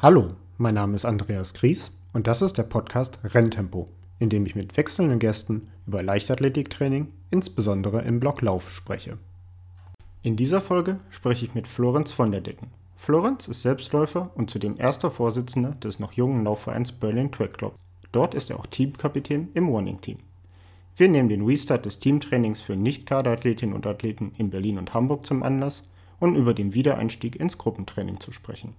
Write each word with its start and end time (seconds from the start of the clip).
Hallo, 0.00 0.28
mein 0.58 0.76
Name 0.76 0.94
ist 0.94 1.04
Andreas 1.04 1.54
Gries 1.54 1.90
und 2.12 2.28
das 2.28 2.40
ist 2.40 2.56
der 2.56 2.62
Podcast 2.62 3.18
Renntempo, 3.24 3.86
in 4.20 4.30
dem 4.30 4.46
ich 4.46 4.54
mit 4.54 4.76
wechselnden 4.76 5.18
Gästen 5.18 5.66
über 5.88 6.04
Leichtathletiktraining, 6.04 7.08
insbesondere 7.32 8.02
im 8.02 8.20
Block 8.20 8.40
Lauf, 8.40 8.70
spreche. 8.70 9.16
In 10.22 10.36
dieser 10.36 10.60
Folge 10.60 10.98
spreche 11.10 11.46
ich 11.46 11.56
mit 11.56 11.66
Florenz 11.66 12.12
von 12.12 12.30
der 12.30 12.42
Decken. 12.42 12.68
Florenz 12.94 13.48
ist 13.48 13.62
Selbstläufer 13.62 14.30
und 14.36 14.50
zudem 14.50 14.76
erster 14.78 15.10
Vorsitzender 15.10 15.72
des 15.72 15.98
noch 15.98 16.12
jungen 16.12 16.44
Laufvereins 16.44 16.92
Berlin 16.92 17.32
Track 17.32 17.54
Club. 17.54 17.74
Dort 18.12 18.34
ist 18.34 18.50
er 18.50 18.60
auch 18.60 18.66
Teamkapitän 18.66 19.48
im 19.54 19.68
Running 19.68 20.00
Team. 20.00 20.18
Wir 20.96 21.08
nehmen 21.08 21.28
den 21.28 21.44
Restart 21.44 21.86
des 21.86 21.98
Teamtrainings 21.98 22.60
für 22.60 22.76
Nicht-Kaderathletinnen 22.76 23.74
und 23.74 23.84
Athleten 23.84 24.30
in 24.38 24.50
Berlin 24.50 24.78
und 24.78 24.94
Hamburg 24.94 25.26
zum 25.26 25.42
Anlass, 25.42 25.82
um 26.20 26.36
über 26.36 26.54
den 26.54 26.72
Wiedereinstieg 26.72 27.34
ins 27.34 27.58
Gruppentraining 27.58 28.20
zu 28.20 28.30
sprechen. 28.30 28.76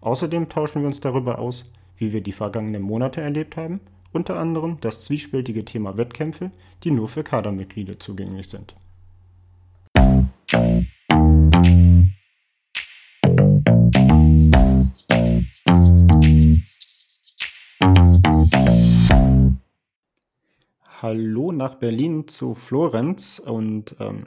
Außerdem 0.00 0.48
tauschen 0.48 0.82
wir 0.82 0.86
uns 0.86 1.00
darüber 1.00 1.38
aus, 1.38 1.64
wie 1.96 2.12
wir 2.12 2.20
die 2.20 2.32
vergangenen 2.32 2.82
Monate 2.82 3.20
erlebt 3.20 3.56
haben, 3.56 3.80
unter 4.12 4.38
anderem 4.38 4.78
das 4.80 5.04
zwiespältige 5.04 5.64
Thema 5.64 5.96
Wettkämpfe, 5.96 6.50
die 6.84 6.90
nur 6.90 7.08
für 7.08 7.22
Kadermitglieder 7.22 7.98
zugänglich 7.98 8.48
sind. 8.48 8.74
Hallo 21.02 21.52
nach 21.52 21.76
Berlin 21.76 22.26
zu 22.26 22.54
Florenz 22.54 23.38
und 23.38 23.96
ähm, 24.00 24.26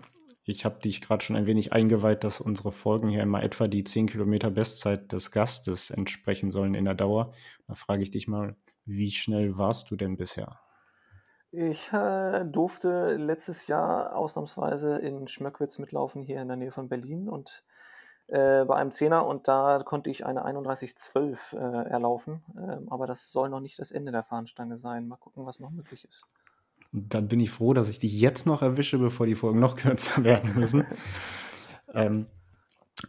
ich 0.49 0.65
habe 0.65 0.79
dich 0.79 1.01
gerade 1.01 1.23
schon 1.23 1.35
ein 1.35 1.45
wenig 1.45 1.73
eingeweiht, 1.73 2.23
dass 2.23 2.41
unsere 2.41 2.71
Folgen 2.71 3.09
hier 3.09 3.21
immer 3.21 3.43
etwa 3.43 3.67
die 3.67 3.83
10 3.83 4.07
Kilometer 4.07 4.49
Bestzeit 4.49 5.11
des 5.11 5.31
Gastes 5.31 5.91
entsprechen 5.91 6.51
sollen 6.51 6.73
in 6.73 6.85
der 6.85 6.95
Dauer. 6.95 7.33
Da 7.67 7.75
frage 7.75 8.03
ich 8.03 8.11
dich 8.11 8.27
mal, 8.27 8.55
wie 8.85 9.11
schnell 9.11 9.57
warst 9.57 9.91
du 9.91 9.95
denn 9.95 10.17
bisher? 10.17 10.59
Ich 11.51 11.91
äh, 11.93 12.45
durfte 12.45 13.15
letztes 13.15 13.67
Jahr 13.67 14.15
ausnahmsweise 14.15 14.97
in 14.97 15.27
Schmöckwitz 15.27 15.79
mitlaufen, 15.79 16.21
hier 16.21 16.41
in 16.41 16.47
der 16.47 16.57
Nähe 16.57 16.71
von 16.71 16.89
Berlin 16.89 17.27
und 17.27 17.63
äh, 18.27 18.65
bei 18.65 18.75
einem 18.75 18.91
Zehner 18.91 19.25
und 19.25 19.47
da 19.47 19.81
konnte 19.83 20.11
ich 20.11 20.25
eine 20.25 20.45
31,12 20.45 21.55
äh, 21.57 21.89
erlaufen. 21.89 22.43
Ähm, 22.55 22.87
aber 22.91 23.07
das 23.07 23.31
soll 23.31 23.49
noch 23.49 23.59
nicht 23.59 23.79
das 23.79 23.91
Ende 23.91 24.11
der 24.11 24.21
Fahnenstange 24.23 24.77
sein. 24.77 25.07
Mal 25.07 25.17
gucken, 25.17 25.45
was 25.45 25.59
noch 25.59 25.71
möglich 25.71 26.05
ist. 26.05 26.27
Dann 26.91 27.27
bin 27.27 27.39
ich 27.39 27.51
froh, 27.51 27.73
dass 27.73 27.89
ich 27.89 27.99
dich 27.99 28.19
jetzt 28.19 28.45
noch 28.45 28.61
erwische, 28.61 28.97
bevor 28.97 29.25
die 29.25 29.35
Folgen 29.35 29.59
noch 29.59 29.75
kürzer 29.77 30.23
werden 30.23 30.55
müssen. 30.55 30.85
ähm, 31.93 32.27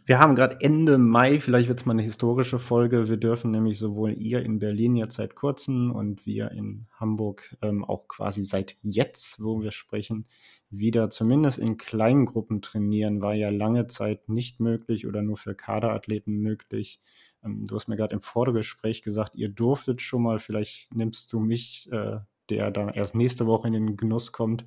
wir 0.05 0.19
haben 0.19 0.35
gerade 0.35 0.57
Ende 0.61 0.97
Mai, 0.97 1.41
vielleicht 1.41 1.67
wird 1.67 1.81
es 1.81 1.85
mal 1.85 1.91
eine 1.91 2.01
historische 2.01 2.59
Folge. 2.59 3.09
Wir 3.09 3.17
dürfen 3.17 3.51
nämlich 3.51 3.77
sowohl 3.77 4.13
ihr 4.13 4.41
in 4.41 4.59
Berlin 4.59 4.95
jetzt 4.95 5.15
seit 5.15 5.35
kurzem 5.35 5.91
und 5.91 6.25
wir 6.25 6.51
in 6.51 6.87
Hamburg 6.93 7.57
ähm, 7.61 7.83
auch 7.83 8.07
quasi 8.07 8.45
seit 8.45 8.77
jetzt, 8.81 9.43
wo 9.43 9.61
wir 9.61 9.71
sprechen, 9.71 10.27
wieder 10.69 11.09
zumindest 11.09 11.57
in 11.57 11.75
kleinen 11.75 12.25
Gruppen 12.25 12.61
trainieren. 12.61 13.21
War 13.21 13.33
ja 13.33 13.49
lange 13.49 13.87
Zeit 13.87 14.29
nicht 14.29 14.61
möglich 14.61 15.07
oder 15.07 15.21
nur 15.21 15.35
für 15.35 15.55
Kaderathleten 15.55 16.37
möglich. 16.37 17.01
Ähm, 17.43 17.65
du 17.65 17.75
hast 17.75 17.89
mir 17.89 17.97
gerade 17.97 18.15
im 18.15 18.21
Vorgespräch 18.21 19.01
gesagt, 19.01 19.35
ihr 19.35 19.49
durftet 19.49 20.01
schon 20.01 20.23
mal, 20.23 20.39
vielleicht 20.39 20.95
nimmst 20.95 21.33
du 21.33 21.41
mich 21.41 21.89
äh, 21.91 22.19
der 22.51 22.71
dann 22.71 22.89
erst 22.89 23.15
nächste 23.15 23.47
Woche 23.47 23.67
in 23.67 23.73
den 23.73 23.97
Genuss 23.97 24.31
kommt, 24.31 24.65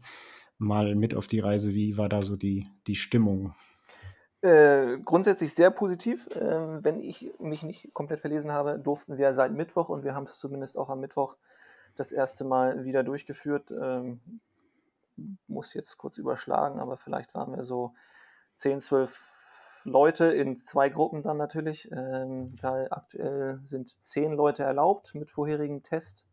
mal 0.59 0.95
mit 0.95 1.15
auf 1.15 1.27
die 1.27 1.41
Reise. 1.41 1.75
Wie 1.75 1.97
war 1.97 2.09
da 2.09 2.23
so 2.23 2.37
die, 2.37 2.67
die 2.87 2.97
Stimmung? 2.97 3.55
Äh, 4.41 4.99
grundsätzlich 5.05 5.55
sehr 5.55 5.71
positiv. 5.71 6.27
Äh, 6.29 6.85
wenn 6.85 7.01
ich 7.01 7.33
mich 7.39 7.63
nicht 7.63 7.95
komplett 7.95 8.21
verlesen 8.21 8.53
habe, 8.53 8.79
durften 8.79 9.17
wir 9.17 9.33
seit 9.35 9.53
Mittwoch 9.53 9.89
und 9.89 10.05
wir 10.05 10.15
haben 10.15 10.25
es 10.25 10.39
zumindest 10.39 10.77
auch 10.77 10.91
am 10.91 11.01
Mittwoch 11.01 11.37
das 11.97 12.13
erste 12.13 12.45
Mal 12.45 12.85
wieder 12.85 13.05
durchgeführt. 13.05 13.71
Ähm, 13.71 14.21
muss 15.47 15.75
jetzt 15.75 15.97
kurz 15.97 16.19
überschlagen, 16.19 16.81
aber 16.81 16.97
vielleicht 16.97 17.35
waren 17.35 17.55
wir 17.57 17.65
so 17.65 17.95
10, 18.57 18.81
12 18.81 19.35
Leute 19.85 20.27
in 20.27 20.65
zwei 20.65 20.89
Gruppen 20.89 21.23
dann 21.23 21.37
natürlich, 21.37 21.91
ähm, 21.93 22.57
weil 22.61 22.89
aktuell 22.91 23.61
sind 23.65 23.89
zehn 24.03 24.33
Leute 24.33 24.63
erlaubt 24.63 25.15
mit 25.15 25.31
vorherigen 25.31 25.83
Test 25.83 26.27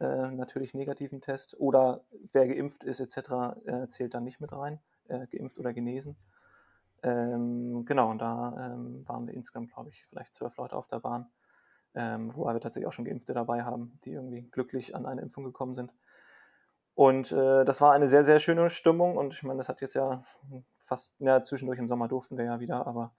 äh, 0.00 0.30
natürlich 0.30 0.74
negativen 0.74 1.20
Test 1.20 1.58
oder 1.58 2.04
wer 2.32 2.46
geimpft 2.48 2.84
ist 2.84 3.00
etc. 3.00 3.56
Äh, 3.64 3.88
zählt 3.88 4.14
dann 4.14 4.24
nicht 4.24 4.40
mit 4.40 4.52
rein, 4.52 4.80
äh, 5.08 5.26
geimpft 5.28 5.58
oder 5.58 5.72
genesen. 5.72 6.16
Ähm, 7.02 7.84
genau, 7.84 8.10
und 8.10 8.20
da 8.22 8.72
ähm, 8.72 9.06
waren 9.06 9.26
wir 9.26 9.34
insgesamt, 9.34 9.72
glaube 9.72 9.90
ich, 9.90 10.06
vielleicht 10.06 10.34
zwölf 10.34 10.56
Leute 10.56 10.74
auf 10.74 10.88
der 10.88 11.00
Bahn, 11.00 11.26
ähm, 11.94 12.34
wobei 12.34 12.54
wir 12.54 12.60
tatsächlich 12.60 12.88
auch 12.88 12.92
schon 12.92 13.04
Geimpfte 13.04 13.34
dabei 13.34 13.62
haben, 13.62 13.98
die 14.04 14.12
irgendwie 14.12 14.42
glücklich 14.42 14.96
an 14.96 15.04
eine 15.04 15.20
Impfung 15.20 15.44
gekommen 15.44 15.74
sind. 15.74 15.92
Und 16.94 17.32
äh, 17.32 17.64
das 17.64 17.80
war 17.80 17.92
eine 17.92 18.08
sehr, 18.08 18.24
sehr 18.24 18.38
schöne 18.38 18.70
Stimmung 18.70 19.16
und 19.16 19.34
ich 19.34 19.42
meine, 19.42 19.58
das 19.58 19.68
hat 19.68 19.80
jetzt 19.80 19.94
ja 19.94 20.22
fast, 20.78 21.14
ja, 21.18 21.44
zwischendurch 21.44 21.78
im 21.78 21.88
Sommer 21.88 22.08
durften 22.08 22.38
wir 22.38 22.44
ja 22.44 22.60
wieder, 22.60 22.86
aber 22.86 23.14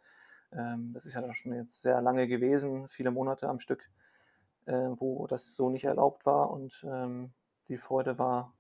ähm, 0.52 0.92
das 0.94 1.06
ist 1.06 1.14
ja 1.14 1.34
schon 1.34 1.54
jetzt 1.54 1.82
sehr 1.82 2.02
lange 2.02 2.28
gewesen, 2.28 2.88
viele 2.88 3.12
Monate 3.12 3.50
am 3.50 3.60
Stück 3.60 3.90
äh, 4.66 4.90
wo 4.96 5.28
das 5.28 5.56
so 5.56 5.70
nicht 5.70 5.86
erlaubt 5.86 6.26
war. 6.26 6.52
Und 6.52 6.86
ähm, 6.90 7.34
die 7.68 7.78
Freude 7.78 8.18
war 8.18 8.54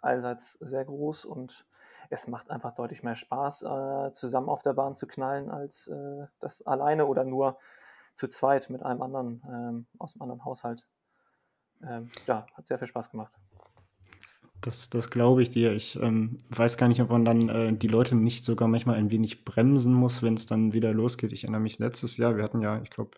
allseits 0.00 0.54
sehr 0.54 0.84
groß 0.84 1.24
und 1.24 1.66
es 2.10 2.26
macht 2.26 2.50
einfach 2.50 2.74
deutlich 2.74 3.02
mehr 3.02 3.14
Spaß, 3.14 3.62
äh, 3.62 4.12
zusammen 4.12 4.48
auf 4.48 4.62
der 4.62 4.72
Bahn 4.72 4.96
zu 4.96 5.06
knallen, 5.06 5.50
als 5.50 5.88
äh, 5.88 6.26
das 6.38 6.66
alleine 6.66 7.06
oder 7.06 7.24
nur 7.24 7.58
zu 8.14 8.28
zweit 8.28 8.70
mit 8.70 8.82
einem 8.82 9.02
anderen 9.02 9.42
ähm, 9.46 9.86
aus 9.98 10.14
einem 10.14 10.22
anderen 10.22 10.44
Haushalt. 10.44 10.86
Ähm, 11.82 12.10
ja, 12.26 12.46
hat 12.54 12.66
sehr 12.66 12.78
viel 12.78 12.88
Spaß 12.88 13.10
gemacht. 13.10 13.32
Das, 14.60 14.90
das 14.90 15.10
glaube 15.10 15.42
ich 15.42 15.50
dir. 15.50 15.72
Ich 15.72 15.96
ähm, 16.00 16.38
weiß 16.50 16.76
gar 16.78 16.88
nicht, 16.88 17.00
ob 17.00 17.10
man 17.10 17.24
dann 17.24 17.48
äh, 17.48 17.72
die 17.72 17.86
Leute 17.86 18.16
nicht 18.16 18.44
sogar 18.44 18.66
manchmal 18.66 18.96
ein 18.96 19.12
wenig 19.12 19.44
bremsen 19.44 19.94
muss, 19.94 20.22
wenn 20.22 20.34
es 20.34 20.46
dann 20.46 20.72
wieder 20.72 20.92
losgeht. 20.92 21.30
Ich 21.30 21.44
erinnere 21.44 21.60
mich 21.60 21.78
letztes 21.78 22.16
Jahr, 22.16 22.36
wir 22.36 22.42
hatten 22.42 22.60
ja, 22.60 22.80
ich 22.82 22.90
glaube, 22.90 23.12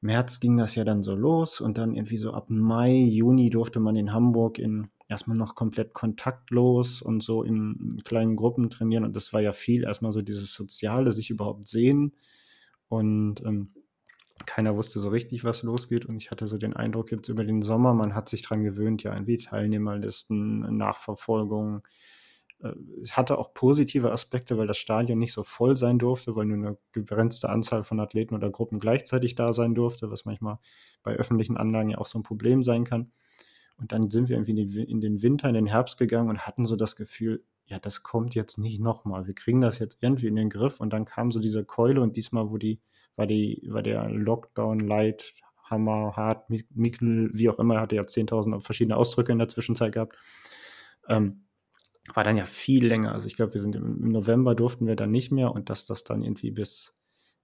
März 0.00 0.40
ging 0.40 0.56
das 0.56 0.74
ja 0.74 0.84
dann 0.84 1.02
so 1.02 1.14
los 1.14 1.60
und 1.60 1.78
dann 1.78 1.94
irgendwie 1.94 2.18
so 2.18 2.32
ab 2.32 2.50
Mai, 2.50 2.92
Juni 2.92 3.50
durfte 3.50 3.80
man 3.80 3.96
in 3.96 4.12
Hamburg 4.12 4.58
in 4.58 4.88
erstmal 5.08 5.36
noch 5.36 5.54
komplett 5.54 5.94
kontaktlos 5.94 7.02
und 7.02 7.22
so 7.22 7.42
in 7.42 8.02
kleinen 8.04 8.36
Gruppen 8.36 8.70
trainieren. 8.70 9.04
Und 9.04 9.16
das 9.16 9.32
war 9.32 9.40
ja 9.40 9.52
viel 9.52 9.84
erstmal 9.84 10.12
so 10.12 10.22
dieses 10.22 10.52
Soziale, 10.52 11.12
sich 11.12 11.30
überhaupt 11.30 11.66
sehen. 11.66 12.12
Und 12.88 13.42
ähm, 13.44 13.72
keiner 14.46 14.76
wusste 14.76 15.00
so 15.00 15.08
richtig, 15.08 15.44
was 15.44 15.62
losgeht. 15.62 16.04
Und 16.06 16.16
ich 16.16 16.30
hatte 16.30 16.46
so 16.46 16.58
den 16.58 16.76
Eindruck 16.76 17.10
jetzt 17.10 17.28
über 17.28 17.44
den 17.44 17.62
Sommer, 17.62 17.94
man 17.94 18.14
hat 18.14 18.28
sich 18.28 18.42
dran 18.42 18.62
gewöhnt, 18.62 19.02
ja 19.02 19.12
irgendwie 19.12 19.38
Teilnehmerlisten, 19.38 20.76
Nachverfolgung, 20.76 21.82
hatte 23.10 23.38
auch 23.38 23.54
positive 23.54 24.10
Aspekte, 24.10 24.58
weil 24.58 24.66
das 24.66 24.78
Stadion 24.78 25.18
nicht 25.18 25.32
so 25.32 25.44
voll 25.44 25.76
sein 25.76 25.98
durfte, 25.98 26.34
weil 26.34 26.46
nur 26.46 26.56
eine 26.56 26.78
begrenzte 26.92 27.48
Anzahl 27.48 27.84
von 27.84 28.00
Athleten 28.00 28.34
oder 28.34 28.50
Gruppen 28.50 28.80
gleichzeitig 28.80 29.36
da 29.36 29.52
sein 29.52 29.74
durfte, 29.74 30.10
was 30.10 30.24
manchmal 30.24 30.58
bei 31.02 31.14
öffentlichen 31.14 31.56
Anlagen 31.56 31.90
ja 31.90 31.98
auch 31.98 32.06
so 32.06 32.18
ein 32.18 32.24
Problem 32.24 32.64
sein 32.64 32.84
kann. 32.84 33.12
Und 33.78 33.92
dann 33.92 34.10
sind 34.10 34.28
wir 34.28 34.36
irgendwie 34.36 34.82
in 34.82 35.00
den 35.00 35.22
Winter, 35.22 35.48
in 35.48 35.54
den 35.54 35.66
Herbst 35.66 35.98
gegangen 35.98 36.30
und 36.30 36.46
hatten 36.46 36.64
so 36.64 36.74
das 36.74 36.96
Gefühl, 36.96 37.44
ja, 37.66 37.78
das 37.78 38.02
kommt 38.02 38.34
jetzt 38.34 38.58
nicht 38.58 38.80
nochmal. 38.80 39.26
Wir 39.26 39.34
kriegen 39.34 39.60
das 39.60 39.78
jetzt 39.78 40.02
irgendwie 40.02 40.26
in 40.26 40.34
den 40.34 40.48
Griff. 40.48 40.80
Und 40.80 40.92
dann 40.92 41.04
kam 41.04 41.30
so 41.30 41.38
diese 41.38 41.64
Keule 41.64 42.00
und 42.00 42.16
diesmal, 42.16 42.50
wo 42.50 42.56
die, 42.56 42.80
war 43.14 43.26
die, 43.26 43.62
war 43.68 43.82
der 43.82 44.08
Lockdown 44.10 44.80
light, 44.80 45.34
Hammer, 45.62 46.16
hart, 46.16 46.48
Mikkel, 46.48 47.30
wie 47.34 47.48
auch 47.50 47.58
immer, 47.58 47.78
hatte 47.80 47.94
ja 47.94 48.02
10.000 48.02 48.62
verschiedene 48.62 48.96
Ausdrücke 48.96 49.32
in 49.32 49.38
der 49.38 49.48
Zwischenzeit 49.48 49.92
gehabt. 49.92 50.16
Ähm, 51.08 51.44
war 52.14 52.24
dann 52.24 52.36
ja 52.36 52.44
viel 52.44 52.86
länger. 52.86 53.12
Also 53.12 53.26
ich 53.26 53.36
glaube, 53.36 53.54
wir 53.54 53.60
sind 53.60 53.76
im, 53.76 54.10
November 54.10 54.54
durften 54.54 54.86
wir 54.86 54.96
dann 54.96 55.10
nicht 55.10 55.32
mehr 55.32 55.52
und 55.52 55.70
dass 55.70 55.86
das 55.86 56.04
dann 56.04 56.22
irgendwie 56.22 56.50
bis 56.50 56.94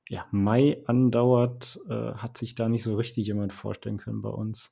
ja, 0.08 0.26
Mai 0.30 0.82
andauert, 0.86 1.80
äh, 1.88 2.14
hat 2.14 2.36
sich 2.36 2.54
da 2.54 2.68
nicht 2.68 2.82
so 2.82 2.94
richtig 2.96 3.26
jemand 3.26 3.52
vorstellen 3.52 3.96
können 3.96 4.22
bei 4.22 4.28
uns. 4.28 4.70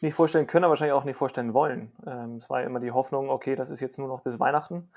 Nicht 0.00 0.14
vorstellen 0.14 0.46
können, 0.46 0.64
aber 0.64 0.70
wahrscheinlich 0.70 0.94
auch 0.94 1.04
nicht 1.04 1.16
vorstellen 1.16 1.54
wollen. 1.54 1.92
Ähm, 2.06 2.36
es 2.36 2.50
war 2.50 2.60
ja 2.60 2.66
immer 2.66 2.80
die 2.80 2.92
Hoffnung, 2.92 3.30
okay, 3.30 3.56
das 3.56 3.70
ist 3.70 3.80
jetzt 3.80 3.98
nur 3.98 4.08
noch 4.08 4.22
bis 4.22 4.38
Weihnachten 4.38 4.90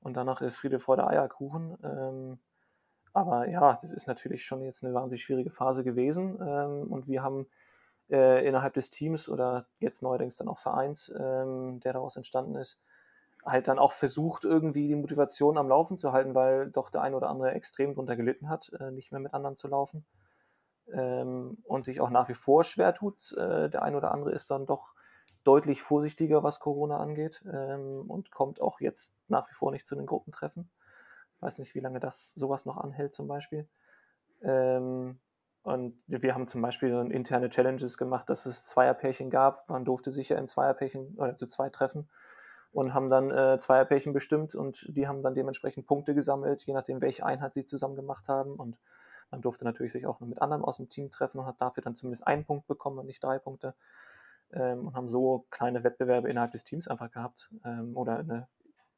und 0.00 0.14
danach 0.14 0.40
ist 0.40 0.56
Friede, 0.56 0.78
Freude, 0.78 1.06
Eierkuchen. 1.06 1.76
Ähm, 1.82 2.38
aber 3.12 3.48
ja, 3.48 3.78
das 3.80 3.92
ist 3.92 4.06
natürlich 4.06 4.44
schon 4.44 4.62
jetzt 4.62 4.82
eine 4.82 4.94
wahnsinnig 4.94 5.22
schwierige 5.22 5.50
Phase 5.50 5.84
gewesen 5.84 6.38
ähm, 6.40 6.90
und 6.90 7.08
wir 7.08 7.22
haben 7.22 7.46
äh, 8.10 8.46
innerhalb 8.46 8.74
des 8.74 8.90
Teams 8.90 9.28
oder 9.28 9.66
jetzt 9.80 10.02
neuerdings 10.02 10.36
dann 10.36 10.48
auch 10.48 10.58
Vereins, 10.58 11.12
ähm, 11.18 11.80
der 11.80 11.92
daraus 11.92 12.16
entstanden 12.16 12.54
ist, 12.54 12.78
halt 13.44 13.68
dann 13.68 13.78
auch 13.78 13.92
versucht, 13.92 14.44
irgendwie 14.44 14.88
die 14.88 14.94
Motivation 14.94 15.58
am 15.58 15.68
Laufen 15.68 15.96
zu 15.96 16.12
halten, 16.12 16.34
weil 16.34 16.70
doch 16.70 16.90
der 16.90 17.02
ein 17.02 17.14
oder 17.14 17.28
andere 17.28 17.52
extrem 17.52 17.94
drunter 17.94 18.16
gelitten 18.16 18.48
hat, 18.48 18.72
äh, 18.80 18.90
nicht 18.90 19.12
mehr 19.12 19.20
mit 19.20 19.34
anderen 19.34 19.56
zu 19.56 19.68
laufen. 19.68 20.04
Ähm, 20.92 21.58
und 21.64 21.84
sich 21.84 22.00
auch 22.00 22.10
nach 22.10 22.28
wie 22.28 22.34
vor 22.34 22.64
schwer 22.64 22.94
tut. 22.94 23.32
Äh, 23.32 23.70
der 23.70 23.82
ein 23.82 23.94
oder 23.94 24.12
andere 24.12 24.32
ist 24.32 24.50
dann 24.50 24.66
doch 24.66 24.94
deutlich 25.44 25.82
vorsichtiger, 25.82 26.42
was 26.42 26.60
Corona 26.60 26.98
angeht 26.98 27.42
ähm, 27.52 28.04
und 28.08 28.30
kommt 28.30 28.60
auch 28.60 28.80
jetzt 28.80 29.14
nach 29.28 29.48
wie 29.50 29.54
vor 29.54 29.72
nicht 29.72 29.86
zu 29.86 29.96
den 29.96 30.06
Gruppentreffen. 30.06 30.70
Weiß 31.40 31.58
nicht, 31.58 31.74
wie 31.74 31.80
lange 31.80 32.00
das 32.00 32.32
sowas 32.32 32.66
noch 32.66 32.76
anhält 32.76 33.14
zum 33.14 33.26
Beispiel. 33.26 33.68
Ähm, 34.42 35.18
Und 35.64 35.96
wir 36.06 36.34
haben 36.34 36.48
zum 36.48 36.60
Beispiel 36.62 36.90
interne 37.12 37.48
Challenges 37.48 37.96
gemacht, 37.96 38.28
dass 38.28 38.46
es 38.46 38.64
Zweierpärchen 38.66 39.30
gab. 39.30 39.68
Man 39.68 39.84
durfte 39.84 40.10
sich 40.10 40.28
ja 40.28 40.36
in 40.38 40.48
Zweierpärchen 40.48 41.14
oder 41.16 41.36
zu 41.36 41.46
zwei 41.46 41.70
treffen 41.70 42.08
und 42.72 42.94
haben 42.94 43.08
dann 43.08 43.30
äh, 43.30 43.58
Zweierpärchen 43.58 44.12
bestimmt 44.12 44.54
und 44.54 44.86
die 44.88 45.06
haben 45.06 45.22
dann 45.22 45.34
dementsprechend 45.34 45.86
Punkte 45.86 46.14
gesammelt, 46.14 46.62
je 46.62 46.72
nachdem, 46.72 47.00
welche 47.00 47.24
Einheit 47.24 47.54
sie 47.54 47.66
zusammen 47.66 47.96
gemacht 47.96 48.28
haben. 48.28 48.54
Und 48.56 48.78
man 49.30 49.42
durfte 49.42 49.64
natürlich 49.64 49.92
sich 49.92 50.06
auch 50.06 50.20
noch 50.20 50.28
mit 50.28 50.40
anderen 50.40 50.64
aus 50.64 50.78
dem 50.78 50.88
Team 50.88 51.10
treffen 51.10 51.38
und 51.38 51.46
hat 51.46 51.60
dafür 51.60 51.82
dann 51.82 51.96
zumindest 51.96 52.26
einen 52.26 52.44
Punkt 52.44 52.66
bekommen 52.66 52.98
und 52.98 53.06
nicht 53.06 53.22
drei 53.22 53.38
Punkte. 53.38 53.74
Ähm, 54.52 54.86
und 54.86 54.94
haben 54.94 55.08
so 55.08 55.46
kleine 55.50 55.84
Wettbewerbe 55.84 56.28
innerhalb 56.28 56.52
des 56.52 56.64
Teams 56.64 56.88
einfach 56.88 57.10
gehabt 57.10 57.50
ähm, 57.64 57.96
oder 57.96 58.18
eine 58.18 58.48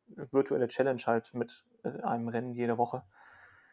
virtuelle 0.07 0.69
Challenge 0.69 1.03
halt 1.07 1.35
mit 1.35 1.65
äh, 1.83 2.01
einem 2.03 2.29
Rennen 2.29 2.53
jede 2.53 2.79
Woche, 2.79 3.03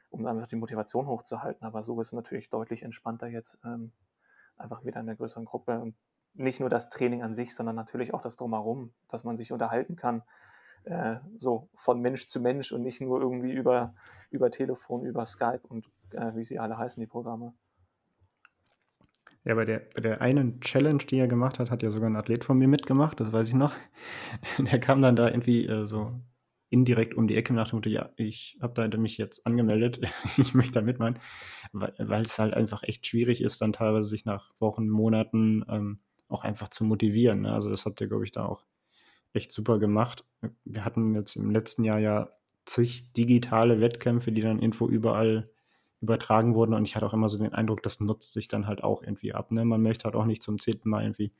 um 0.09 0.25
einfach 0.25 0.47
die 0.47 0.55
Motivation 0.55 1.07
hochzuhalten. 1.07 1.65
Aber 1.65 1.83
so 1.83 1.99
ist 2.01 2.07
es 2.07 2.13
natürlich 2.13 2.49
deutlich 2.49 2.83
entspannter 2.83 3.27
jetzt, 3.27 3.59
ähm, 3.65 3.91
einfach 4.57 4.83
wieder 4.83 4.99
in 4.99 5.09
einer 5.09 5.15
größeren 5.15 5.45
Gruppe 5.45 5.79
und 5.79 5.95
nicht 6.33 6.59
nur 6.59 6.69
das 6.69 6.89
Training 6.89 7.23
an 7.23 7.35
sich, 7.35 7.53
sondern 7.55 7.75
natürlich 7.75 8.13
auch 8.13 8.21
das 8.21 8.35
Drumherum, 8.35 8.93
dass 9.09 9.23
man 9.23 9.37
sich 9.37 9.51
unterhalten 9.51 9.95
kann, 9.95 10.23
äh, 10.83 11.17
so 11.37 11.69
von 11.75 11.99
Mensch 11.99 12.27
zu 12.27 12.39
Mensch 12.39 12.71
und 12.71 12.81
nicht 12.81 13.01
nur 13.01 13.21
irgendwie 13.21 13.51
über, 13.51 13.93
über 14.29 14.49
Telefon, 14.49 15.05
über 15.05 15.25
Skype 15.25 15.61
und 15.67 15.89
äh, 16.11 16.35
wie 16.35 16.43
sie 16.43 16.59
alle 16.59 16.77
heißen, 16.77 16.99
die 16.99 17.07
Programme. 17.07 17.53
Ja, 19.43 19.55
bei 19.55 19.65
der, 19.65 19.79
bei 19.95 20.01
der 20.01 20.21
einen 20.21 20.61
Challenge, 20.61 20.99
die 21.03 21.17
er 21.17 21.27
gemacht 21.27 21.57
hat, 21.57 21.71
hat 21.71 21.81
ja 21.81 21.89
sogar 21.89 22.09
ein 22.09 22.15
Athlet 22.15 22.43
von 22.43 22.57
mir 22.57 22.67
mitgemacht, 22.67 23.19
das 23.19 23.33
weiß 23.33 23.47
ich 23.47 23.55
noch. 23.55 23.73
Der 24.59 24.79
kam 24.79 25.01
dann 25.01 25.15
da 25.15 25.29
irgendwie 25.29 25.65
äh, 25.65 25.85
so 25.87 26.21
indirekt 26.69 27.15
um 27.15 27.27
die 27.27 27.35
Ecke 27.35 27.53
nach 27.53 27.69
dem 27.69 27.77
Motto, 27.77 27.89
ja, 27.89 28.11
ich 28.17 28.57
habe 28.61 28.87
da 28.87 28.97
mich 28.97 29.17
jetzt 29.17 29.45
angemeldet, 29.45 29.99
ich 30.37 30.53
möchte 30.53 30.73
da 30.73 30.81
mitmachen, 30.81 31.19
weil, 31.73 32.21
es 32.21 32.37
halt 32.37 32.53
einfach 32.53 32.83
echt 32.83 33.07
schwierig 33.07 33.41
ist, 33.41 33.61
dann 33.61 33.73
teilweise 33.73 34.07
sich 34.07 34.25
nach 34.25 34.51
Wochen, 34.59 34.87
Monaten 34.87 35.65
ähm, 35.67 35.99
auch 36.31 36.43
einfach 36.43 36.69
zu 36.69 36.83
motivieren. 36.83 37.41
Ne? 37.41 37.53
Also 37.53 37.69
das 37.69 37.85
habt 37.85 38.01
ihr, 38.01 38.07
glaube 38.07 38.23
ich, 38.23 38.31
da 38.31 38.45
auch 38.45 38.63
echt 39.33 39.51
super 39.51 39.79
gemacht. 39.79 40.25
Wir 40.65 40.85
hatten 40.85 41.15
jetzt 41.15 41.35
im 41.35 41.51
letzten 41.51 41.83
Jahr 41.83 41.99
ja 41.99 42.29
zig 42.65 43.13
digitale 43.13 43.79
Wettkämpfe, 43.79 44.31
die 44.31 44.41
dann 44.41 44.59
Info 44.59 44.87
überall 44.87 45.49
übertragen 46.01 46.55
wurden 46.55 46.73
und 46.73 46.83
ich 46.85 46.95
hatte 46.95 47.05
auch 47.05 47.13
immer 47.13 47.29
so 47.29 47.37
den 47.37 47.53
Eindruck, 47.53 47.83
das 47.83 47.99
nutzt 47.99 48.33
sich 48.33 48.47
dann 48.47 48.65
halt 48.65 48.83
auch 48.83 49.03
irgendwie 49.03 49.33
ab. 49.33 49.51
Ne? 49.51 49.63
Man 49.65 49.81
möchte 49.81 50.05
halt 50.05 50.15
auch 50.15 50.25
nicht 50.25 50.41
zum 50.41 50.59
zehnten 50.59 50.89
Mal 50.89 51.03
irgendwie 51.03 51.31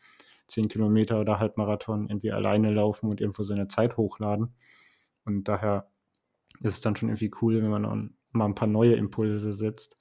zehn 0.48 0.68
Kilometer 0.68 1.20
oder 1.20 1.40
Halbmarathon 1.40 2.10
irgendwie 2.10 2.32
alleine 2.32 2.70
laufen 2.72 3.10
und 3.10 3.22
irgendwo 3.22 3.44
seine 3.44 3.68
Zeit 3.68 3.98
hochladen. 3.98 4.54
Und 5.26 5.48
daher 5.48 5.90
ist 6.60 6.76
es 6.76 6.82
dann 6.82 6.96
schon 6.96 7.10
irgendwie 7.10 7.32
cool, 7.42 7.62
wenn 7.62 7.72
man 7.72 8.14
mal 8.32 8.46
ein 8.46 8.56
paar 8.56 8.68
neue 8.68 8.94
Impulse 8.94 9.54
setzt. 9.54 9.98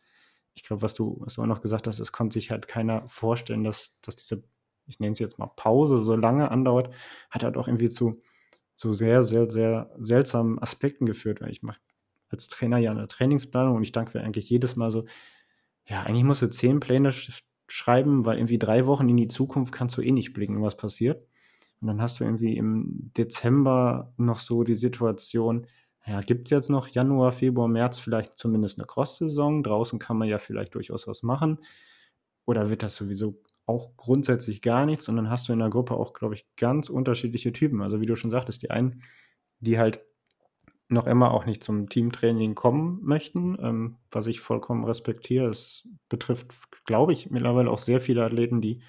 Ich 0.54 0.64
glaube, 0.64 0.82
was 0.82 0.94
du, 0.94 1.18
was 1.20 1.34
du 1.34 1.42
auch 1.42 1.46
noch 1.46 1.62
gesagt 1.62 1.86
hast, 1.86 2.00
es 2.00 2.12
konnte 2.12 2.34
sich 2.34 2.50
halt 2.50 2.68
keiner 2.68 3.08
vorstellen, 3.08 3.64
dass, 3.64 3.98
dass 4.02 4.16
diese 4.16 4.44
ich 4.90 5.00
nenne 5.00 5.12
es 5.12 5.18
jetzt 5.18 5.38
mal 5.38 5.50
Pause, 5.56 5.98
so 5.98 6.16
lange 6.16 6.50
andauert, 6.50 6.92
hat 7.30 7.44
halt 7.44 7.56
auch 7.56 7.68
irgendwie 7.68 7.88
zu, 7.88 8.20
zu 8.74 8.94
sehr, 8.94 9.22
sehr, 9.22 9.50
sehr 9.50 9.90
seltsamen 9.98 10.58
Aspekten 10.58 11.06
geführt. 11.06 11.40
Weil 11.40 11.50
ich 11.50 11.62
mache 11.62 11.80
als 12.28 12.48
Trainer 12.48 12.78
ja 12.78 12.90
eine 12.90 13.08
Trainingsplanung 13.08 13.76
und 13.76 13.82
ich 13.82 13.92
danke 13.92 14.18
mir 14.18 14.24
eigentlich 14.24 14.50
jedes 14.50 14.76
Mal 14.76 14.90
so, 14.90 15.06
ja, 15.86 16.02
eigentlich 16.02 16.24
musst 16.24 16.42
du 16.42 16.50
zehn 16.50 16.80
Pläne 16.80 17.12
sch 17.12 17.42
schreiben, 17.68 18.24
weil 18.24 18.38
irgendwie 18.38 18.58
drei 18.58 18.86
Wochen 18.86 19.08
in 19.08 19.16
die 19.16 19.28
Zukunft 19.28 19.72
kannst 19.72 19.96
du 19.96 20.02
eh 20.02 20.10
nicht 20.10 20.32
blicken, 20.32 20.60
was 20.60 20.76
passiert. 20.76 21.28
Und 21.80 21.86
dann 21.86 22.02
hast 22.02 22.18
du 22.18 22.24
irgendwie 22.24 22.56
im 22.56 23.12
Dezember 23.16 24.12
noch 24.16 24.40
so 24.40 24.64
die 24.64 24.74
Situation, 24.74 25.66
ja, 26.06 26.20
gibt 26.20 26.48
es 26.48 26.50
jetzt 26.50 26.70
noch 26.70 26.88
Januar, 26.88 27.32
Februar, 27.32 27.68
März 27.68 27.98
vielleicht 27.98 28.36
zumindest 28.36 28.78
eine 28.78 28.86
Cross-Saison? 28.86 29.62
Draußen 29.62 29.98
kann 29.98 30.16
man 30.16 30.28
ja 30.28 30.38
vielleicht 30.38 30.74
durchaus 30.74 31.06
was 31.06 31.22
machen. 31.22 31.58
Oder 32.46 32.70
wird 32.70 32.82
das 32.82 32.96
sowieso 32.96 33.40
auch 33.70 33.96
grundsätzlich 33.96 34.62
gar 34.62 34.84
nichts 34.84 35.08
und 35.08 35.16
dann 35.16 35.30
hast 35.30 35.48
du 35.48 35.52
in 35.52 35.58
der 35.58 35.70
Gruppe 35.70 35.94
auch, 35.94 36.12
glaube 36.12 36.34
ich, 36.34 36.46
ganz 36.56 36.88
unterschiedliche 36.88 37.52
Typen. 37.52 37.82
Also 37.82 38.00
wie 38.00 38.06
du 38.06 38.16
schon 38.16 38.30
sagtest, 38.30 38.62
die 38.62 38.70
einen, 38.70 39.02
die 39.60 39.78
halt 39.78 40.04
noch 40.88 41.06
immer 41.06 41.32
auch 41.32 41.46
nicht 41.46 41.62
zum 41.62 41.88
Teamtraining 41.88 42.54
kommen 42.54 42.98
möchten, 43.02 43.56
ähm, 43.60 43.98
was 44.10 44.26
ich 44.26 44.40
vollkommen 44.40 44.84
respektiere. 44.84 45.48
Es 45.48 45.88
betrifft, 46.08 46.52
glaube 46.84 47.12
ich, 47.12 47.30
mittlerweile 47.30 47.70
auch 47.70 47.78
sehr 47.78 48.00
viele 48.00 48.24
Athleten, 48.24 48.60
die 48.60 48.82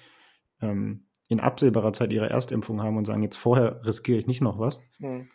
ähm, 0.60 1.06
in 1.28 1.40
absehbarer 1.40 1.92
Zeit 1.92 2.12
ihre 2.12 2.28
Erstimpfung 2.28 2.82
haben 2.82 2.96
und 2.96 3.06
sagen, 3.06 3.22
jetzt 3.22 3.36
vorher 3.36 3.84
riskiere 3.86 4.18
ich 4.18 4.26
nicht 4.26 4.42
noch 4.42 4.58
was. 4.58 4.80
Mhm. 4.98 5.28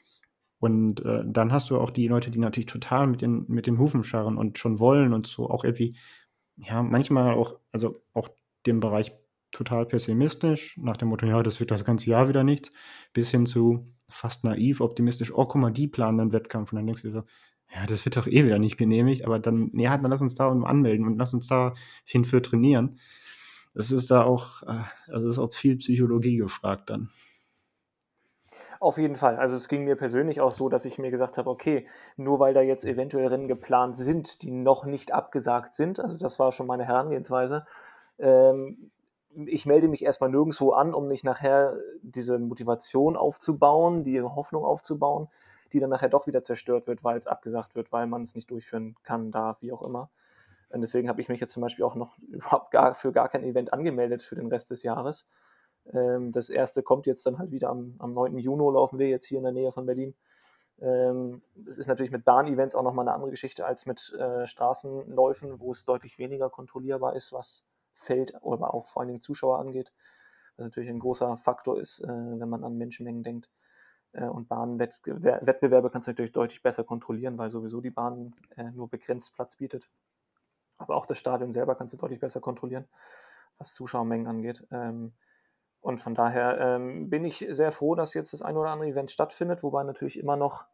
Und 0.59 1.05
äh, 1.05 1.23
dann 1.25 1.51
hast 1.53 1.69
du 1.69 1.79
auch 1.79 1.91
die 1.91 2.07
Leute, 2.07 2.31
die 2.31 2.39
natürlich 2.39 2.67
total 2.67 3.07
mit 3.07 3.21
den, 3.21 3.45
mit 3.47 3.67
den 3.67 3.79
Hufen 3.79 4.03
scharren 4.03 4.37
und 4.37 4.57
schon 4.57 4.79
wollen 4.79 5.13
und 5.13 5.27
so 5.27 5.49
auch 5.49 5.63
irgendwie, 5.63 5.95
ja, 6.57 6.83
manchmal 6.83 7.35
auch, 7.35 7.59
also 7.71 8.01
auch 8.13 8.29
dem 8.65 8.79
Bereich 8.79 9.13
total 9.51 9.85
pessimistisch, 9.85 10.77
nach 10.77 10.97
dem 10.97 11.09
Motto, 11.09 11.25
ja, 11.25 11.41
das 11.43 11.59
wird 11.59 11.71
das 11.71 11.85
ganze 11.85 12.09
Jahr 12.09 12.29
wieder 12.29 12.43
nichts, 12.43 12.69
bis 13.13 13.31
hin 13.31 13.45
zu 13.45 13.93
fast 14.09 14.43
naiv, 14.43 14.81
optimistisch, 14.81 15.33
oh, 15.33 15.45
guck 15.45 15.61
mal, 15.61 15.71
die 15.71 15.87
planen 15.87 16.19
einen 16.19 16.33
Wettkampf. 16.33 16.71
Und 16.71 16.77
dann 16.77 16.85
denkst 16.85 17.01
du 17.01 17.09
so, 17.09 17.23
ja, 17.73 17.85
das 17.85 18.05
wird 18.05 18.15
doch 18.17 18.27
eh 18.27 18.45
wieder 18.45 18.59
nicht 18.59 18.77
genehmigt, 18.77 19.25
aber 19.25 19.39
dann, 19.39 19.69
nee, 19.73 19.89
halt, 19.89 20.03
dann 20.03 20.11
lass 20.11 20.21
uns 20.21 20.35
da 20.35 20.49
anmelden 20.49 21.05
und 21.05 21.17
lass 21.17 21.33
uns 21.33 21.47
da 21.47 21.73
hin 22.05 22.23
für 22.23 22.41
trainieren. 22.41 22.99
Das 23.73 23.91
ist 23.91 24.09
da 24.09 24.23
auch, 24.23 24.63
also 25.07 25.27
ist 25.27 25.39
auch 25.39 25.53
viel 25.53 25.77
Psychologie 25.77 26.37
gefragt 26.37 26.89
dann. 26.89 27.09
Auf 28.79 28.97
jeden 28.97 29.15
Fall. 29.15 29.37
Also 29.37 29.55
es 29.55 29.67
ging 29.67 29.85
mir 29.85 29.95
persönlich 29.95 30.39
auch 30.39 30.51
so, 30.51 30.69
dass 30.69 30.85
ich 30.85 30.97
mir 30.99 31.11
gesagt 31.11 31.37
habe, 31.37 31.49
okay, 31.49 31.87
nur 32.15 32.39
weil 32.39 32.53
da 32.53 32.61
jetzt 32.61 32.85
eventuell 32.85 33.27
Rennen 33.27 33.47
geplant 33.47 33.97
sind, 33.97 34.41
die 34.43 34.51
noch 34.51 34.85
nicht 34.85 35.13
abgesagt 35.13 35.73
sind, 35.73 35.99
also 35.99 36.17
das 36.19 36.39
war 36.39 36.51
schon 36.51 36.67
meine 36.67 36.85
Herangehensweise, 36.85 37.65
ähm, 38.19 38.91
ich 39.45 39.65
melde 39.65 39.87
mich 39.87 40.03
erstmal 40.03 40.29
nirgendwo 40.29 40.71
an, 40.71 40.93
um 40.93 41.07
nicht 41.07 41.23
nachher 41.23 41.77
diese 42.01 42.39
Motivation 42.39 43.15
aufzubauen, 43.15 44.03
die 44.03 44.21
Hoffnung 44.21 44.65
aufzubauen, 44.65 45.27
die 45.73 45.79
dann 45.79 45.89
nachher 45.89 46.09
doch 46.09 46.27
wieder 46.27 46.43
zerstört 46.43 46.87
wird, 46.87 47.03
weil 47.03 47.17
es 47.17 47.27
abgesagt 47.27 47.75
wird, 47.75 47.91
weil 47.91 48.07
man 48.07 48.23
es 48.23 48.35
nicht 48.35 48.49
durchführen 48.49 48.95
kann, 49.03 49.31
darf, 49.31 49.61
wie 49.61 49.71
auch 49.71 49.83
immer. 49.83 50.09
Und 50.69 50.81
deswegen 50.81 51.07
habe 51.07 51.21
ich 51.21 51.29
mich 51.29 51.39
jetzt 51.39 51.53
zum 51.53 51.61
Beispiel 51.61 51.85
auch 51.85 51.95
noch 51.95 52.17
überhaupt 52.29 52.71
gar, 52.71 52.93
für 52.95 53.11
gar 53.11 53.29
kein 53.29 53.43
Event 53.43 53.73
angemeldet 53.73 54.21
für 54.21 54.35
den 54.35 54.47
Rest 54.47 54.71
des 54.71 54.83
Jahres. 54.83 55.27
Ähm, 55.93 56.31
das 56.31 56.49
erste 56.49 56.81
kommt 56.83 57.05
jetzt 57.05 57.25
dann 57.25 57.37
halt 57.37 57.51
wieder 57.51 57.69
am, 57.69 57.95
am 57.99 58.13
9. 58.13 58.37
Juni, 58.39 58.73
laufen 58.73 58.99
wir 58.99 59.07
jetzt 59.07 59.27
hier 59.27 59.37
in 59.37 59.43
der 59.43 59.53
Nähe 59.53 59.71
von 59.71 59.85
Berlin. 59.85 60.15
Ähm, 60.79 61.41
es 61.67 61.77
ist 61.77 61.87
natürlich 61.87 62.11
mit 62.11 62.25
Bahn-Events 62.25 62.75
auch 62.75 62.83
nochmal 62.83 63.07
eine 63.07 63.15
andere 63.15 63.31
Geschichte 63.31 63.65
als 63.65 63.85
mit 63.85 64.13
äh, 64.13 64.45
Straßenläufen, 64.45 65.59
wo 65.59 65.71
es 65.71 65.85
deutlich 65.85 66.17
weniger 66.17 66.49
kontrollierbar 66.49 67.15
ist, 67.15 67.33
was 67.33 67.65
Feld, 67.97 68.35
aber 68.35 68.73
auch 68.73 68.87
vor 68.87 69.01
allen 69.01 69.09
Dingen 69.09 69.21
Zuschauer 69.21 69.59
angeht. 69.59 69.91
Was 70.55 70.65
natürlich 70.65 70.89
ein 70.89 70.99
großer 70.99 71.37
Faktor 71.37 71.79
ist, 71.79 71.99
äh, 72.01 72.07
wenn 72.07 72.49
man 72.49 72.63
an 72.63 72.77
Menschenmengen 72.77 73.23
denkt. 73.23 73.49
Äh, 74.13 74.25
und 74.25 74.47
Bahnwettbewerbe 74.47 75.89
kannst 75.89 76.07
du 76.07 76.11
natürlich 76.11 76.31
deutlich 76.31 76.63
besser 76.63 76.83
kontrollieren, 76.83 77.37
weil 77.37 77.49
sowieso 77.49 77.81
die 77.81 77.91
Bahn 77.91 78.35
äh, 78.55 78.71
nur 78.71 78.89
begrenzt 78.89 79.33
Platz 79.33 79.55
bietet. 79.55 79.89
Aber 80.77 80.95
auch 80.95 81.05
das 81.05 81.17
Stadion 81.17 81.51
selber 81.51 81.75
kannst 81.75 81.93
du 81.93 81.97
deutlich 81.97 82.19
besser 82.19 82.39
kontrollieren, 82.39 82.87
was 83.57 83.73
Zuschauermengen 83.73 84.27
angeht. 84.27 84.65
Ähm, 84.71 85.13
und 85.81 85.99
von 85.99 86.15
daher 86.15 86.59
ähm, 86.59 87.09
bin 87.09 87.23
ich 87.23 87.45
sehr 87.49 87.71
froh, 87.71 87.95
dass 87.95 88.13
jetzt 88.13 88.33
das 88.33 88.41
ein 88.41 88.57
oder 88.57 88.71
andere 88.71 88.89
Event 88.89 89.11
stattfindet, 89.11 89.63
wobei 89.63 89.83
natürlich 89.83 90.19
immer 90.19 90.35
noch 90.35 90.65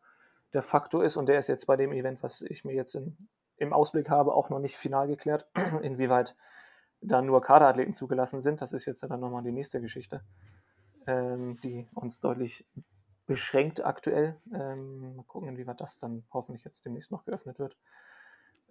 der 0.53 0.63
Faktor 0.63 1.03
ist, 1.03 1.17
und 1.17 1.29
der 1.29 1.39
ist 1.39 1.48
jetzt 1.48 1.65
bei 1.65 1.75
dem 1.75 1.91
Event, 1.91 2.24
was 2.24 2.41
ich 2.41 2.63
mir 2.63 2.74
jetzt 2.74 2.95
in, 2.95 3.17
im 3.57 3.74
Ausblick 3.74 4.09
habe, 4.09 4.33
auch 4.33 4.50
noch 4.50 4.59
nicht 4.59 4.77
final 4.77 5.07
geklärt, 5.07 5.48
inwieweit 5.81 6.36
da 7.03 7.22
nur 7.22 7.41
Kaderathleten 7.41 7.93
zugelassen 7.93 8.41
sind. 8.41 8.62
Das 8.62 8.74
ist 8.74 8.86
jetzt 8.86 9.03
dann 9.03 9.19
nochmal 9.19 9.43
die 9.43 9.51
nächste 9.51 9.81
Geschichte, 9.81 10.22
ähm, 11.07 11.57
die 11.63 11.88
uns 11.93 12.19
deutlich 12.19 12.65
beschränkt 13.25 13.86
aktuell. 13.86 14.36
Ähm, 14.53 15.15
mal 15.15 15.24
gucken, 15.24 15.50
inwieweit 15.50 15.81
das 15.81 16.00
dann 16.00 16.24
hoffentlich 16.31 16.63
jetzt 16.63 16.86
demnächst 16.86 17.12
noch 17.12 17.25
geöffnet 17.25 17.60
wird. 17.60 17.77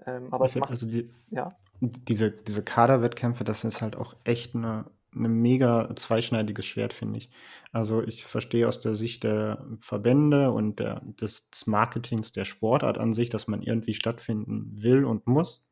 Ähm, 0.07 0.33
aber 0.33 0.47
ich 0.47 0.57
macht, 0.57 0.71
also 0.71 0.87
die, 0.87 1.11
ja? 1.31 1.57
diese, 1.81 2.31
diese 2.31 2.63
Kaderwettkämpfe, 2.63 3.45
das 3.45 3.65
ist 3.65 3.81
halt 3.83 3.97
auch 3.97 4.15
echt 4.25 4.55
eine, 4.55 4.91
eine 5.15 5.29
mega 5.29 5.95
zweischneidiges 5.95 6.67
Schwert, 6.67 6.93
finde 6.93 7.19
ich. 7.19 7.31
Also 7.73 8.03
ich 8.03 8.25
verstehe 8.25 8.69
aus 8.69 8.81
der 8.81 8.95
Sicht 8.95 9.25
der 9.25 9.65
Verbände 9.81 10.53
und 10.53 10.79
der, 10.81 11.01
des 11.05 11.51
Marketings 11.67 12.33
der 12.33 12.45
Sportart 12.45 12.99
an 12.99 13.13
sich, 13.13 13.31
dass 13.31 13.49
man 13.49 13.63
irgendwie 13.63 13.95
stattfinden 13.95 14.83
will 14.83 15.05
und 15.05 15.27
muss 15.27 15.65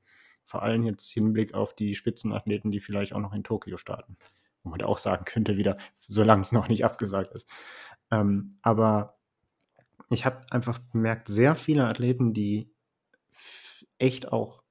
vor 0.45 0.63
allem 0.63 0.83
jetzt 0.83 1.09
Hinblick 1.11 1.55
auf 1.55 1.75
die 1.75 1.95
Spitzenathleten, 1.95 2.71
die 2.71 2.81
vielleicht 2.81 3.13
auch 3.13 3.21
noch 3.21 3.33
in 3.33 3.45
Tokio 3.45 3.77
starten. 3.77 4.17
Wo 4.63 4.71
man 4.71 4.79
da 4.79 4.87
auch 4.87 4.99
sagen 4.99 5.25
könnte, 5.25 5.57
wieder, 5.57 5.77
solange 6.07 6.43
es 6.43 6.53
noch 6.53 6.69
nicht 6.69 6.85
abgesagt 6.85 7.33
ist. 7.33 7.49
Ähm, 8.11 8.59
aber 8.63 9.19
ich 10.11 10.27
habe 10.27 10.45
einfach 10.51 10.79
bemerkt, 10.79 11.29
sehr 11.29 11.55
viele 11.55 11.87
Athleten, 11.87 12.35
die 12.35 12.71
echt 13.99 14.33
auch 14.33 14.63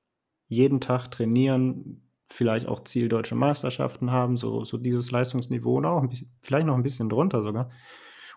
jeden 0.48 0.82
Tag 0.82 1.10
trainieren, 1.10 2.10
vielleicht 2.28 2.68
auch 2.68 2.84
Ziel 2.84 3.10
deutsche 3.10 3.36
Meisterschaften 3.36 4.12
haben, 4.12 4.38
so, 4.38 4.66
so 4.66 4.78
dieses 4.78 5.12
Leistungsniveau 5.12 5.78
oder 5.78 5.92
auch 5.92 6.06
bisschen, 6.08 6.32
vielleicht 6.42 6.68
noch 6.68 6.76
ein 6.76 6.84
bisschen 6.84 7.10
drunter 7.10 7.42
sogar. 7.42 7.72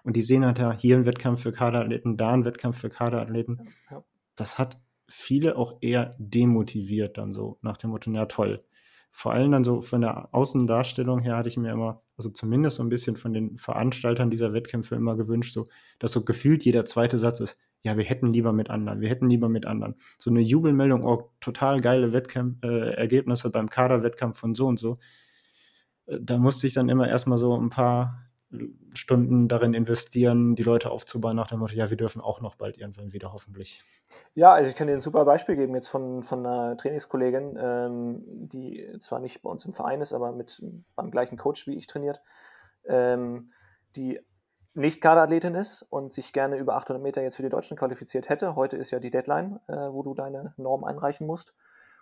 Und 0.04 0.16
die 0.16 0.22
sehen 0.22 0.44
halt 0.44 0.58
ja 0.58 0.72
hier 0.72 0.96
einen 0.96 1.06
Wettkampf 1.06 1.42
für 1.42 1.52
Kaderathleten, 1.52 2.16
da 2.16 2.32
einen 2.32 2.44
Wettkampf 2.44 2.78
für 2.78 2.88
Kaderathleten. 2.88 3.68
Das 4.34 4.58
hat 4.58 4.78
viele 5.12 5.56
auch 5.56 5.78
eher 5.80 6.14
demotiviert 6.18 7.18
dann 7.18 7.32
so 7.32 7.58
nach 7.62 7.76
dem 7.76 7.90
Motto, 7.90 8.10
na 8.10 8.26
toll, 8.26 8.64
vor 9.10 9.32
allem 9.32 9.52
dann 9.52 9.62
so 9.62 9.82
von 9.82 10.00
der 10.00 10.34
Außendarstellung 10.34 11.20
her 11.20 11.36
hatte 11.36 11.50
ich 11.50 11.58
mir 11.58 11.70
immer, 11.70 12.02
also 12.16 12.30
zumindest 12.30 12.76
so 12.76 12.82
ein 12.82 12.88
bisschen 12.88 13.16
von 13.16 13.34
den 13.34 13.58
Veranstaltern 13.58 14.30
dieser 14.30 14.54
Wettkämpfe 14.54 14.94
immer 14.94 15.16
gewünscht, 15.16 15.52
so, 15.52 15.66
dass 15.98 16.12
so 16.12 16.24
gefühlt 16.24 16.64
jeder 16.64 16.86
zweite 16.86 17.18
Satz 17.18 17.40
ist, 17.40 17.58
ja, 17.82 17.96
wir 17.98 18.04
hätten 18.04 18.32
lieber 18.32 18.52
mit 18.52 18.70
anderen, 18.70 19.00
wir 19.00 19.10
hätten 19.10 19.28
lieber 19.28 19.48
mit 19.48 19.66
anderen. 19.66 19.96
So 20.18 20.30
eine 20.30 20.40
Jubelmeldung, 20.40 21.04
oh, 21.04 21.30
total 21.40 21.80
geile 21.80 22.12
Wettkämpfe, 22.12 22.66
äh, 22.66 22.94
Ergebnisse 22.94 23.50
beim 23.50 23.68
Kaderwettkampf 23.68 24.38
von 24.38 24.54
so 24.54 24.66
und 24.66 24.78
so. 24.78 24.96
Äh, 26.06 26.18
da 26.22 26.38
musste 26.38 26.66
ich 26.66 26.74
dann 26.74 26.88
immer 26.88 27.08
erstmal 27.08 27.38
so 27.38 27.54
ein 27.54 27.70
paar 27.70 28.31
Stunden 28.94 29.48
darin 29.48 29.74
investieren, 29.74 30.54
die 30.54 30.62
Leute 30.62 30.90
aufzubauen, 30.90 31.36
nach 31.36 31.46
dem 31.46 31.60
Motto, 31.60 31.74
ja, 31.74 31.90
wir 31.90 31.96
dürfen 31.96 32.20
auch 32.20 32.40
noch 32.40 32.56
bald 32.56 32.76
irgendwann 32.76 33.12
wieder, 33.12 33.32
hoffentlich. 33.32 33.82
Ja, 34.34 34.52
also 34.52 34.70
ich 34.70 34.76
kann 34.76 34.86
dir 34.86 34.92
ein 34.92 35.00
super 35.00 35.24
Beispiel 35.24 35.56
geben 35.56 35.74
jetzt 35.74 35.88
von, 35.88 36.22
von 36.22 36.44
einer 36.44 36.76
Trainingskollegin, 36.76 37.58
ähm, 37.58 38.22
die 38.26 38.98
zwar 39.00 39.20
nicht 39.20 39.42
bei 39.42 39.50
uns 39.50 39.64
im 39.64 39.72
Verein 39.72 40.00
ist, 40.00 40.12
aber 40.12 40.32
mit 40.32 40.62
beim 40.94 41.10
gleichen 41.10 41.38
Coach 41.38 41.66
wie 41.66 41.76
ich 41.76 41.86
trainiert, 41.86 42.20
ähm, 42.84 43.52
die 43.96 44.20
nicht 44.74 45.00
Kaderathletin 45.00 45.54
ist 45.54 45.82
und 45.82 46.12
sich 46.12 46.32
gerne 46.32 46.56
über 46.56 46.76
800 46.76 47.02
Meter 47.02 47.22
jetzt 47.22 47.36
für 47.36 47.42
die 47.42 47.50
Deutschen 47.50 47.76
qualifiziert 47.76 48.28
hätte. 48.28 48.54
Heute 48.54 48.76
ist 48.76 48.90
ja 48.90 49.00
die 49.00 49.10
Deadline, 49.10 49.60
äh, 49.68 49.74
wo 49.74 50.02
du 50.02 50.14
deine 50.14 50.54
Norm 50.56 50.84
einreichen 50.84 51.26
musst 51.26 51.54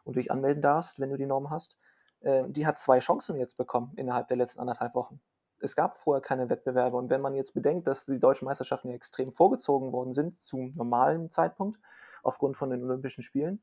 und 0.05 0.17
dich 0.17 0.31
anmelden 0.31 0.63
darfst, 0.63 1.01
wenn 1.01 1.11
du 1.11 1.17
die 1.17 1.27
Norm 1.27 1.51
hast. 1.51 1.79
Äh, 2.21 2.45
die 2.49 2.67
hat 2.67 2.79
zwei 2.79 2.99
Chancen 2.99 3.37
jetzt 3.37 3.57
bekommen 3.57 3.93
innerhalb 3.97 4.29
der 4.29 4.37
letzten 4.37 4.61
anderthalb 4.61 4.95
Wochen 4.95 5.21
es 5.61 5.77
gab 5.77 5.99
vorher 5.99 6.21
keine 6.21 6.51
Wettbewerbe. 6.51 6.97
Und 6.97 7.11
wenn 7.11 7.21
man 7.21 7.35
jetzt 7.35 7.55
bedenkt, 7.55 7.87
dass 7.87 8.07
die 8.07 8.19
deutschen 8.19 8.47
Meisterschaften 8.47 8.89
ja 8.89 8.95
extrem 8.95 9.33
vorgezogen 9.33 9.93
worden 9.93 10.13
sind 10.13 10.37
zum 10.37 10.75
normalen 10.75 11.31
Zeitpunkt 11.31 11.79
aufgrund 12.23 12.57
von 12.57 12.71
den 12.71 12.83
Olympischen 12.83 13.23
Spielen, 13.23 13.63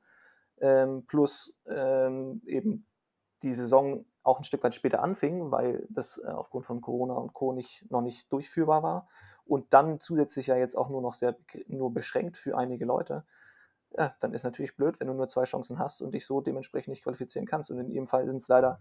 ähm, 0.59 1.05
plus 1.05 1.55
ähm, 1.67 2.41
eben 2.45 2.87
die 3.43 3.53
Saison 3.53 4.05
auch 4.23 4.39
ein 4.39 4.43
Stück 4.43 4.63
weit 4.63 4.75
später 4.75 5.03
anfing, 5.03 5.51
weil 5.51 5.85
das 5.89 6.17
äh, 6.17 6.27
aufgrund 6.27 6.65
von 6.65 6.81
Corona 6.81 7.13
und 7.13 7.33
Co. 7.33 7.53
Nicht, 7.53 7.89
noch 7.91 8.01
nicht 8.01 8.31
durchführbar 8.31 8.83
war 8.83 9.07
und 9.45 9.73
dann 9.73 9.99
zusätzlich 9.99 10.47
ja 10.47 10.57
jetzt 10.57 10.75
auch 10.75 10.89
nur 10.89 11.01
noch 11.01 11.13
sehr 11.13 11.35
nur 11.67 11.93
beschränkt 11.93 12.37
für 12.37 12.57
einige 12.57 12.85
Leute, 12.85 13.23
ja, 13.97 14.13
dann 14.19 14.33
ist 14.33 14.43
natürlich 14.43 14.75
blöd, 14.75 14.99
wenn 14.99 15.07
du 15.07 15.13
nur 15.13 15.27
zwei 15.29 15.43
Chancen 15.43 15.79
hast 15.79 16.01
und 16.01 16.13
dich 16.13 16.25
so 16.25 16.41
dementsprechend 16.41 16.89
nicht 16.89 17.03
qualifizieren 17.03 17.45
kannst. 17.45 17.71
Und 17.71 17.79
in 17.79 17.89
ihrem 17.89 18.07
Fall 18.07 18.25
sind 18.25 18.37
es 18.37 18.47
leider 18.47 18.79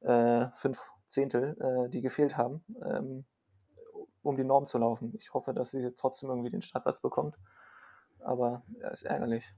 äh, 0.00 0.48
fünf 0.52 0.82
Zehntel, 1.10 1.56
äh, 1.60 1.90
die 1.90 2.00
gefehlt 2.00 2.36
haben, 2.36 2.64
ähm, 2.84 3.24
um 4.22 4.36
die 4.36 4.44
Norm 4.44 4.66
zu 4.66 4.78
laufen. 4.78 5.12
Ich 5.16 5.34
hoffe, 5.34 5.52
dass 5.52 5.70
sie 5.70 5.92
trotzdem 5.96 6.30
irgendwie 6.30 6.50
den 6.50 6.62
Startplatz 6.62 7.00
bekommt. 7.00 7.36
Aber 8.20 8.62
ja, 8.80 8.88
ist 8.88 9.02
ärgerlich. 9.02 9.52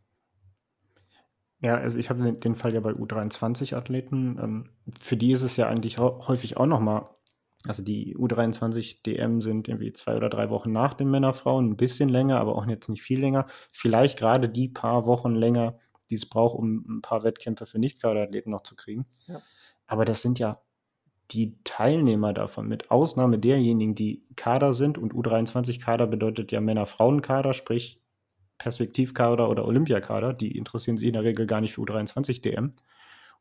Ja, 1.61 1.77
also 1.77 1.99
ich 1.99 2.11
habe 2.11 2.33
den 2.33 2.57
Fall 2.57 2.75
ja 2.75 2.81
bei 2.81 2.91
U23-Athleten. 2.91 4.39
Ähm, 4.43 4.71
für 5.01 5.17
die 5.17 5.33
ist 5.33 5.43
es 5.43 5.57
ja 5.57 5.69
eigentlich 5.69 5.99
häufig 5.99 6.57
auch 6.57 6.67
nochmal, 6.67 7.09
also 7.69 7.85
die 7.85 8.17
U23-DM 8.17 9.41
sind 9.41 9.69
irgendwie 9.69 9.93
zwei 9.93 10.17
oder 10.17 10.29
drei 10.29 10.51
Wochen 10.51 10.73
nach 10.73 10.95
den 10.95 11.11
Männerfrauen, 11.11 11.71
ein 11.71 11.77
bisschen 11.77 12.09
länger, 12.09 12.41
aber 12.41 12.57
auch 12.57 12.67
jetzt 12.67 12.89
nicht 12.89 13.03
viel 13.03 13.21
länger. 13.21 13.45
Vielleicht 13.71 14.19
gerade 14.19 14.49
die 14.49 14.69
paar 14.69 15.07
Wochen 15.07 15.37
länger, 15.37 15.79
die 16.11 16.17
es 16.17 16.29
braucht, 16.29 16.59
um 16.59 16.85
ein 16.99 17.03
paar 17.03 17.23
Wettkämpfe 17.23 17.67
für 17.67 17.79
Nicht-Kaderathleten 17.79 18.51
noch 18.51 18.65
zu 18.65 18.75
kriegen. 18.75 19.07
Ja. 19.29 19.41
Aber 19.87 20.05
das 20.05 20.21
sind 20.21 20.41
ja 20.41 20.61
die 21.33 21.57
Teilnehmer 21.65 22.33
davon, 22.33 22.69
mit 22.69 22.91
Ausnahme 22.91 23.39
derjenigen, 23.39 23.95
die 23.95 24.25
Kader 24.37 24.73
sind, 24.73 24.99
und 24.99 25.15
U23-Kader 25.15 26.07
bedeutet 26.07 26.53
ja 26.53 26.61
Männer-Frauen-Kader, 26.61 27.53
sprich 27.55 28.03
Perspektivkader 28.59 29.49
oder 29.49 29.67
Olympiakader, 29.67 30.35
die 30.35 30.57
interessieren 30.57 30.97
sich 30.97 31.09
in 31.09 31.15
der 31.15 31.25
Regel 31.25 31.47
gar 31.47 31.61
nicht 31.61 31.75
für 31.75 31.81
U23-DM. 31.81 32.73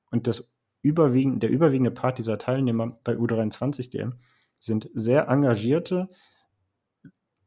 Und 0.10 0.27
das 0.27 0.51
überwiegend, 0.81 1.43
der 1.43 1.51
überwiegende 1.51 1.91
Part 1.91 2.17
dieser 2.17 2.38
Teilnehmer 2.38 2.98
bei 3.03 3.13
U23-DM 3.13 4.13
sind 4.60 4.89
sehr 4.93 5.27
engagierte, 5.27 6.10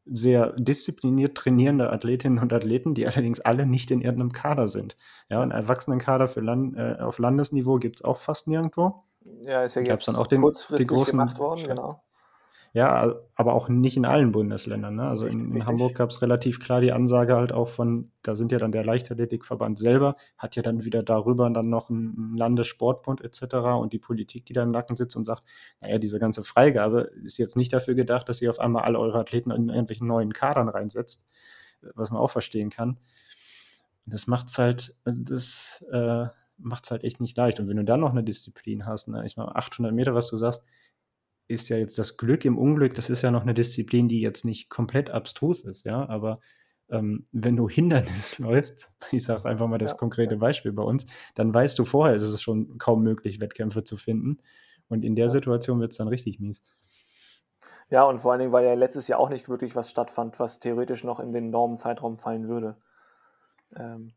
sehr 0.06 0.52
diszipliniert 0.52 1.36
trainierende 1.36 1.90
Athletinnen 1.90 2.38
und 2.38 2.52
Athleten, 2.52 2.94
die 2.94 3.06
allerdings 3.06 3.40
alle 3.40 3.66
nicht 3.66 3.90
in 3.90 4.02
irgendeinem 4.02 4.32
Kader 4.32 4.68
sind. 4.68 4.96
Ja, 5.30 5.40
einen 5.40 5.50
Erwachsenenkader 5.50 6.28
für 6.28 6.40
Land, 6.40 6.76
äh, 6.76 6.96
auf 7.00 7.18
Landesniveau 7.18 7.78
gibt 7.78 7.96
es 7.96 8.04
auch 8.04 8.18
fast 8.18 8.46
nirgendwo. 8.46 9.04
Ja, 9.46 9.64
ist 9.64 9.76
ja 9.76 9.82
jetzt 9.82 10.08
dann 10.08 10.16
auch 10.16 10.26
den, 10.26 10.42
kurzfristig 10.42 10.88
den 10.88 10.96
großen, 10.96 11.18
gemacht 11.18 11.38
worden, 11.38 11.64
genau. 11.66 12.02
Ja, 12.74 13.14
aber 13.36 13.54
auch 13.54 13.68
nicht 13.68 13.96
in 13.96 14.04
allen 14.04 14.32
Bundesländern. 14.32 14.96
Ne? 14.96 15.04
Also 15.04 15.26
in, 15.26 15.54
in 15.54 15.64
Hamburg 15.64 15.94
gab 15.94 16.10
es 16.10 16.22
relativ 16.22 16.58
klar 16.58 16.80
die 16.80 16.90
Ansage 16.90 17.36
halt 17.36 17.52
auch 17.52 17.68
von, 17.68 18.10
da 18.22 18.34
sind 18.34 18.50
ja 18.50 18.58
dann 18.58 18.72
der 18.72 18.84
Leichtathletikverband 18.84 19.78
selber, 19.78 20.16
hat 20.36 20.56
ja 20.56 20.62
dann 20.62 20.84
wieder 20.84 21.04
darüber 21.04 21.48
dann 21.50 21.70
noch 21.70 21.88
einen 21.88 22.36
Landessportbund 22.36 23.20
etc. 23.20 23.54
und 23.78 23.92
die 23.92 24.00
Politik, 24.00 24.44
die 24.46 24.54
da 24.54 24.64
im 24.64 24.72
Nacken 24.72 24.96
sitzt 24.96 25.14
und 25.14 25.24
sagt, 25.24 25.44
naja, 25.80 25.98
diese 25.98 26.18
ganze 26.18 26.42
Freigabe 26.42 27.02
ist 27.22 27.38
jetzt 27.38 27.56
nicht 27.56 27.72
dafür 27.72 27.94
gedacht, 27.94 28.28
dass 28.28 28.42
ihr 28.42 28.50
auf 28.50 28.58
einmal 28.58 28.82
alle 28.82 28.98
eure 28.98 29.20
Athleten 29.20 29.52
in 29.52 29.68
irgendwelchen 29.68 30.08
neuen 30.08 30.32
Kadern 30.32 30.68
reinsetzt, 30.68 31.32
was 31.94 32.10
man 32.10 32.20
auch 32.20 32.32
verstehen 32.32 32.70
kann. 32.70 32.98
Das 34.04 34.26
macht 34.26 34.48
es 34.48 34.58
halt, 34.58 34.96
das 35.04 35.84
äh, 35.92 36.26
macht 36.58 36.84
es 36.84 36.90
halt 36.90 37.04
echt 37.04 37.20
nicht 37.20 37.36
leicht. 37.36 37.60
Und 37.60 37.68
wenn 37.68 37.76
du 37.76 37.84
dann 37.84 38.00
noch 38.00 38.10
eine 38.10 38.24
Disziplin 38.24 38.86
hast, 38.86 39.08
ne, 39.08 39.24
ich 39.24 39.36
meine, 39.36 39.54
800 39.54 39.92
Meter, 39.92 40.14
was 40.14 40.28
du 40.28 40.36
sagst, 40.36 40.62
ist 41.48 41.68
ja 41.68 41.76
jetzt 41.76 41.98
das 41.98 42.16
Glück 42.16 42.44
im 42.44 42.58
Unglück, 42.58 42.94
das 42.94 43.10
ist 43.10 43.22
ja 43.22 43.30
noch 43.30 43.42
eine 43.42 43.54
Disziplin, 43.54 44.08
die 44.08 44.20
jetzt 44.20 44.44
nicht 44.44 44.70
komplett 44.70 45.10
abstrus 45.10 45.64
ist, 45.64 45.84
ja, 45.84 46.08
aber 46.08 46.40
ähm, 46.90 47.24
wenn 47.32 47.56
du 47.56 47.68
Hindernis 47.68 48.38
läufst, 48.38 48.94
ich 49.10 49.24
sage 49.24 49.48
einfach 49.48 49.66
mal 49.66 49.78
das 49.78 49.92
ja. 49.92 49.96
konkrete 49.96 50.36
Beispiel 50.36 50.72
bei 50.72 50.82
uns, 50.82 51.06
dann 51.34 51.52
weißt 51.52 51.78
du 51.78 51.84
vorher, 51.84 52.16
ist 52.16 52.22
es 52.22 52.42
schon 52.42 52.78
kaum 52.78 53.02
möglich, 53.02 53.40
Wettkämpfe 53.40 53.84
zu 53.84 53.96
finden. 53.96 54.38
Und 54.88 55.04
in 55.04 55.16
der 55.16 55.28
Situation 55.28 55.80
wird 55.80 55.92
es 55.92 55.98
dann 55.98 56.08
richtig 56.08 56.40
mies. 56.40 56.62
Ja, 57.90 58.04
und 58.04 58.20
vor 58.20 58.32
allen 58.32 58.40
Dingen, 58.40 58.52
weil 58.52 58.64
ja 58.64 58.74
letztes 58.74 59.08
Jahr 59.08 59.18
auch 59.18 59.30
nicht 59.30 59.48
wirklich 59.48 59.76
was 59.76 59.90
stattfand, 59.90 60.38
was 60.40 60.58
theoretisch 60.58 61.04
noch 61.04 61.20
in 61.20 61.32
den 61.32 61.50
Normenzeitraum 61.50 62.18
fallen 62.18 62.48
würde. 62.48 62.76
Ähm, 63.76 64.12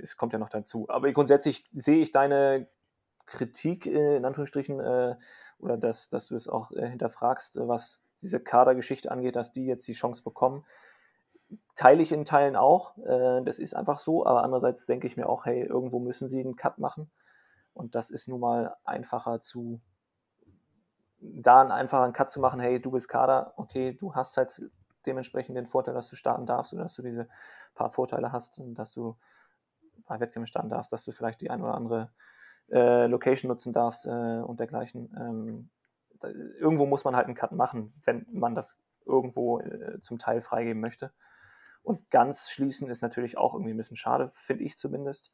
es 0.00 0.16
kommt 0.16 0.32
ja 0.32 0.38
noch 0.38 0.48
dazu. 0.48 0.86
Aber 0.88 1.10
grundsätzlich 1.12 1.64
sehe 1.72 2.00
ich 2.00 2.12
deine 2.12 2.68
Kritik 3.26 3.86
äh, 3.86 4.16
in 4.16 4.24
Anführungsstrichen 4.24 4.80
äh, 4.80 5.16
oder 5.58 5.76
dass, 5.76 6.08
dass 6.08 6.28
du 6.28 6.34
es 6.34 6.48
auch 6.48 6.72
äh, 6.72 6.88
hinterfragst, 6.88 7.58
was 7.68 8.02
diese 8.22 8.40
Kadergeschichte 8.40 9.10
angeht, 9.10 9.36
dass 9.36 9.52
die 9.52 9.66
jetzt 9.66 9.86
die 9.86 9.92
Chance 9.92 10.22
bekommen. 10.22 10.64
Teile 11.76 12.02
ich 12.02 12.10
in 12.12 12.24
Teilen 12.24 12.56
auch. 12.56 12.94
Das 13.44 13.60
ist 13.60 13.74
einfach 13.74 13.98
so. 13.98 14.26
Aber 14.26 14.42
andererseits 14.42 14.86
denke 14.86 15.06
ich 15.06 15.16
mir 15.16 15.28
auch, 15.28 15.46
hey, 15.46 15.62
irgendwo 15.62 16.00
müssen 16.00 16.26
sie 16.26 16.40
einen 16.40 16.56
Cut 16.56 16.78
machen. 16.78 17.10
Und 17.74 17.94
das 17.94 18.10
ist 18.10 18.26
nun 18.26 18.40
mal 18.40 18.74
einfacher 18.84 19.40
zu, 19.40 19.80
da 21.20 21.60
einen 21.60 21.70
einfachen 21.70 22.12
Cut 22.12 22.28
zu 22.28 22.40
machen, 22.40 22.58
hey, 22.58 22.80
du 22.80 22.90
bist 22.90 23.08
Kader, 23.08 23.54
okay, 23.56 23.92
du 23.92 24.16
hast 24.16 24.36
halt 24.36 24.68
dementsprechend 25.06 25.56
den 25.56 25.66
Vorteil, 25.66 25.94
dass 25.94 26.08
du 26.08 26.16
starten 26.16 26.46
darfst 26.46 26.72
oder 26.72 26.82
dass 26.82 26.94
du 26.94 27.02
diese 27.02 27.28
paar 27.74 27.90
Vorteile 27.90 28.32
hast 28.32 28.60
dass 28.74 28.92
du 28.92 29.16
bei 30.06 30.20
Wettkämpfen 30.20 30.46
starten 30.46 30.70
darfst, 30.70 30.92
dass 30.92 31.04
du 31.04 31.12
vielleicht 31.12 31.40
die 31.40 31.50
ein 31.50 31.62
oder 31.62 31.74
andere 31.74 32.10
äh, 32.70 33.06
Location 33.06 33.48
nutzen 33.48 33.72
darfst 33.72 34.06
äh, 34.06 34.40
und 34.40 34.60
dergleichen. 34.60 35.14
Ähm, 35.18 35.70
da, 36.20 36.28
irgendwo 36.28 36.86
muss 36.86 37.04
man 37.04 37.14
halt 37.14 37.26
einen 37.26 37.36
Cut 37.36 37.52
machen, 37.52 37.92
wenn 38.04 38.26
man 38.30 38.54
das 38.54 38.78
irgendwo 39.06 39.60
äh, 39.60 40.00
zum 40.00 40.18
Teil 40.18 40.40
freigeben 40.40 40.80
möchte. 40.80 41.12
Und 41.82 42.10
ganz 42.10 42.50
schließen 42.50 42.90
ist 42.90 43.02
natürlich 43.02 43.38
auch 43.38 43.54
irgendwie 43.54 43.72
ein 43.72 43.76
bisschen 43.76 43.96
schade, 43.96 44.28
finde 44.32 44.64
ich 44.64 44.76
zumindest, 44.76 45.32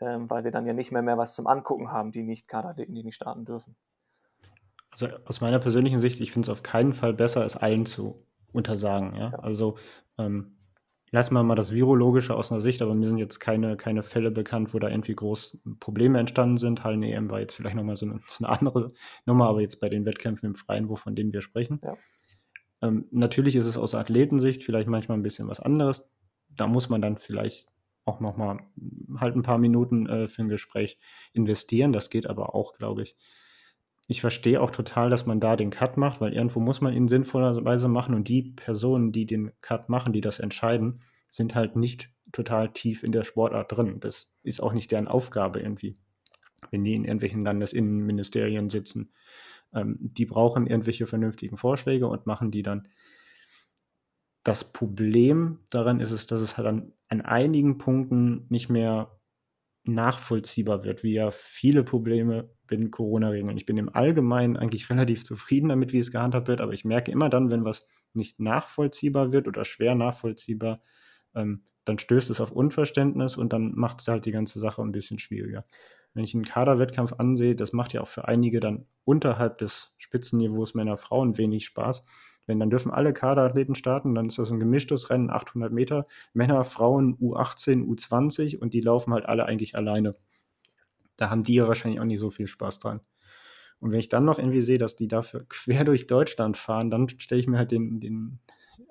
ähm, 0.00 0.30
weil 0.30 0.44
wir 0.44 0.50
dann 0.50 0.66
ja 0.66 0.72
nicht 0.72 0.92
mehr, 0.92 1.02
mehr 1.02 1.18
was 1.18 1.34
zum 1.34 1.46
Angucken 1.46 1.90
haben, 1.90 2.12
die 2.12 2.22
nicht 2.22 2.48
Kaderathleten, 2.48 2.94
die 2.94 3.04
nicht 3.04 3.16
starten 3.16 3.44
dürfen. 3.44 3.76
Also 4.90 5.08
aus 5.24 5.40
meiner 5.40 5.58
persönlichen 5.58 5.98
Sicht, 5.98 6.20
ich 6.20 6.32
finde 6.32 6.46
es 6.46 6.50
auf 6.50 6.62
keinen 6.62 6.94
Fall 6.94 7.12
besser, 7.12 7.44
es 7.44 7.56
allen 7.56 7.84
zu 7.84 8.24
untersagen. 8.54 9.14
Ja? 9.14 9.30
ja. 9.30 9.38
Also 9.38 9.76
ähm, 10.18 10.56
lassen 11.10 11.34
wir 11.34 11.42
mal 11.42 11.54
das 11.54 11.72
Virologische 11.72 12.34
aus 12.34 12.50
einer 12.50 12.60
Sicht, 12.60 12.82
aber 12.82 12.94
mir 12.94 13.08
sind 13.08 13.18
jetzt 13.18 13.38
keine, 13.38 13.76
keine 13.76 14.02
Fälle 14.02 14.30
bekannt, 14.30 14.74
wo 14.74 14.78
da 14.78 14.88
irgendwie 14.88 15.14
groß 15.14 15.60
Probleme 15.80 16.18
entstanden 16.18 16.58
sind. 16.58 16.84
Hallen-EM 16.84 17.30
war 17.30 17.40
jetzt 17.40 17.54
vielleicht 17.54 17.76
nochmal 17.76 17.96
so 17.96 18.06
eine, 18.06 18.20
so 18.26 18.44
eine 18.44 18.56
andere 18.56 18.92
Nummer, 19.26 19.48
aber 19.48 19.60
jetzt 19.60 19.80
bei 19.80 19.88
den 19.88 20.04
Wettkämpfen 20.04 20.46
im 20.46 20.54
Freien, 20.54 20.88
wovon 20.88 21.14
denen 21.14 21.32
wir 21.32 21.40
sprechen. 21.40 21.80
Ja. 21.82 21.96
Ähm, 22.82 23.06
natürlich 23.10 23.56
ist 23.56 23.66
es 23.66 23.78
aus 23.78 23.94
Athletensicht 23.94 24.62
vielleicht 24.62 24.88
manchmal 24.88 25.18
ein 25.18 25.22
bisschen 25.22 25.48
was 25.48 25.60
anderes. 25.60 26.12
Da 26.48 26.66
muss 26.66 26.88
man 26.88 27.00
dann 27.00 27.16
vielleicht 27.16 27.66
auch 28.04 28.20
nochmal 28.20 28.58
halt 29.16 29.34
ein 29.34 29.42
paar 29.42 29.58
Minuten 29.58 30.06
äh, 30.06 30.28
für 30.28 30.42
ein 30.42 30.48
Gespräch 30.48 30.98
investieren. 31.32 31.92
Das 31.92 32.10
geht 32.10 32.26
aber 32.26 32.54
auch, 32.54 32.74
glaube 32.74 33.02
ich 33.02 33.16
ich 34.06 34.20
verstehe 34.20 34.60
auch 34.60 34.70
total, 34.70 35.08
dass 35.08 35.26
man 35.26 35.40
da 35.40 35.56
den 35.56 35.70
Cut 35.70 35.96
macht, 35.96 36.20
weil 36.20 36.34
irgendwo 36.34 36.60
muss 36.60 36.80
man 36.80 36.92
ihn 36.92 37.08
sinnvollerweise 37.08 37.88
machen 37.88 38.14
und 38.14 38.28
die 38.28 38.42
Personen, 38.42 39.12
die 39.12 39.26
den 39.26 39.52
Cut 39.60 39.88
machen, 39.88 40.12
die 40.12 40.20
das 40.20 40.40
entscheiden, 40.40 41.00
sind 41.28 41.54
halt 41.54 41.76
nicht 41.76 42.10
total 42.32 42.72
tief 42.72 43.02
in 43.02 43.12
der 43.12 43.24
Sportart 43.24 43.72
drin. 43.72 44.00
Das 44.00 44.34
ist 44.42 44.60
auch 44.60 44.72
nicht 44.72 44.90
deren 44.90 45.08
Aufgabe 45.08 45.60
irgendwie, 45.60 45.96
wenn 46.70 46.84
die 46.84 46.94
in 46.94 47.04
irgendwelchen 47.04 47.44
Landesinnenministerien 47.44 48.68
sitzen. 48.68 49.12
Ähm, 49.72 49.96
die 50.00 50.26
brauchen 50.26 50.66
irgendwelche 50.66 51.06
vernünftigen 51.06 51.56
Vorschläge 51.56 52.06
und 52.06 52.26
machen 52.26 52.50
die 52.50 52.62
dann. 52.62 52.88
Das 54.42 54.72
Problem 54.72 55.60
daran 55.70 56.00
ist 56.00 56.10
es, 56.10 56.26
dass 56.26 56.42
es 56.42 56.58
halt 56.58 56.68
an, 56.68 56.92
an 57.08 57.22
einigen 57.22 57.78
Punkten 57.78 58.44
nicht 58.50 58.68
mehr 58.68 59.18
nachvollziehbar 59.84 60.84
wird, 60.84 61.02
wie 61.02 61.14
ja 61.14 61.30
viele 61.30 61.84
Probleme 61.84 62.50
mit 62.70 62.90
Corona-Regeln. 62.90 63.56
Ich 63.56 63.66
bin 63.66 63.76
im 63.76 63.94
Allgemeinen 63.94 64.56
eigentlich 64.56 64.88
relativ 64.90 65.24
zufrieden 65.24 65.68
damit, 65.68 65.92
wie 65.92 65.98
es 65.98 66.10
gehandhabt 66.10 66.48
wird, 66.48 66.60
aber 66.60 66.72
ich 66.72 66.84
merke 66.84 67.12
immer 67.12 67.28
dann, 67.28 67.50
wenn 67.50 67.64
was 67.64 67.86
nicht 68.14 68.40
nachvollziehbar 68.40 69.32
wird 69.32 69.46
oder 69.48 69.64
schwer 69.64 69.94
nachvollziehbar, 69.94 70.80
ähm, 71.34 71.64
dann 71.84 71.98
stößt 71.98 72.30
es 72.30 72.40
auf 72.40 72.52
Unverständnis 72.52 73.36
und 73.36 73.52
dann 73.52 73.74
macht 73.74 74.00
es 74.00 74.08
halt 74.08 74.24
die 74.24 74.32
ganze 74.32 74.58
Sache 74.58 74.80
ein 74.80 74.92
bisschen 74.92 75.18
schwieriger. 75.18 75.64
Wenn 76.14 76.24
ich 76.24 76.34
einen 76.34 76.44
Kaderwettkampf 76.44 77.14
ansehe, 77.14 77.54
das 77.54 77.72
macht 77.72 77.92
ja 77.92 78.00
auch 78.00 78.08
für 78.08 78.26
einige 78.26 78.60
dann 78.60 78.86
unterhalb 79.04 79.58
des 79.58 79.92
Spitzenniveaus 79.98 80.74
Männer, 80.74 80.96
Frauen 80.96 81.36
wenig 81.36 81.66
Spaß. 81.66 82.02
Wenn 82.46 82.60
dann 82.60 82.70
dürfen 82.70 82.90
alle 82.90 83.12
Kaderathleten 83.12 83.74
starten, 83.74 84.14
dann 84.14 84.26
ist 84.26 84.38
das 84.38 84.50
ein 84.50 84.60
gemischtes 84.60 85.10
Rennen, 85.10 85.30
800 85.30 85.72
Meter, 85.72 86.04
Männer, 86.32 86.64
Frauen, 86.64 87.16
U18, 87.18 87.84
U20 87.86 88.58
und 88.58 88.74
die 88.74 88.80
laufen 88.80 89.12
halt 89.12 89.26
alle 89.26 89.46
eigentlich 89.46 89.76
alleine. 89.76 90.12
Da 91.16 91.30
haben 91.30 91.44
die 91.44 91.54
ja 91.54 91.68
wahrscheinlich 91.68 92.00
auch 92.00 92.04
nicht 92.04 92.18
so 92.18 92.30
viel 92.30 92.46
Spaß 92.46 92.80
dran. 92.80 93.00
Und 93.80 93.92
wenn 93.92 94.00
ich 94.00 94.08
dann 94.08 94.24
noch 94.24 94.38
irgendwie 94.38 94.62
sehe, 94.62 94.78
dass 94.78 94.96
die 94.96 95.08
dafür 95.08 95.44
quer 95.48 95.84
durch 95.84 96.06
Deutschland 96.06 96.56
fahren, 96.56 96.90
dann 96.90 97.08
stelle 97.08 97.40
ich 97.40 97.46
mir 97.46 97.58
halt 97.58 97.70
den, 97.70 98.00
den 98.00 98.40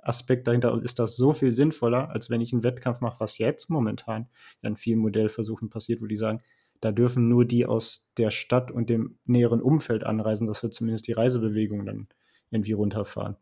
Aspekt 0.02 0.48
dahinter, 0.48 0.82
ist 0.82 1.00
das 1.00 1.16
so 1.16 1.34
viel 1.34 1.54
sinnvoller, 1.54 2.10
als 2.10 2.30
wenn 2.30 2.42
ich 2.42 2.54
einen 2.54 2.64
Wettkampf 2.64 3.02
mache, 3.02 3.20
was 3.20 3.38
jetzt 3.38 3.70
momentan 3.70 4.28
in 4.62 4.76
vielen 4.76 5.00
Modellversuchen 5.00 5.70
passiert, 5.70 6.02
wo 6.02 6.06
die 6.08 6.16
sagen, 6.16 6.42
da 6.82 6.92
dürfen 6.92 7.30
nur 7.30 7.46
die 7.46 7.66
aus 7.66 8.12
der 8.18 8.30
Stadt 8.30 8.70
und 8.70 8.90
dem 8.90 9.18
näheren 9.26 9.62
Umfeld 9.62 10.04
anreisen, 10.04 10.48
dass 10.48 10.64
wir 10.64 10.72
zumindest 10.72 11.08
die 11.08 11.14
Reisebewegung 11.14 11.86
dann 11.86 12.08
irgendwie 12.54 12.74
runterfahren. 12.74 13.36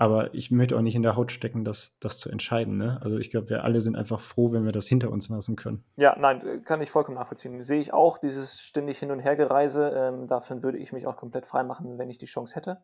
Aber 0.00 0.32
ich 0.32 0.50
möchte 0.50 0.78
auch 0.78 0.80
nicht 0.80 0.94
in 0.94 1.02
der 1.02 1.14
Haut 1.14 1.30
stecken, 1.30 1.62
das, 1.62 1.98
das 2.00 2.16
zu 2.16 2.30
entscheiden. 2.30 2.78
Ne? 2.78 2.98
Also 3.02 3.18
ich 3.18 3.30
glaube, 3.30 3.50
wir 3.50 3.64
alle 3.64 3.82
sind 3.82 3.96
einfach 3.96 4.18
froh, 4.18 4.50
wenn 4.50 4.64
wir 4.64 4.72
das 4.72 4.86
hinter 4.86 5.10
uns 5.10 5.28
lassen 5.28 5.56
können. 5.56 5.84
Ja, 5.96 6.16
nein, 6.18 6.64
kann 6.64 6.80
ich 6.80 6.90
vollkommen 6.90 7.18
nachvollziehen. 7.18 7.62
Sehe 7.62 7.80
ich 7.80 7.92
auch, 7.92 8.16
dieses 8.16 8.62
ständig 8.62 8.98
Hin- 8.98 9.10
und 9.10 9.20
Hergereise. 9.20 9.90
Ähm, 9.94 10.26
davon 10.26 10.62
würde 10.62 10.78
ich 10.78 10.94
mich 10.94 11.06
auch 11.06 11.18
komplett 11.18 11.44
frei 11.44 11.64
machen, 11.64 11.98
wenn 11.98 12.08
ich 12.08 12.16
die 12.16 12.24
Chance 12.24 12.54
hätte. 12.54 12.82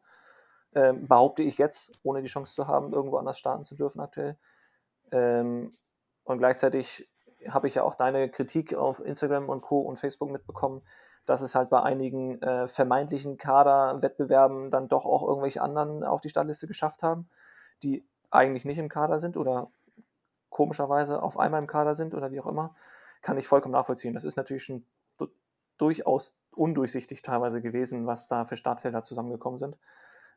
Ähm, 0.75 1.09
behaupte 1.09 1.43
ich 1.43 1.57
jetzt, 1.57 1.99
ohne 2.03 2.21
die 2.21 2.29
Chance 2.29 2.53
zu 2.53 2.69
haben, 2.69 2.93
irgendwo 2.93 3.17
anders 3.17 3.39
starten 3.39 3.65
zu 3.65 3.77
dürfen 3.77 4.01
aktuell. 4.01 4.37
Ähm, 5.11 5.71
und 6.25 6.37
gleichzeitig 6.37 7.09
habe 7.49 7.67
ich 7.67 7.77
ja 7.77 7.83
auch 7.83 7.95
deine 7.95 8.29
Kritik 8.29 8.75
auf 8.75 9.01
Instagram 9.01 9.49
und 9.49 9.63
Co. 9.63 9.81
und 9.81 9.99
Facebook 9.99 10.31
mitbekommen, 10.31 10.83
dass 11.26 11.42
es 11.42 11.54
halt 11.54 11.68
bei 11.71 11.83
einigen 11.83 12.40
äh, 12.40 12.68
vermeintlichen 12.68 13.37
Kaderwettbewerben 13.37 14.71
dann 14.71 14.88
doch 14.88 15.04
auch 15.04 15.26
irgendwelche 15.26 15.61
anderen 15.61 16.04
auf 16.04 16.21
die 16.21 16.28
Startliste 16.28 16.66
geschafft 16.66 17.02
haben, 17.02 17.28
die 17.83 18.06
eigentlich 18.30 18.64
nicht 18.64 18.78
im 18.78 18.88
Kader 18.88 19.18
sind 19.18 19.37
oder 19.37 19.71
komischerweise 20.50 21.23
auf 21.23 21.38
einmal 21.38 21.61
im 21.61 21.66
Kader 21.66 21.95
sind 21.95 22.14
oder 22.14 22.30
wie 22.30 22.40
auch 22.40 22.47
immer, 22.47 22.75
kann 23.23 23.37
ich 23.37 23.49
vollkommen 23.49 23.73
nachvollziehen. 23.73 24.14
Das 24.14 24.25
ist 24.25 24.37
natürlich 24.37 24.64
schon 24.64 24.85
durchaus 25.78 26.35
undurchsichtig 26.52 27.23
teilweise 27.23 27.61
gewesen, 27.61 28.06
was 28.06 28.28
da 28.28 28.45
für 28.45 28.56
Startfelder 28.56 29.02
zusammengekommen 29.02 29.59
sind. 29.59 29.76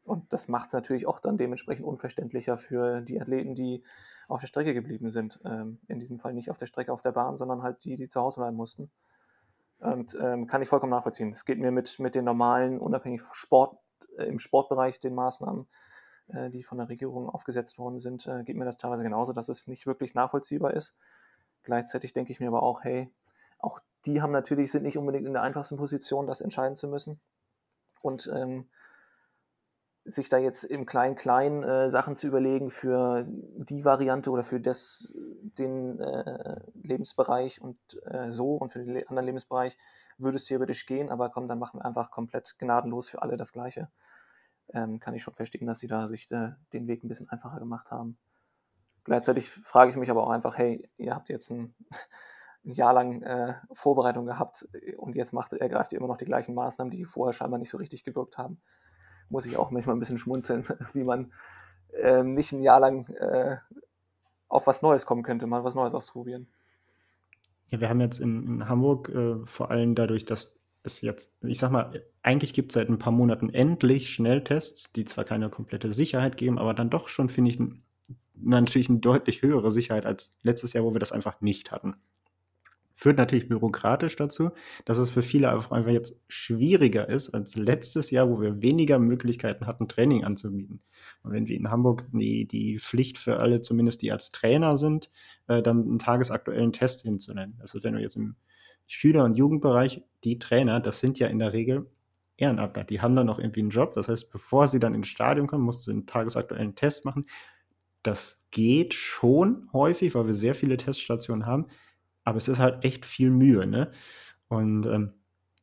Und 0.03 0.33
das 0.33 0.47
macht 0.47 0.67
es 0.67 0.73
natürlich 0.73 1.07
auch 1.07 1.19
dann 1.19 1.37
dementsprechend 1.37 1.85
unverständlicher 1.85 2.57
für 2.57 3.01
die 3.01 3.21
Athleten, 3.21 3.53
die 3.53 3.83
auf 4.27 4.39
der 4.41 4.47
Strecke 4.47 4.73
geblieben 4.73 5.11
sind. 5.11 5.39
Ähm, 5.45 5.79
in 5.87 5.99
diesem 5.99 6.19
Fall 6.19 6.33
nicht 6.33 6.49
auf 6.49 6.57
der 6.57 6.65
Strecke 6.65 6.91
auf 6.91 7.01
der 7.01 7.11
Bahn, 7.11 7.37
sondern 7.37 7.61
halt 7.61 7.83
die, 7.83 7.95
die 7.95 8.07
zu 8.07 8.19
Hause 8.21 8.41
bleiben 8.41 8.57
mussten. 8.57 8.89
Und 9.79 10.17
ähm, 10.21 10.47
kann 10.47 10.61
ich 10.61 10.69
vollkommen 10.69 10.91
nachvollziehen. 10.91 11.31
Es 11.31 11.45
geht 11.45 11.59
mir 11.59 11.71
mit, 11.71 11.99
mit 11.99 12.15
den 12.15 12.25
normalen, 12.25 12.79
unabhängig 12.79 13.21
Sport, 13.31 13.77
äh, 14.17 14.25
im 14.25 14.39
Sportbereich, 14.39 14.99
den 14.99 15.15
Maßnahmen, 15.15 15.67
äh, 16.27 16.49
die 16.49 16.63
von 16.63 16.77
der 16.77 16.89
Regierung 16.89 17.29
aufgesetzt 17.29 17.79
worden 17.79 17.99
sind, 17.99 18.27
äh, 18.27 18.43
geht 18.43 18.57
mir 18.57 18.65
das 18.65 18.77
teilweise 18.77 19.03
genauso, 19.03 19.31
dass 19.31 19.49
es 19.49 19.67
nicht 19.67 19.87
wirklich 19.87 20.13
nachvollziehbar 20.13 20.73
ist. 20.73 20.95
Gleichzeitig 21.63 22.13
denke 22.13 22.31
ich 22.31 22.39
mir 22.39 22.47
aber 22.47 22.63
auch, 22.63 22.83
hey, 22.83 23.09
auch 23.57 23.79
die 24.05 24.21
haben 24.21 24.31
natürlich, 24.31 24.71
sind 24.71 24.83
nicht 24.83 24.97
unbedingt 24.97 25.27
in 25.27 25.33
der 25.33 25.43
einfachsten 25.43 25.77
Position, 25.77 26.27
das 26.27 26.41
entscheiden 26.41 26.75
zu 26.75 26.87
müssen. 26.87 27.19
Und 28.01 28.29
ähm, 28.33 28.69
sich 30.13 30.29
da 30.29 30.37
jetzt 30.37 30.63
im 30.63 30.85
Klein-Klein 30.85 31.63
äh, 31.63 31.89
Sachen 31.89 32.15
zu 32.15 32.27
überlegen 32.27 32.69
für 32.69 33.25
die 33.27 33.85
Variante 33.85 34.31
oder 34.31 34.43
für 34.43 34.59
das, 34.59 35.13
den 35.57 35.99
äh, 35.99 36.59
Lebensbereich 36.81 37.61
und 37.61 37.77
äh, 38.05 38.31
so 38.31 38.55
und 38.55 38.71
für 38.71 38.79
den 38.79 39.07
anderen 39.07 39.25
Lebensbereich 39.25 39.77
würde 40.17 40.37
es 40.37 40.45
theoretisch 40.45 40.85
gehen, 40.85 41.09
aber 41.09 41.29
komm, 41.29 41.47
dann 41.47 41.59
machen 41.59 41.79
wir 41.79 41.85
einfach 41.85 42.11
komplett 42.11 42.55
gnadenlos 42.59 43.09
für 43.09 43.21
alle 43.21 43.37
das 43.37 43.53
Gleiche. 43.53 43.89
Ähm, 44.73 44.99
kann 44.99 45.15
ich 45.15 45.23
schon 45.23 45.33
verstehen, 45.33 45.67
dass 45.67 45.79
sie 45.79 45.87
da 45.87 46.07
sich 46.07 46.31
äh, 46.31 46.51
den 46.73 46.87
Weg 46.87 47.03
ein 47.03 47.07
bisschen 47.07 47.29
einfacher 47.29 47.59
gemacht 47.59 47.91
haben. 47.91 48.17
Gleichzeitig 49.03 49.49
frage 49.49 49.91
ich 49.91 49.97
mich 49.97 50.09
aber 50.11 50.23
auch 50.23 50.29
einfach, 50.29 50.57
hey, 50.57 50.87
ihr 50.97 51.15
habt 51.15 51.29
jetzt 51.29 51.49
ein, 51.49 51.73
ein 52.65 52.71
Jahr 52.71 52.93
lang 52.93 53.21
äh, 53.23 53.55
Vorbereitung 53.71 54.25
gehabt 54.25 54.67
und 54.97 55.15
jetzt 55.15 55.33
macht, 55.33 55.53
ergreift 55.53 55.93
ihr 55.93 55.99
immer 55.99 56.07
noch 56.07 56.17
die 56.17 56.25
gleichen 56.25 56.53
Maßnahmen, 56.53 56.91
die 56.91 57.05
vorher 57.05 57.33
scheinbar 57.33 57.57
nicht 57.57 57.69
so 57.69 57.77
richtig 57.77 58.03
gewirkt 58.03 58.37
haben 58.37 58.61
muss 59.29 59.45
ich 59.45 59.57
auch 59.57 59.71
manchmal 59.71 59.95
ein 59.95 59.99
bisschen 59.99 60.17
schmunzeln, 60.17 60.65
wie 60.93 61.03
man 61.03 61.31
äh, 61.93 62.23
nicht 62.23 62.51
ein 62.51 62.61
Jahr 62.61 62.79
lang 62.79 63.07
äh, 63.09 63.57
auf 64.47 64.67
was 64.67 64.81
Neues 64.81 65.05
kommen 65.05 65.23
könnte, 65.23 65.47
mal 65.47 65.63
was 65.63 65.75
Neues 65.75 65.93
ausprobieren. 65.93 66.47
Ja, 67.69 67.79
wir 67.79 67.89
haben 67.89 68.01
jetzt 68.01 68.19
in, 68.19 68.45
in 68.47 68.69
Hamburg 68.69 69.09
äh, 69.09 69.45
vor 69.45 69.69
allem 69.69 69.93
dadurch, 69.93 70.25
dass 70.25 70.57
es 70.81 71.01
jetzt, 71.01 71.33
ich 71.43 71.59
sag 71.59 71.71
mal, 71.71 72.03
eigentlich 72.23 72.53
gibt 72.53 72.71
es 72.71 72.75
seit 72.75 72.89
ein 72.89 72.99
paar 72.99 73.11
Monaten 73.11 73.49
endlich 73.49 74.09
Schnelltests, 74.09 74.91
die 74.93 75.05
zwar 75.05 75.23
keine 75.23 75.49
komplette 75.49 75.91
Sicherheit 75.93 76.37
geben, 76.37 76.57
aber 76.57 76.73
dann 76.73 76.89
doch 76.89 77.09
schon, 77.09 77.29
finde 77.29 77.51
ich, 77.51 77.59
natürlich 78.33 78.89
eine 78.89 78.99
deutlich 78.99 79.41
höhere 79.41 79.71
Sicherheit 79.71 80.05
als 80.05 80.39
letztes 80.43 80.73
Jahr, 80.73 80.83
wo 80.83 80.93
wir 80.93 80.99
das 80.99 81.11
einfach 81.11 81.41
nicht 81.41 81.71
hatten 81.71 81.95
führt 82.99 83.17
natürlich 83.17 83.47
bürokratisch 83.47 84.17
dazu, 84.17 84.51
dass 84.83 84.97
es 84.97 85.09
für 85.09 85.21
viele 85.21 85.49
einfach 85.49 85.87
jetzt 85.87 86.21
schwieriger 86.27 87.07
ist 87.07 87.29
als 87.29 87.55
letztes 87.55 88.11
Jahr, 88.11 88.29
wo 88.29 88.41
wir 88.41 88.61
weniger 88.61 88.99
Möglichkeiten 88.99 89.67
hatten, 89.67 89.87
Training 89.87 90.25
anzubieten. 90.25 90.81
Und 91.23 91.31
wenn 91.31 91.47
wir 91.47 91.55
in 91.55 91.71
Hamburg 91.71 92.03
die, 92.11 92.45
die 92.45 92.77
Pflicht 92.77 93.17
für 93.17 93.39
alle, 93.39 93.61
zumindest 93.61 94.01
die 94.01 94.11
als 94.11 94.33
Trainer 94.33 94.75
sind, 94.75 95.09
äh, 95.47 95.61
dann 95.61 95.83
einen 95.83 95.99
tagesaktuellen 95.99 96.73
Test 96.73 97.03
hinzunennen. 97.03 97.57
Also 97.61 97.81
wenn 97.85 97.93
du 97.93 98.01
jetzt 98.01 98.17
im 98.17 98.35
Schüler- 98.85 99.23
und 99.23 99.37
Jugendbereich, 99.37 100.03
die 100.25 100.37
Trainer, 100.37 100.81
das 100.81 100.99
sind 100.99 101.19
ja 101.19 101.27
in 101.27 101.39
der 101.39 101.53
Regel 101.53 101.89
Ehrenamtler. 102.35 102.83
Die 102.83 102.99
haben 102.99 103.15
dann 103.15 103.27
noch 103.27 103.39
irgendwie 103.39 103.61
einen 103.61 103.69
Job. 103.69 103.93
Das 103.95 104.09
heißt, 104.09 104.29
bevor 104.29 104.67
sie 104.67 104.79
dann 104.79 104.93
ins 104.93 105.07
Stadion 105.07 105.47
kommen, 105.47 105.63
mussten 105.63 105.83
sie 105.83 105.91
einen 105.91 106.05
tagesaktuellen 106.05 106.75
Test 106.75 107.05
machen. 107.05 107.25
Das 108.03 108.45
geht 108.51 108.93
schon 108.93 109.69
häufig, 109.71 110.15
weil 110.15 110.27
wir 110.27 110.33
sehr 110.33 110.55
viele 110.55 110.75
Teststationen 110.75 111.45
haben 111.45 111.67
aber 112.29 112.37
es 112.37 112.47
ist 112.47 112.59
halt 112.59 112.85
echt 112.85 113.05
viel 113.05 113.31
Mühe, 113.31 113.67
ne? 113.67 113.91
Und 114.47 114.85
ähm, 114.85 115.13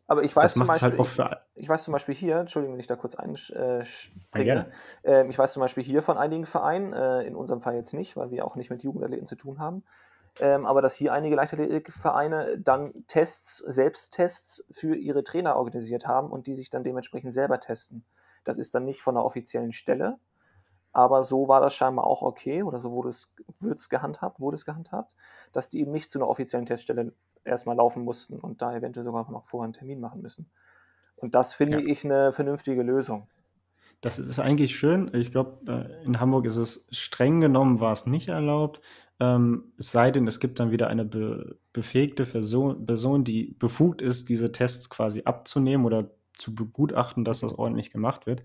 aber 0.09 0.23
ich 0.23 0.37
weiß, 0.37 0.55
zum 0.55 0.69
halt 0.69 0.97
Beispiel, 0.97 1.25
halt 1.25 1.41
ich, 1.57 1.63
ich, 1.63 1.69
weiß 1.69 1.83
zum 1.83 1.93
Beispiel 1.93 2.15
hier, 2.15 2.37
Entschuldigung, 2.37 2.75
wenn 2.75 2.81
ich 2.81 2.87
da 2.87 2.95
kurz 2.95 3.17
einspringe, 3.17 4.65
äh, 5.03 5.23
äh, 5.23 5.29
ich 5.29 5.37
weiß 5.37 5.53
zum 5.53 5.61
Beispiel 5.61 5.83
hier 5.83 6.01
von 6.01 6.17
einigen 6.17 6.47
Vereinen, 6.47 6.93
äh, 6.93 7.23
in 7.23 7.35
unserem 7.35 7.61
Fall 7.61 7.75
jetzt 7.75 7.93
nicht, 7.93 8.17
weil 8.17 8.31
wir 8.31 8.45
auch 8.45 8.55
nicht 8.55 8.71
mit 8.71 8.85
Jugendathleten 8.85 9.27
zu 9.27 9.35
tun 9.35 9.59
haben, 9.59 9.83
ähm, 10.39 10.65
aber 10.65 10.81
dass 10.81 10.95
hier 10.95 11.13
einige 11.13 11.35
Leichtathletikvereine 11.35 12.59
dann 12.59 12.93
Tests, 13.09 13.57
Selbsttests 13.59 14.69
für 14.71 14.95
ihre 14.95 15.25
Trainer 15.25 15.57
organisiert 15.57 16.07
haben 16.07 16.31
und 16.31 16.47
die 16.47 16.55
sich 16.55 16.71
dann 16.71 16.85
dementsprechend 16.85 17.33
selber 17.33 17.59
testen. 17.59 18.05
Das 18.45 18.59
ist 18.59 18.77
dann 18.77 18.85
nicht 18.85 19.03
von 19.03 19.17
einer 19.17 19.25
offiziellen 19.25 19.73
Stelle, 19.73 20.19
aber 20.97 21.23
so 21.23 21.47
war 21.47 21.61
das 21.61 21.75
scheinbar 21.75 22.07
auch 22.07 22.23
okay 22.23 22.63
oder 22.63 22.79
so 22.79 22.91
wurde 22.91 23.11
es, 23.11 23.31
wird 23.61 23.79
es 23.79 23.91
gehandhabt, 23.91 24.41
wurde 24.41 24.55
es 24.55 24.65
gehandhabt, 24.65 25.15
dass 25.53 25.69
die 25.69 25.81
eben 25.81 25.93
nicht 25.93 26.11
zu 26.11 26.19
einer 26.19 26.27
offiziellen 26.27 26.65
Teststelle 26.65 27.13
erstmal 27.45 27.77
laufen 27.77 28.03
mussten 28.03 28.39
und 28.41 28.63
da 28.63 28.75
eventuell 28.75 29.05
sogar 29.05 29.31
noch 29.31 29.45
vorher 29.45 29.65
einen 29.65 29.75
Termin 29.75 30.01
machen 30.01 30.23
müssen. 30.23 30.51
Und 31.17 31.35
das 31.35 31.53
finde 31.53 31.83
ja. 31.83 31.87
ich 31.87 32.03
eine 32.07 32.33
vernünftige 32.33 32.83
Lösung. 32.83 33.29
Das 34.01 34.19
ist 34.19 34.39
eigentlich 34.39 34.75
schön. 34.77 35.11
Ich 35.13 35.33
glaube, 35.33 35.59
äh, 35.71 36.05
in 36.07 36.19
Hamburg 36.19 36.47
ist 36.47 36.57
es 36.57 36.89
streng 36.91 37.43
genommen, 37.43 37.79
war 37.79 37.93
es 37.93 38.07
nicht 38.07 38.29
erlaubt. 38.29 38.81
Ähm, 39.21 39.75
es 39.77 39.93
sei 39.93 40.11
denn, 40.11 40.27
es 40.27 40.41
gibt 40.41 40.61
dann 40.61 40.71
wieder 40.71 40.89
eine 40.89 41.05
be 41.05 41.59
befähigte 41.75 42.25
Person, 42.25 42.87
Person, 42.87 43.23
die 43.23 43.55
befugt 43.59 44.01
ist, 44.01 44.31
diese 44.31 44.51
Tests 44.51 44.89
quasi 44.89 45.25
abzunehmen 45.27 45.85
oder 45.85 46.11
zu 46.39 46.55
begutachten, 46.55 47.23
dass 47.23 47.41
das 47.41 47.53
ordentlich 47.53 47.91
gemacht 47.91 48.25
wird. 48.25 48.45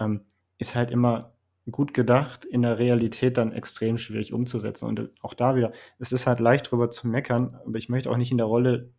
Ähm, 0.00 0.22
ist 0.56 0.74
halt 0.74 0.90
immer 0.90 1.33
gut 1.70 1.94
gedacht, 1.94 2.44
in 2.44 2.62
der 2.62 2.78
Realität 2.78 3.38
dann 3.38 3.52
extrem 3.52 3.96
schwierig 3.96 4.32
umzusetzen. 4.32 4.86
Und 4.86 5.10
auch 5.22 5.34
da 5.34 5.56
wieder, 5.56 5.72
es 5.98 6.12
ist 6.12 6.26
halt 6.26 6.40
leicht 6.40 6.70
drüber 6.70 6.90
zu 6.90 7.08
meckern, 7.08 7.58
aber 7.64 7.78
ich 7.78 7.88
möchte 7.88 8.10
auch 8.10 8.16
nicht 8.16 8.30
in 8.30 8.38
der 8.38 8.46
Rolle 8.46 8.90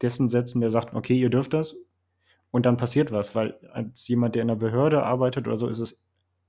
dessen 0.00 0.28
setzen, 0.28 0.60
der 0.60 0.70
sagt, 0.70 0.94
okay, 0.94 1.14
ihr 1.14 1.30
dürft 1.30 1.54
das 1.54 1.76
und 2.50 2.66
dann 2.66 2.76
passiert 2.76 3.10
was, 3.10 3.34
weil 3.34 3.58
als 3.72 4.06
jemand, 4.06 4.36
der 4.36 4.42
in 4.42 4.48
der 4.48 4.54
Behörde 4.54 5.02
arbeitet 5.02 5.46
oder 5.46 5.56
so, 5.56 5.66
ist 5.66 5.80
es 5.80 6.04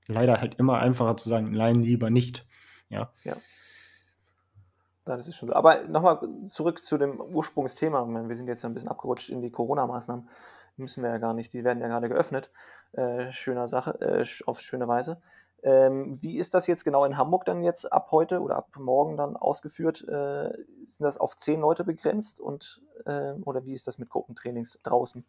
leider 0.06 0.40
halt 0.40 0.54
immer 0.56 0.78
einfacher 0.78 1.16
zu 1.16 1.28
sagen, 1.28 1.50
nein, 1.50 1.82
lieber 1.82 2.10
nicht. 2.10 2.46
Ja. 2.88 3.10
ja. 3.24 3.36
Das 5.04 5.26
ist 5.26 5.36
schon 5.36 5.48
so. 5.48 5.54
Aber 5.54 5.84
nochmal 5.84 6.20
zurück 6.46 6.84
zu 6.84 6.98
dem 6.98 7.20
Ursprungsthema. 7.20 8.06
Wir 8.28 8.36
sind 8.36 8.48
jetzt 8.48 8.64
ein 8.64 8.74
bisschen 8.74 8.88
abgerutscht 8.88 9.30
in 9.30 9.40
die 9.40 9.50
Corona-Maßnahmen. 9.50 10.28
Müssen 10.76 11.02
wir 11.02 11.10
ja 11.10 11.18
gar 11.18 11.32
nicht. 11.34 11.52
Die 11.52 11.64
werden 11.64 11.80
ja 11.80 11.88
gerade 11.88 12.08
geöffnet. 12.08 12.50
Äh, 12.92 13.32
schöner 13.32 13.66
Sache, 13.66 14.00
äh, 14.00 14.24
auf 14.46 14.60
schöne 14.60 14.86
Weise. 14.88 15.20
Ähm, 15.66 16.16
wie 16.22 16.38
ist 16.38 16.54
das 16.54 16.68
jetzt 16.68 16.84
genau 16.84 17.04
in 17.04 17.16
Hamburg 17.16 17.44
dann 17.44 17.64
jetzt 17.64 17.92
ab 17.92 18.12
heute 18.12 18.40
oder 18.40 18.54
ab 18.54 18.68
morgen 18.78 19.16
dann 19.16 19.34
ausgeführt? 19.34 20.06
Äh, 20.06 20.52
sind 20.86 21.00
das 21.00 21.18
auf 21.18 21.34
zehn 21.34 21.60
Leute 21.60 21.82
begrenzt 21.82 22.38
und 22.38 22.82
äh, 23.04 23.32
oder 23.44 23.64
wie 23.64 23.72
ist 23.72 23.88
das 23.88 23.98
mit 23.98 24.08
Gruppentrainings 24.08 24.78
draußen? 24.84 25.24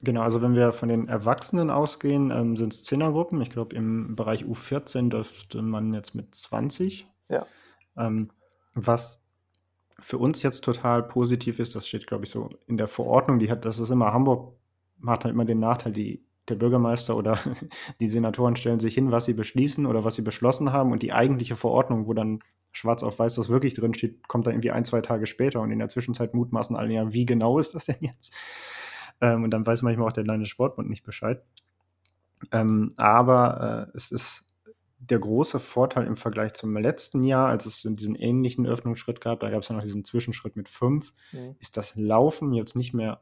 Genau, 0.00 0.20
also 0.22 0.40
wenn 0.42 0.54
wir 0.54 0.72
von 0.72 0.88
den 0.88 1.08
Erwachsenen 1.08 1.70
ausgehen, 1.70 2.30
ähm, 2.30 2.56
sind 2.56 2.72
es 2.72 2.84
Zehnergruppen. 2.84 3.42
Ich 3.42 3.50
glaube, 3.50 3.74
im 3.74 4.14
Bereich 4.14 4.44
U14 4.44 5.08
dürfte 5.08 5.60
man 5.60 5.92
jetzt 5.92 6.14
mit 6.14 6.32
20. 6.36 7.08
Ja. 7.28 7.44
Ähm, 7.96 8.30
was 8.74 9.24
für 9.98 10.18
uns 10.18 10.40
jetzt 10.44 10.60
total 10.60 11.02
positiv 11.02 11.58
ist, 11.58 11.74
das 11.74 11.88
steht, 11.88 12.06
glaube 12.06 12.26
ich, 12.26 12.30
so 12.30 12.48
in 12.68 12.76
der 12.76 12.86
Verordnung, 12.86 13.40
die 13.40 13.50
hat, 13.50 13.64
das 13.64 13.80
ist 13.80 13.90
immer 13.90 14.12
Hamburg, 14.12 14.52
hat 15.04 15.24
halt 15.24 15.34
immer 15.34 15.44
den 15.44 15.58
Nachteil, 15.58 15.90
die, 15.90 16.24
der 16.50 16.56
Bürgermeister 16.56 17.16
oder 17.16 17.38
die 18.00 18.08
Senatoren 18.08 18.56
stellen 18.56 18.80
sich 18.80 18.94
hin, 18.94 19.10
was 19.10 19.24
sie 19.24 19.34
beschließen 19.34 19.86
oder 19.86 20.04
was 20.04 20.14
sie 20.14 20.22
beschlossen 20.22 20.72
haben 20.72 20.92
und 20.92 21.02
die 21.02 21.12
eigentliche 21.12 21.56
Verordnung, 21.56 22.06
wo 22.06 22.14
dann 22.14 22.40
schwarz 22.72 23.02
auf 23.02 23.18
weiß 23.18 23.34
das 23.34 23.48
wirklich 23.48 23.74
drin 23.74 23.94
steht, 23.94 24.28
kommt 24.28 24.46
dann 24.46 24.54
irgendwie 24.54 24.70
ein, 24.70 24.84
zwei 24.84 25.00
Tage 25.00 25.26
später 25.26 25.60
und 25.60 25.70
in 25.70 25.78
der 25.78 25.88
Zwischenzeit 25.88 26.34
mutmaßen 26.34 26.76
alle 26.76 26.92
ja, 26.92 27.12
wie 27.12 27.26
genau 27.26 27.58
ist 27.58 27.74
das 27.74 27.86
denn 27.86 27.96
jetzt? 28.00 28.36
Ähm, 29.20 29.44
und 29.44 29.50
dann 29.50 29.66
weiß 29.66 29.82
manchmal 29.82 30.08
auch 30.08 30.12
der 30.12 30.24
Landessportbund 30.24 30.88
nicht 30.88 31.04
Bescheid. 31.04 31.42
Ähm, 32.52 32.94
aber 32.96 33.88
äh, 33.92 33.96
es 33.96 34.12
ist 34.12 34.46
der 35.00 35.18
große 35.18 35.60
Vorteil 35.60 36.06
im 36.06 36.16
Vergleich 36.16 36.54
zum 36.54 36.76
letzten 36.76 37.24
Jahr, 37.24 37.48
als 37.48 37.66
es 37.66 37.82
diesen 37.82 38.14
ähnlichen 38.14 38.66
Öffnungsschritt 38.66 39.20
gab, 39.20 39.40
da 39.40 39.50
gab 39.50 39.62
es 39.62 39.68
ja 39.68 39.74
noch 39.74 39.82
diesen 39.82 40.04
Zwischenschritt 40.04 40.56
mit 40.56 40.68
fünf, 40.68 41.12
mhm. 41.32 41.56
ist 41.58 41.76
das 41.76 41.94
Laufen 41.96 42.52
jetzt 42.52 42.76
nicht 42.76 42.94
mehr 42.94 43.20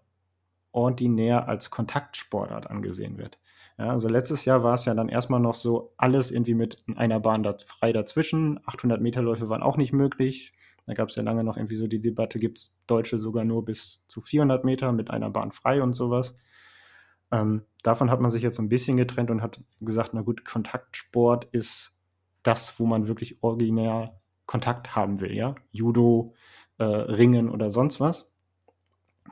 ordinär 0.77 1.49
als 1.49 1.71
Kontaktsportart 1.71 2.71
angesehen 2.71 3.17
wird. 3.17 3.39
Ja, 3.79 3.89
also 3.89 4.09
letztes 4.09 4.45
Jahr 4.45 4.62
war 4.62 4.75
es 4.75 4.85
ja 4.85 4.95
dann 4.95 5.09
erstmal 5.09 5.41
noch 5.41 5.55
so 5.55 5.95
alles 5.97 6.31
irgendwie 6.31 6.55
mit 6.55 6.85
einer 6.97 7.19
Bahn 7.19 7.43
da 7.43 7.57
frei 7.67 7.93
dazwischen. 7.93 8.61
800 8.67 9.01
Meter 9.01 9.23
Läufe 9.23 9.49
waren 9.49 9.62
auch 9.62 9.79
nicht 9.79 9.93
möglich. 9.93 10.53
Da 10.87 10.95
gab 10.95 11.09
es 11.09 11.17
ja 11.17 11.23
lange 11.23 11.45
noch 11.45 11.57
irgendwie 11.57 11.77
so 11.77 11.87
die 11.87 12.01
Debatte, 12.01 12.39
gibt 12.39 12.59
es 12.59 12.77
Deutsche 12.87 13.19
sogar 13.19 13.45
nur 13.45 13.65
bis 13.65 14.07
zu 14.07 14.21
400 14.21 14.65
Meter 14.65 14.93
mit 14.93 15.11
einer 15.11 15.31
Bahn 15.31 15.51
frei 15.51 15.83
und 15.83 15.95
sowas. 15.95 16.35
Ähm, 17.33 17.65
davon 17.83 18.11
hat 18.11 18.21
man 18.21 18.31
sich 18.31 18.43
jetzt 18.43 18.57
so 18.57 18.62
ein 18.62 18.69
bisschen 18.69 18.97
getrennt 18.97 19.31
und 19.31 19.43
hat 19.43 19.61
gesagt, 19.81 20.12
na 20.12 20.21
gut, 20.21 20.45
Kontaktsport 20.45 21.47
ist 21.47 21.99
das, 22.43 22.79
wo 22.79 22.87
man 22.87 23.09
wirklich 23.09 23.43
originär 23.43 24.21
Kontakt 24.45 24.95
haben 24.95 25.21
will, 25.21 25.35
ja. 25.35 25.57
Judo, 25.73 26.35
äh, 26.79 26.85
Ringen 26.85 27.51
oder 27.51 27.71
sonst 27.71 27.99
was. 27.99 28.36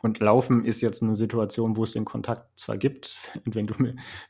Und 0.05 0.21
Laufen 0.21 0.67
ist 0.67 0.83
jetzt 0.83 1.03
eine 1.03 1.15
Situation, 1.15 1.77
wo 1.77 1.83
es 1.83 1.93
den 1.93 2.05
Kontakt 2.05 2.59
zwar 2.59 2.77
gibt, 2.77 3.17
und 3.47 3.55
wenn 3.55 3.67
du 3.67 3.75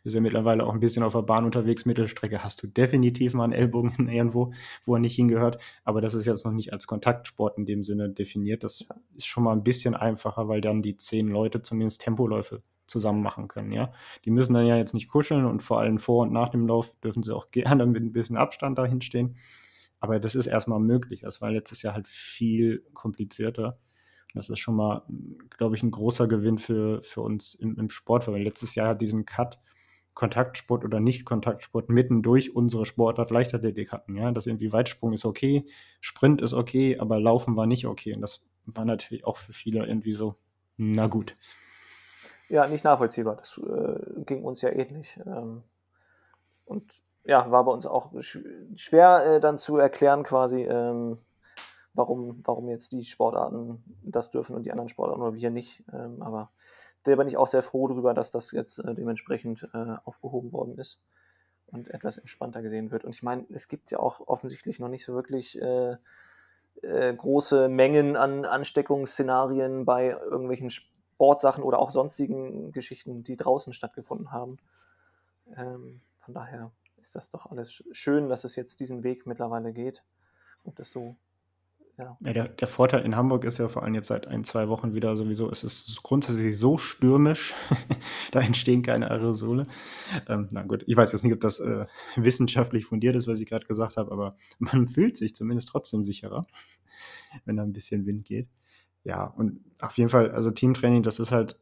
bist 0.05 0.15
ja 0.15 0.21
mittlerweile 0.21 0.65
auch 0.65 0.73
ein 0.73 0.79
bisschen 0.79 1.03
auf 1.03 1.15
der 1.15 1.23
Bahn 1.23 1.45
unterwegs, 1.45 1.85
Mittelstrecke, 1.85 2.45
hast 2.45 2.63
du 2.63 2.69
definitiv 2.69 3.35
mal 3.35 3.43
einen 3.43 3.55
Ellbogen 3.55 4.09
irgendwo, 4.09 4.53
wo 4.87 4.95
er 4.95 5.01
nicht 5.01 5.17
hingehört, 5.17 5.61
aber 5.83 6.01
das 6.01 6.15
ist 6.15 6.27
jetzt 6.27 6.45
noch 6.45 6.53
nicht 6.53 6.73
als 6.73 6.87
Kontaktsport 6.87 7.59
in 7.59 7.67
dem 7.67 7.83
Sinne 7.83 8.09
definiert. 8.09 8.63
Das 8.63 8.87
ist 9.17 9.27
schon 9.27 9.43
mal 9.43 9.51
ein 9.51 9.65
bisschen 9.65 9.97
einfacher, 9.97 10.47
weil 10.47 10.61
dann 10.61 10.81
die 10.81 10.97
zehn 10.97 11.27
Leute 11.27 11.61
zumindest 11.61 12.03
Tempoläufe 12.03 12.63
zusammen 12.87 13.21
machen 13.21 13.49
können, 13.49 13.73
ja. 13.73 13.93
Die 14.25 14.31
müssen 14.31 14.55
dann 14.55 14.67
ja 14.67 14.77
jetzt 14.77 14.95
nicht 14.95 15.09
kuscheln 15.09 15.45
und 15.45 15.61
vor 15.61 15.81
allem 15.81 15.99
vor 15.99 16.23
und 16.23 16.33
nach 16.33 16.51
dem 16.51 16.69
Lauf 16.69 16.95
dürfen 17.03 17.25
sie 17.25 17.35
auch 17.35 17.51
gerne 17.51 17.85
mit 17.87 18.01
ein 18.01 18.13
bisschen 18.13 18.37
Abstand 18.37 18.79
dahin 18.79 19.01
stehen. 19.01 19.35
Aber 19.99 20.21
das 20.21 20.37
ist 20.37 20.47
erstmal 20.47 20.79
möglich. 20.79 21.23
Das 21.23 21.41
war 21.41 21.51
letztes 21.51 21.83
Jahr 21.83 21.95
halt 21.95 22.07
viel 22.07 22.85
komplizierter. 22.95 23.77
Das 24.35 24.51
ist 24.51 24.59
schon 24.59 24.77
mal, 24.77 25.03
glaube 25.57 25.77
ich, 25.77 25.83
ein 25.83 25.91
großer 25.91 26.27
Gewinn 26.27 26.59
für, 26.59 27.03
für 27.03 27.21
uns 27.21 27.55
im, 27.55 27.79
im 27.79 27.89
Sport, 27.89 28.27
weil 28.29 28.43
letztes 28.43 28.75
Jahr 28.75 28.89
hat 28.89 29.01
diesen 29.01 29.25
Cut 29.25 29.59
Kontaktsport 30.15 30.85
oder 30.85 31.01
Nicht-Kontaktsport 31.01 31.89
mitten 31.89 32.23
durch 32.23 32.55
unsere 32.55 32.87
Sportart 32.87 33.31
Leichtathletik 33.31 33.93
hatten. 33.93 34.17
Ja, 34.17 34.31
dass 34.31 34.47
irgendwie 34.47 34.73
Weitsprung 34.73 35.13
ist 35.13 35.25
okay, 35.25 35.67
Sprint 36.01 36.41
ist 36.41 36.53
okay, 36.53 36.99
aber 36.99 37.21
Laufen 37.21 37.57
war 37.57 37.67
nicht 37.67 37.87
okay. 37.87 38.15
Und 38.15 38.21
das 38.21 38.43
war 38.65 38.85
natürlich 38.85 39.25
auch 39.25 39.37
für 39.37 39.53
viele 39.53 39.87
irgendwie 39.87 40.13
so, 40.13 40.37
na 40.77 41.09
gut. 41.09 41.35
Ja, 42.49 42.67
nicht 42.67 42.85
nachvollziehbar. 42.85 43.37
Das 43.37 43.59
äh, 43.59 44.23
ging 44.25 44.45
uns 44.45 44.63
ja 44.63 44.71
ähnlich. 44.71 45.19
Ähm, 45.27 45.65
und 46.65 46.93
ja, 47.25 47.51
war 47.51 47.65
bei 47.65 47.73
uns 47.73 47.87
auch 47.87 48.13
schwer 48.77 49.25
äh, 49.27 49.41
dann 49.41 49.59
zu 49.59 49.79
erklären 49.79 50.23
quasi, 50.23 50.63
ähm, 50.63 51.19
warum, 51.95 52.41
warum 52.45 52.69
jetzt 52.69 52.93
die 52.93 53.05
Sportarten 53.05 53.83
das 54.03 54.31
dürfen 54.31 54.55
und 54.55 54.65
die 54.65 54.73
anderen 54.73 54.89
Sportarten 54.89 55.23
oder 55.23 55.35
wir 55.35 55.51
nicht. 55.51 55.83
Ähm, 55.93 56.23
aber 56.23 56.51
da 57.05 57.15
bin 57.17 57.29
ich 57.29 57.37
auch 57.37 57.47
sehr 57.47 57.63
froh 57.63 57.89
darüber, 57.89 58.15
dass 58.15 58.31
das 58.31 58.51
jetzt 58.53 58.79
äh, 58.79 58.95
dementsprechend 58.95 59.69
äh, 59.73 59.97
aufgehoben 60.05 60.53
worden 60.53 60.77
ist 60.79 61.01
und 61.67 61.89
etwas 61.89 62.19
entspannter 62.19 62.63
gesehen 62.63 62.91
wird. 62.91 63.05
Und 63.05 63.15
ich 63.15 63.23
meine, 63.23 63.47
es 63.51 63.69
gibt 63.69 63.91
ja 63.91 63.99
auch 63.99 64.27
offensichtlich 64.27 64.79
noch 64.79 64.89
nicht 64.89 65.05
so 65.05 65.15
wirklich 65.15 65.61
äh, 65.61 65.97
äh 66.83 67.15
große 67.15 67.69
Mengen 67.69 68.17
an 68.17 68.45
Ansteckungsszenarien 68.45 69.85
bei 69.85 70.11
irgendwelchen 70.11 70.71
Sportsachen 70.71 71.63
oder 71.63 71.79
auch 71.79 71.91
sonstigen 71.91 72.73
Geschichten, 72.73 73.23
die 73.23 73.37
draußen 73.37 73.73
stattgefunden 73.73 74.33
haben. 74.33 74.59
Ähm, 75.57 76.01
von 76.19 76.35
daher 76.35 76.73
ist 76.97 77.15
das 77.15 77.31
doch 77.31 77.47
alles 77.51 77.85
schön, 77.93 78.29
dass 78.29 78.45
es 78.45 78.57
jetzt 78.57 78.81
diesen 78.81 79.03
Weg 79.05 79.27
mittlerweile 79.27 79.73
geht 79.73 80.03
und 80.65 80.79
das 80.79 80.91
so 80.91 81.17
ja. 81.99 82.17
ja 82.21 82.33
der, 82.33 82.49
der, 82.49 82.69
Vorteil 82.69 83.05
in 83.05 83.17
Hamburg 83.17 83.45
ist 83.45 83.59
ja 83.59 83.69
vor 83.69 83.83
allem 83.83 83.95
jetzt 83.95 84.09
seit 84.09 84.27
ein, 84.27 84.45
zwei 84.45 84.69
Wochen 84.69 84.95
wieder 84.95 85.17
sowieso, 85.17 85.51
es 85.51 85.65
ist 85.65 86.03
grundsätzlich 86.03 86.59
so 86.59 86.79
stürmisch, 86.79 87.55
da 88.33 88.41
entstehen 88.41 88.83
keine 88.83 89.11
Aerosole. 89.11 89.67
Ähm, 90.29 90.49
na 90.51 90.63
gut, 90.63 90.85
ich 90.87 90.97
weiß 90.97 91.13
jetzt 91.13 91.23
nicht, 91.23 91.33
ob 91.33 91.41
das 91.41 91.61
äh, 91.61 91.85
wissenschaftlich 92.17 92.87
fundiert 92.87 93.17
ist, 93.17 93.27
was 93.27 93.41
ich 93.41 93.49
gerade 93.49 93.67
gesagt 93.67 93.97
habe, 93.97 94.11
aber 94.13 94.37
man 94.59 94.87
fühlt 94.89 95.17
sich 95.17 95.35
zumindest 95.35 95.69
trotzdem 95.69 96.03
sicherer, 96.05 96.47
wenn 97.45 97.57
da 97.57 97.63
ein 97.63 97.73
bisschen 97.73 98.07
Wind 98.07 98.25
geht. 98.25 98.49
Ja, 99.05 99.25
und 99.25 99.61
auf 99.81 99.99
jeden 99.99 100.09
Fall, 100.09 100.31
also 100.31 100.51
Teamtraining, 100.51 101.03
das 101.03 101.19
ist 101.19 101.31
halt 101.31 101.59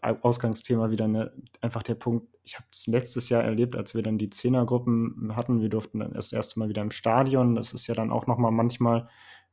Ausgangsthema 0.00 0.90
wieder 0.90 1.06
ne, 1.06 1.32
einfach 1.60 1.82
der 1.82 1.94
Punkt, 1.94 2.28
ich 2.44 2.56
habe 2.56 2.66
es 2.72 2.86
letztes 2.86 3.28
Jahr 3.28 3.44
erlebt, 3.44 3.76
als 3.76 3.94
wir 3.94 4.02
dann 4.02 4.18
die 4.18 4.30
Zehnergruppen 4.30 5.36
hatten, 5.36 5.60
wir 5.60 5.68
durften 5.68 6.00
dann 6.00 6.14
das 6.14 6.32
erste 6.32 6.58
Mal 6.58 6.68
wieder 6.68 6.82
im 6.82 6.90
Stadion, 6.90 7.54
das 7.54 7.74
ist 7.74 7.86
ja 7.86 7.94
dann 7.94 8.10
auch 8.10 8.26
nochmal 8.26 8.52
manchmal, 8.52 9.08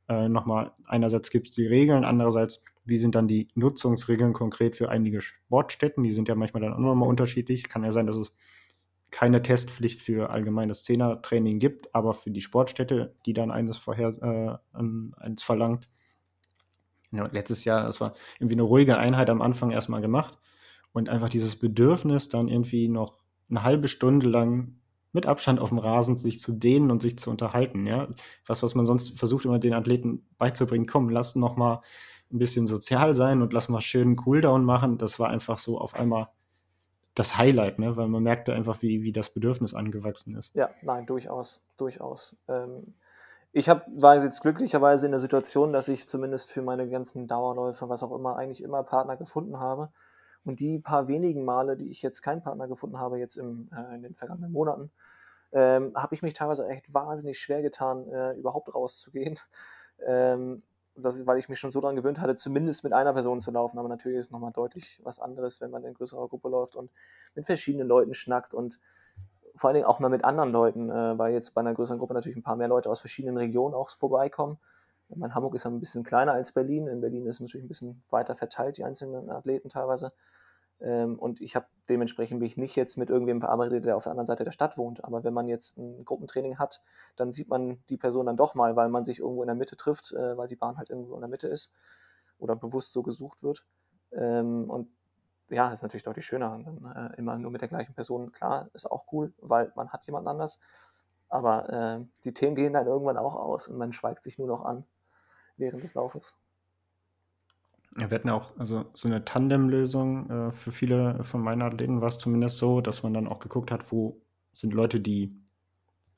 äh, 0.07 0.29
nochmal, 0.29 0.71
einerseits 0.85 1.29
gibt 1.29 1.49
es 1.49 1.55
die 1.55 1.67
Regeln, 1.67 2.05
andererseits, 2.05 2.61
wie 2.85 2.97
sind 2.97 3.15
dann 3.15 3.27
die 3.27 3.49
Nutzungsregeln 3.55 4.31
konkret 4.31 4.75
für 4.75 4.89
einige 4.89 5.21
Sportstätten, 5.21 6.03
die 6.03 6.11
sind 6.11 6.29
ja 6.29 6.35
manchmal 6.35 6.61
dann 6.61 6.73
auch 6.73 6.79
nochmal 6.79 7.09
unterschiedlich, 7.09 7.67
kann 7.67 7.83
ja 7.83 7.91
sein, 7.91 8.07
dass 8.07 8.15
es 8.15 8.33
keine 9.11 9.41
Testpflicht 9.41 10.01
für 10.01 10.29
allgemeines 10.29 10.83
Zehnertraining 10.83 11.59
gibt, 11.59 11.93
aber 11.93 12.13
für 12.13 12.31
die 12.31 12.41
Sportstätte, 12.41 13.15
die 13.25 13.33
dann 13.33 13.51
eines 13.51 13.77
vorher 13.77 14.59
äh, 14.73 14.77
eins 15.17 15.43
verlangt, 15.43 15.87
letztes 17.31 17.65
Jahr, 17.65 17.83
das 17.83 18.01
war 18.01 18.13
irgendwie 18.39 18.55
eine 18.55 18.63
ruhige 18.63 18.97
Einheit 18.97 19.29
am 19.29 19.41
Anfang 19.41 19.71
erstmal 19.71 20.01
gemacht 20.01 20.37
und 20.93 21.09
einfach 21.09 21.29
dieses 21.29 21.57
Bedürfnis, 21.57 22.29
dann 22.29 22.47
irgendwie 22.47 22.87
noch 22.87 23.23
eine 23.49 23.63
halbe 23.63 23.87
Stunde 23.87 24.27
lang 24.27 24.75
mit 25.11 25.25
Abstand 25.25 25.59
auf 25.59 25.69
dem 25.69 25.79
Rasen 25.79 26.17
sich 26.17 26.39
zu 26.39 26.51
dehnen 26.51 26.91
und 26.91 27.01
sich 27.01 27.17
zu 27.17 27.29
unterhalten, 27.29 27.87
ja. 27.87 28.09
Was, 28.45 28.61
was 28.63 28.75
man 28.75 28.85
sonst 28.85 29.17
versucht 29.17 29.45
immer 29.45 29.59
den 29.59 29.73
Athleten 29.73 30.27
beizubringen, 30.37 30.85
komm, 30.85 31.09
lass 31.09 31.35
noch 31.35 31.55
mal 31.55 31.81
ein 32.31 32.39
bisschen 32.39 32.67
sozial 32.67 33.15
sein 33.15 33.41
und 33.41 33.53
lass 33.53 33.69
mal 33.69 33.81
schön 33.81 34.15
Cooldown 34.15 34.65
machen. 34.65 34.97
Das 34.97 35.19
war 35.19 35.29
einfach 35.29 35.57
so 35.57 35.79
auf 35.79 35.95
einmal 35.95 36.29
das 37.13 37.37
Highlight, 37.37 37.79
ne? 37.79 37.95
weil 37.95 38.07
man 38.07 38.23
merkte 38.23 38.53
einfach, 38.53 38.81
wie, 38.81 39.01
wie 39.01 39.13
das 39.13 39.33
Bedürfnis 39.33 39.73
angewachsen 39.73 40.35
ist. 40.35 40.53
Ja, 40.53 40.69
nein, 40.81 41.05
durchaus, 41.05 41.61
durchaus. 41.77 42.35
Ähm, 42.49 42.93
ich 43.57 43.69
hab, 43.69 43.85
war 43.87 44.21
jetzt 44.21 44.41
glücklicherweise 44.41 45.05
in 45.05 45.13
der 45.13 45.21
Situation, 45.21 45.71
dass 45.71 45.87
ich 45.87 46.09
zumindest 46.09 46.51
für 46.51 46.61
meine 46.61 46.89
ganzen 46.89 47.25
Dauerläufe, 47.25 47.87
was 47.87 48.03
auch 48.03 48.13
immer, 48.13 48.35
eigentlich 48.35 48.61
immer 48.61 48.83
Partner 48.83 49.15
gefunden 49.15 49.61
habe. 49.61 49.93
Und 50.43 50.59
die 50.59 50.77
paar 50.77 51.07
wenigen 51.07 51.45
Male, 51.45 51.77
die 51.77 51.89
ich 51.89 52.01
jetzt 52.01 52.21
keinen 52.21 52.43
Partner 52.43 52.67
gefunden 52.67 52.99
habe, 52.99 53.17
jetzt 53.17 53.37
im, 53.37 53.69
äh, 53.73 53.95
in 53.95 54.03
den 54.03 54.13
vergangenen 54.13 54.51
Monaten, 54.51 54.91
ähm, 55.53 55.93
habe 55.95 56.13
ich 56.15 56.21
mich 56.21 56.33
teilweise 56.33 56.67
echt 56.67 56.93
wahnsinnig 56.93 57.39
schwer 57.39 57.61
getan, 57.61 58.05
äh, 58.11 58.33
überhaupt 58.33 58.75
rauszugehen. 58.75 59.39
Ähm, 60.05 60.61
das, 60.97 61.25
weil 61.25 61.39
ich 61.39 61.47
mich 61.47 61.57
schon 61.57 61.71
so 61.71 61.79
daran 61.79 61.95
gewöhnt 61.95 62.19
hatte, 62.19 62.35
zumindest 62.35 62.83
mit 62.83 62.91
einer 62.91 63.13
Person 63.13 63.39
zu 63.39 63.49
laufen. 63.49 63.79
Aber 63.79 63.87
natürlich 63.87 64.17
ist 64.17 64.25
es 64.25 64.31
nochmal 64.31 64.51
deutlich 64.51 64.99
was 65.03 65.19
anderes, 65.21 65.61
wenn 65.61 65.71
man 65.71 65.85
in 65.85 65.93
größerer 65.93 66.27
Gruppe 66.27 66.49
läuft 66.49 66.75
und 66.75 66.91
mit 67.33 67.45
verschiedenen 67.45 67.87
Leuten 67.87 68.13
schnackt 68.13 68.53
und 68.53 68.81
vor 69.55 69.69
allen 69.69 69.75
Dingen 69.75 69.87
auch 69.87 69.99
mal 69.99 70.09
mit 70.09 70.23
anderen 70.23 70.51
Leuten, 70.51 70.89
äh, 70.89 71.17
weil 71.17 71.33
jetzt 71.33 71.53
bei 71.53 71.61
einer 71.61 71.73
größeren 71.73 71.99
Gruppe 71.99 72.13
natürlich 72.13 72.37
ein 72.37 72.43
paar 72.43 72.55
mehr 72.55 72.67
Leute 72.67 72.89
aus 72.89 72.99
verschiedenen 72.99 73.37
Regionen 73.37 73.73
auch 73.73 73.89
vorbeikommen. 73.89 74.57
Ich 75.09 75.17
meine, 75.17 75.35
Hamburg 75.35 75.55
ist 75.55 75.63
ja 75.63 75.69
ein 75.69 75.79
bisschen 75.79 76.03
kleiner 76.03 76.33
als 76.33 76.51
Berlin. 76.51 76.87
In 76.87 77.01
Berlin 77.01 77.25
ist 77.25 77.35
es 77.35 77.41
natürlich 77.41 77.65
ein 77.65 77.67
bisschen 77.67 78.03
weiter 78.09 78.35
verteilt, 78.35 78.77
die 78.77 78.83
einzelnen 78.83 79.29
Athleten 79.29 79.69
teilweise. 79.69 80.11
Ähm, 80.81 81.17
und 81.19 81.41
ich 81.41 81.55
habe 81.55 81.67
dementsprechend 81.89 82.39
bin 82.39 82.47
ich 82.47 82.57
nicht 82.57 82.75
jetzt 82.75 82.97
mit 82.97 83.09
irgendwem 83.09 83.39
verabredet, 83.39 83.85
der 83.85 83.95
auf 83.95 84.03
der 84.03 84.11
anderen 84.11 84.25
Seite 84.25 84.43
der 84.43 84.51
Stadt 84.51 84.77
wohnt. 84.77 85.03
Aber 85.03 85.23
wenn 85.23 85.33
man 85.33 85.47
jetzt 85.47 85.77
ein 85.77 86.03
Gruppentraining 86.03 86.57
hat, 86.57 86.81
dann 87.15 87.31
sieht 87.31 87.49
man 87.49 87.83
die 87.89 87.97
Person 87.97 88.25
dann 88.25 88.37
doch 88.37 88.55
mal, 88.55 88.75
weil 88.75 88.89
man 88.89 89.05
sich 89.05 89.19
irgendwo 89.19 89.43
in 89.43 89.47
der 89.47 89.55
Mitte 89.55 89.77
trifft, 89.77 90.11
äh, 90.11 90.37
weil 90.37 90.47
die 90.47 90.55
Bahn 90.55 90.77
halt 90.77 90.89
irgendwo 90.89 91.15
in 91.15 91.21
der 91.21 91.29
Mitte 91.29 91.47
ist 91.47 91.71
oder 92.37 92.55
bewusst 92.55 92.91
so 92.91 93.03
gesucht 93.03 93.41
wird. 93.43 93.65
Ähm, 94.11 94.69
und 94.69 94.89
ja, 95.49 95.71
ist 95.71 95.83
natürlich 95.83 96.03
deutlich 96.03 96.25
schöner. 96.25 96.59
Dann, 96.63 97.11
äh, 97.13 97.17
immer 97.17 97.37
nur 97.37 97.51
mit 97.51 97.61
der 97.61 97.67
gleichen 97.67 97.93
Person, 97.93 98.31
klar, 98.31 98.69
ist 98.73 98.89
auch 98.89 99.05
cool, 99.11 99.33
weil 99.39 99.71
man 99.75 99.89
hat 99.89 100.05
jemand 100.05 100.27
anders. 100.27 100.59
Aber 101.29 101.69
äh, 101.69 102.05
die 102.23 102.33
Themen 102.33 102.55
gehen 102.55 102.73
dann 102.73 102.87
irgendwann 102.87 103.17
auch 103.17 103.35
aus 103.35 103.67
und 103.67 103.77
man 103.77 103.93
schweigt 103.93 104.23
sich 104.23 104.37
nur 104.37 104.47
noch 104.47 104.63
an 104.63 104.85
während 105.57 105.83
des 105.83 105.93
Laufes. 105.93 106.35
Ja, 107.97 108.09
wir 108.09 108.15
hatten 108.15 108.29
auch 108.29 108.57
also 108.57 108.85
so 108.93 109.07
eine 109.07 109.23
Tandem-Lösung 109.23 110.29
äh, 110.29 110.51
für 110.51 110.71
viele 110.71 111.23
von 111.23 111.41
meinen 111.41 111.61
Athleten 111.61 112.01
war 112.01 112.09
es 112.09 112.17
zumindest 112.17 112.57
so, 112.57 112.81
dass 112.81 113.03
man 113.03 113.13
dann 113.13 113.27
auch 113.27 113.39
geguckt 113.39 113.71
hat, 113.71 113.91
wo 113.91 114.21
sind 114.51 114.73
Leute, 114.73 114.99
die 114.99 115.33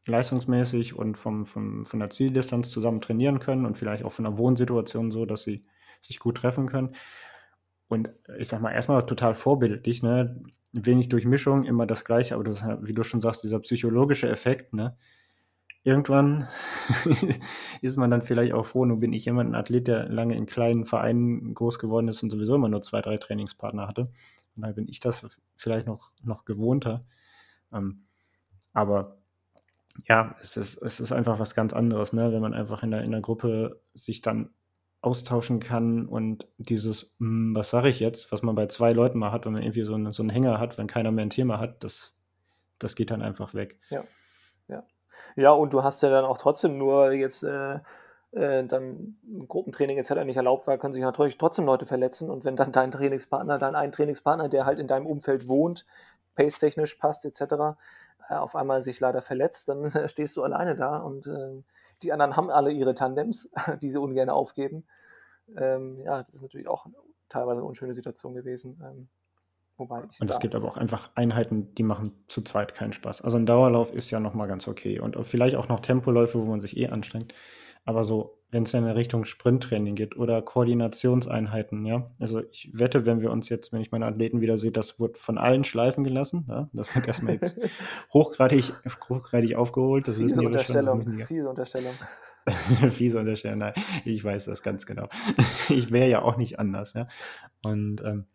leistungsmäßig 0.07 0.95
und 0.95 1.17
vom, 1.17 1.45
vom, 1.45 1.85
von 1.85 1.99
der 1.99 2.09
Zieldistanz 2.09 2.71
zusammen 2.71 3.01
trainieren 3.01 3.39
können 3.39 3.65
und 3.65 3.77
vielleicht 3.77 4.03
auch 4.03 4.11
von 4.11 4.25
der 4.25 4.37
Wohnsituation 4.37 5.11
so, 5.11 5.25
dass 5.25 5.43
sie 5.43 5.61
sich 5.99 6.19
gut 6.19 6.37
treffen 6.37 6.67
können. 6.67 6.95
Und 7.87 8.09
ich 8.37 8.47
sag 8.47 8.61
mal, 8.61 8.71
erstmal 8.71 9.05
total 9.05 9.33
vorbildlich, 9.33 10.03
ne? 10.03 10.41
Wenig 10.73 11.09
Durchmischung, 11.09 11.63
immer 11.63 11.87
das 11.87 12.03
Gleiche, 12.03 12.35
aber 12.35 12.43
das, 12.43 12.63
wie 12.81 12.93
du 12.93 13.03
schon 13.03 13.21
sagst, 13.21 13.43
dieser 13.43 13.59
psychologische 13.59 14.29
Effekt, 14.29 14.73
ne? 14.73 14.97
Irgendwann 15.83 16.49
ist 17.81 17.97
man 17.97 18.11
dann 18.11 18.21
vielleicht 18.21 18.51
auch 18.51 18.65
froh, 18.65 18.83
nun 18.83 18.99
bin 18.99 19.13
ich 19.13 19.23
jemand, 19.23 19.51
ein 19.51 19.55
Athlet, 19.55 19.87
der 19.87 20.09
lange 20.09 20.35
in 20.35 20.45
kleinen 20.45 20.85
Vereinen 20.85 21.53
groß 21.53 21.79
geworden 21.79 22.09
ist 22.09 22.21
und 22.21 22.29
sowieso 22.29 22.55
immer 22.55 22.67
nur 22.67 22.81
zwei, 22.81 23.01
drei 23.01 23.15
Trainingspartner 23.15 23.87
hatte. 23.87 24.01
Und 24.57 24.63
da 24.63 24.71
bin 24.71 24.89
ich 24.89 24.99
das 24.99 25.25
vielleicht 25.55 25.87
noch, 25.87 26.11
noch 26.23 26.43
gewohnter. 26.43 27.05
Ähm, 27.71 28.03
aber 28.73 29.17
ja, 30.07 30.35
es 30.41 30.57
ist, 30.57 30.81
es 30.81 30.99
ist 30.99 31.11
einfach 31.13 31.39
was 31.39 31.55
ganz 31.55 31.73
anderes, 31.73 32.11
ne? 32.11 32.33
wenn 32.33 32.41
man 32.41 32.53
einfach 32.53 32.83
in 32.83 32.91
der, 32.91 33.03
in 33.03 33.11
der 33.11 33.21
Gruppe 33.21 33.81
sich 33.93 34.21
dann 34.21 34.49
austauschen 35.01 35.59
kann 35.59 36.05
und 36.07 36.47
dieses, 36.57 37.15
hm, 37.19 37.55
was 37.55 37.69
sage 37.69 37.89
ich 37.89 37.99
jetzt, 37.99 38.31
was 38.31 38.41
man 38.41 38.55
bei 38.55 38.65
zwei 38.67 38.93
Leuten 38.93 39.19
mal 39.19 39.31
hat, 39.31 39.45
wenn 39.45 39.53
man 39.53 39.61
irgendwie 39.61 39.83
so 39.83 39.93
einen, 39.93 40.11
so 40.11 40.23
einen 40.23 40.29
Hänger 40.29 40.59
hat, 40.59 40.77
wenn 40.77 40.87
keiner 40.87 41.11
mehr 41.11 41.25
ein 41.25 41.29
Thema 41.29 41.59
hat, 41.59 41.83
das, 41.83 42.15
das 42.79 42.95
geht 42.95 43.11
dann 43.11 43.21
einfach 43.21 43.53
weg. 43.53 43.79
Ja, 43.89 44.03
ja. 44.67 44.83
Ja, 45.35 45.51
und 45.51 45.73
du 45.73 45.83
hast 45.83 46.01
ja 46.03 46.09
dann 46.09 46.25
auch 46.25 46.37
trotzdem 46.37 46.77
nur 46.77 47.11
jetzt 47.11 47.43
äh, 47.43 47.79
äh, 48.31 48.63
dann 48.65 49.17
Gruppentraining 49.47 49.97
etc. 49.97 50.25
nicht 50.25 50.37
erlaubt 50.37 50.67
war, 50.67 50.77
können 50.77 50.93
sich 50.93 51.03
natürlich 51.03 51.37
trotzdem 51.37 51.65
Leute 51.65 51.85
verletzen. 51.85 52.29
Und 52.29 52.45
wenn 52.45 52.55
dann 52.55 52.71
dein 52.71 52.91
Trainingspartner, 52.91 53.57
dann 53.57 53.75
ein 53.75 53.91
Trainingspartner, 53.91 54.49
der 54.49 54.65
halt 54.65 54.79
in 54.79 54.87
deinem 54.87 55.05
Umfeld 55.05 55.47
wohnt, 55.47 55.85
pace-technisch 56.35 56.95
passt 56.95 57.25
etc., 57.25 57.41
äh, 58.29 58.35
auf 58.35 58.55
einmal 58.55 58.83
sich 58.83 58.99
leider 58.99 59.21
verletzt, 59.21 59.69
dann 59.69 59.91
stehst 60.07 60.37
du 60.37 60.43
alleine 60.43 60.75
da 60.75 60.97
und 60.97 61.27
äh, 61.27 61.63
die 62.01 62.11
anderen 62.11 62.35
haben 62.35 62.49
alle 62.49 62.71
ihre 62.71 62.95
Tandems, 62.95 63.49
die 63.81 63.89
sie 63.89 63.99
ungern 63.99 64.29
aufgeben. 64.29 64.85
Ähm, 65.55 66.01
ja, 66.01 66.21
das 66.21 66.33
ist 66.33 66.41
natürlich 66.41 66.67
auch 66.67 66.87
teilweise 67.29 67.59
eine 67.59 67.65
unschöne 67.65 67.95
Situation 67.95 68.33
gewesen. 68.33 68.81
Ähm, 68.83 69.07
wobei 69.77 70.03
und 70.19 70.29
es 70.29 70.39
gibt 70.39 70.55
aber 70.55 70.67
auch 70.67 70.77
einfach 70.77 71.11
Einheiten, 71.15 71.73
die 71.75 71.83
machen 71.83 72.11
zu 72.27 72.41
zweit 72.41 72.73
keinen 72.73 72.93
Spaß. 72.93 73.21
Also 73.21 73.37
ein 73.37 73.45
Dauerlauf 73.45 73.93
ist 73.93 74.11
ja 74.11 74.19
nochmal 74.19 74.47
ganz 74.47 74.67
okay. 74.67 74.99
Und 74.99 75.17
vielleicht 75.25 75.55
auch 75.55 75.67
noch 75.67 75.79
Tempoläufe, 75.79 76.39
wo 76.39 76.49
man 76.49 76.59
sich 76.59 76.77
eh 76.77 76.87
anstrengt. 76.87 77.33
Aber 77.85 78.03
so, 78.03 78.36
wenn 78.49 78.63
es 78.63 78.73
in 78.73 78.85
Richtung 78.85 79.25
Sprinttraining 79.25 79.95
geht 79.95 80.15
oder 80.15 80.41
Koordinationseinheiten, 80.41 81.85
ja. 81.85 82.09
Also 82.19 82.43
ich 82.49 82.69
wette, 82.73 83.05
wenn 83.05 83.19
wir 83.19 83.31
uns 83.31 83.49
jetzt, 83.49 83.73
wenn 83.73 83.81
ich 83.81 83.91
meine 83.91 84.05
Athleten 84.05 84.39
wieder 84.39 84.57
sehe, 84.57 84.71
das 84.71 84.99
wird 84.99 85.17
von 85.17 85.37
allen 85.37 85.63
schleifen 85.63 86.03
gelassen. 86.03 86.45
Ja? 86.47 86.69
Das 86.73 86.95
wird 86.95 87.07
erstmal 87.07 87.33
jetzt 87.33 87.59
hochgradig, 88.13 88.71
hochgradig 89.09 89.55
aufgeholt. 89.55 90.07
Das 90.07 90.15
fiese 90.15 90.37
wissen 90.37 90.45
Unterstellung, 90.45 91.01
schon. 91.01 91.17
Fiese 91.25 91.49
Unterstellung. 91.49 91.93
fiese 92.91 93.19
Unterstellung, 93.19 93.59
nein, 93.59 93.73
ich 94.05 94.23
weiß 94.23 94.45
das 94.45 94.63
ganz 94.63 94.85
genau. 94.85 95.09
ich 95.69 95.91
wäre 95.91 96.09
ja 96.09 96.21
auch 96.21 96.37
nicht 96.37 96.59
anders, 96.59 96.93
ja. 96.93 97.07
Und 97.65 98.01
ähm, 98.05 98.27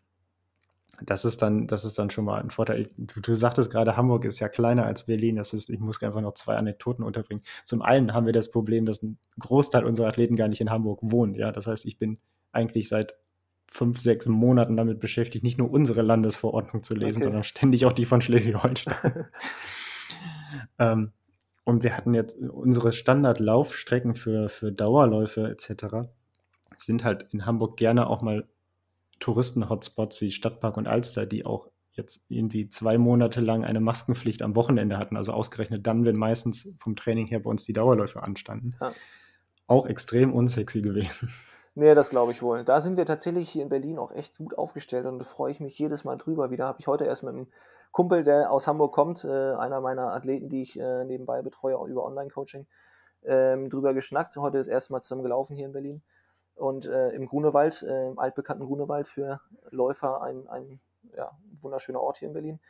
das 1.01 1.25
ist 1.25 1.43
dann, 1.43 1.67
das 1.67 1.85
ist 1.85 1.99
dann 1.99 2.11
schon 2.11 2.25
mal 2.25 2.41
ein 2.41 2.51
Vorteil. 2.51 2.91
Du, 2.97 3.21
du, 3.21 3.35
sagtest 3.35 3.71
gerade, 3.71 3.97
Hamburg 3.97 4.25
ist 4.25 4.41
ja 4.41 4.49
kleiner 4.49 4.85
als 4.85 5.07
Berlin. 5.07 5.37
Das 5.37 5.53
ist, 5.53 5.71
ich 5.71 5.81
muss 5.81 6.03
einfach 6.03 6.21
noch 6.21 6.35
zwei 6.35 6.57
Anekdoten 6.57 7.05
unterbringen. 7.05 7.43
Zum 7.65 7.83
einen 7.83 8.13
haben 8.13 8.27
wir 8.27 8.33
das 8.33 8.51
Problem, 8.51 8.85
dass 8.85 9.03
ein 9.03 9.19
Großteil 9.39 9.85
unserer 9.85 10.09
Athleten 10.09 10.37
gar 10.37 10.49
nicht 10.49 10.61
in 10.61 10.71
Hamburg 10.71 11.01
wohnt. 11.03 11.37
Ja, 11.37 11.51
das 11.51 11.67
heißt, 11.67 11.87
ich 11.87 11.99
bin 11.99 12.19
eigentlich 12.53 12.89
seit 12.89 13.15
fünf, 13.67 14.01
sechs 14.01 14.27
Monaten 14.27 14.77
damit 14.77 15.01
beschäftigt, 15.01 15.45
nicht 15.45 15.57
nur 15.57 15.71
unsere 15.71 16.03
Landesverordnung 16.03 16.83
zu 16.83 16.95
lesen, 16.95 17.17
okay. 17.17 17.25
sondern 17.25 17.45
ständig 17.45 17.87
auch 17.87 17.93
die 17.93 18.05
von 18.05 18.21
Schleswig-Holstein. 18.21 19.27
ähm, 20.79 21.13
und 21.65 21.83
wir 21.83 21.97
hatten 21.97 22.13
jetzt 22.13 22.39
unsere 22.39 22.93
Standardlaufstrecken 22.93 24.15
für, 24.15 24.51
für 24.51 24.73
Dauerläufe 24.73 25.49
etc. 25.49 26.09
sind 26.77 27.03
halt 27.03 27.33
in 27.33 27.47
Hamburg 27.47 27.77
gerne 27.77 28.09
auch 28.09 28.21
mal 28.21 28.47
Touristen-Hotspots 29.23 30.21
wie 30.21 30.31
Stadtpark 30.31 30.77
und 30.77 30.87
Alster, 30.87 31.27
die 31.27 31.47
auch 31.47 31.69
jetzt 31.93 32.31
irgendwie 32.31 32.69
zwei 32.69 32.99
Monate 32.99 33.41
lang 33.41 33.65
eine 33.65 33.81
Maskenpflicht 33.81 34.43
am 34.43 34.57
Wochenende 34.57 34.99
hatten, 34.99 35.17
also 35.17 35.33
ausgerechnet 35.33 35.87
dann, 35.87 36.05
wenn 36.05 36.17
meistens 36.17 36.75
vom 36.79 36.97
Training 36.97 37.27
her 37.27 37.41
bei 37.41 37.51
uns 37.51 37.65
die 37.65 37.73
Dauerläufe 37.73 38.23
anstanden. 38.23 38.75
Ja. 38.81 38.93
Auch 39.67 39.87
extrem 39.87 40.33
unsexy 40.33 40.83
gewesen. 40.83 41.33
Nee, 41.75 41.95
das 41.95 42.11
glaube 42.11 42.33
ich 42.33 42.43
wohl. 42.43 42.65
Da 42.65 42.81
sind 42.81 42.97
wir 42.99 43.07
tatsächlich 43.07 43.49
hier 43.49 43.63
in 43.63 43.71
Berlin 43.71 43.99
auch 43.99 44.13
echt 44.13 44.37
gut 44.37 44.59
aufgestellt 44.59 45.07
und 45.07 45.19
da 45.19 45.25
freue 45.25 45.53
ich 45.53 45.61
mich 45.61 45.79
jedes 45.79 46.05
Mal 46.05 46.17
drüber. 46.17 46.51
Wieder 46.51 46.67
habe 46.67 46.79
ich 46.81 46.87
heute 46.87 47.05
erst 47.05 47.23
mit 47.23 47.35
einem 47.35 47.47
Kumpel, 47.93 48.25
der 48.25 48.51
aus 48.51 48.67
Hamburg 48.67 48.93
kommt, 48.93 49.25
äh, 49.25 49.29
einer 49.55 49.81
meiner 49.81 50.13
Athleten, 50.13 50.49
die 50.49 50.63
ich 50.63 50.79
äh, 50.79 51.05
nebenbei 51.05 51.41
betreue, 51.43 51.79
auch 51.79 51.87
über 51.87 52.05
Online-Coaching, 52.05 52.67
ähm, 53.25 53.71
drüber 53.71 53.95
geschnackt. 53.95 54.37
Heute 54.37 54.59
das 54.59 54.67
erste 54.67 54.93
Mal 54.93 55.01
zusammen 55.01 55.23
gelaufen 55.23 55.57
hier 55.57 55.67
in 55.67 55.73
Berlin. 55.73 56.03
Und 56.55 56.87
äh, 56.87 57.11
im 57.11 57.27
Grunewald, 57.27 57.83
äh, 57.83 58.09
im 58.09 58.19
altbekannten 58.19 58.67
Grunewald 58.67 59.09
für 59.09 59.41
Läufer, 59.71 60.23
ein, 60.23 60.49
ein 60.49 60.81
ja, 61.17 61.31
wunderschöner 61.61 62.01
Ort 62.01 62.19
hier 62.19 62.29
in 62.29 62.35
Berlin. 62.35 62.61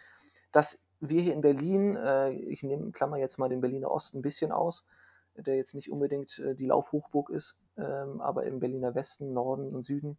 Dass 0.53 0.81
wir 1.01 1.21
hier 1.21 1.35
in 1.35 1.41
Berlin, 1.41 1.97
äh, 1.97 2.31
ich 2.31 2.63
nehme, 2.63 2.93
klammer 2.93 3.17
jetzt 3.17 3.39
mal 3.39 3.49
den 3.49 3.61
Berliner 3.61 3.91
Osten 3.91 4.19
ein 4.19 4.23
bisschen 4.23 4.53
aus, 4.53 4.87
der 5.35 5.57
jetzt 5.57 5.75
nicht 5.75 5.91
unbedingt 5.91 6.39
äh, 6.39 6.55
die 6.55 6.67
Laufhochburg 6.67 7.31
ist, 7.31 7.57
ähm, 7.77 8.21
aber 8.21 8.45
im 8.45 8.61
Berliner 8.61 8.95
Westen, 8.95 9.33
Norden 9.33 9.75
und 9.75 9.83
Süden 9.83 10.19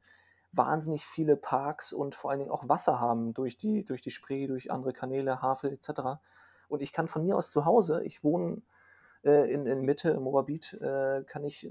wahnsinnig 0.51 1.05
viele 1.05 1.35
Parks 1.35 1.93
und 1.93 2.15
vor 2.15 2.29
allen 2.29 2.39
Dingen 2.39 2.51
auch 2.51 2.69
Wasser 2.69 2.99
haben 2.99 3.33
durch 3.33 3.57
die, 3.57 3.83
durch 3.83 4.01
die 4.01 4.11
Spree, 4.11 4.47
durch 4.47 4.71
andere 4.71 4.93
Kanäle, 4.93 5.41
Havel 5.41 5.73
etc. 5.73 6.21
Und 6.67 6.81
ich 6.81 6.93
kann 6.93 7.07
von 7.07 7.25
mir 7.25 7.35
aus 7.35 7.51
zu 7.51 7.65
Hause, 7.65 8.03
ich 8.03 8.23
wohne 8.23 8.61
äh, 9.23 9.51
in, 9.51 9.65
in 9.65 9.81
Mitte, 9.81 10.11
im 10.11 10.23
Moabit, 10.23 10.73
äh, 10.73 11.23
kann 11.23 11.43
ich 11.43 11.69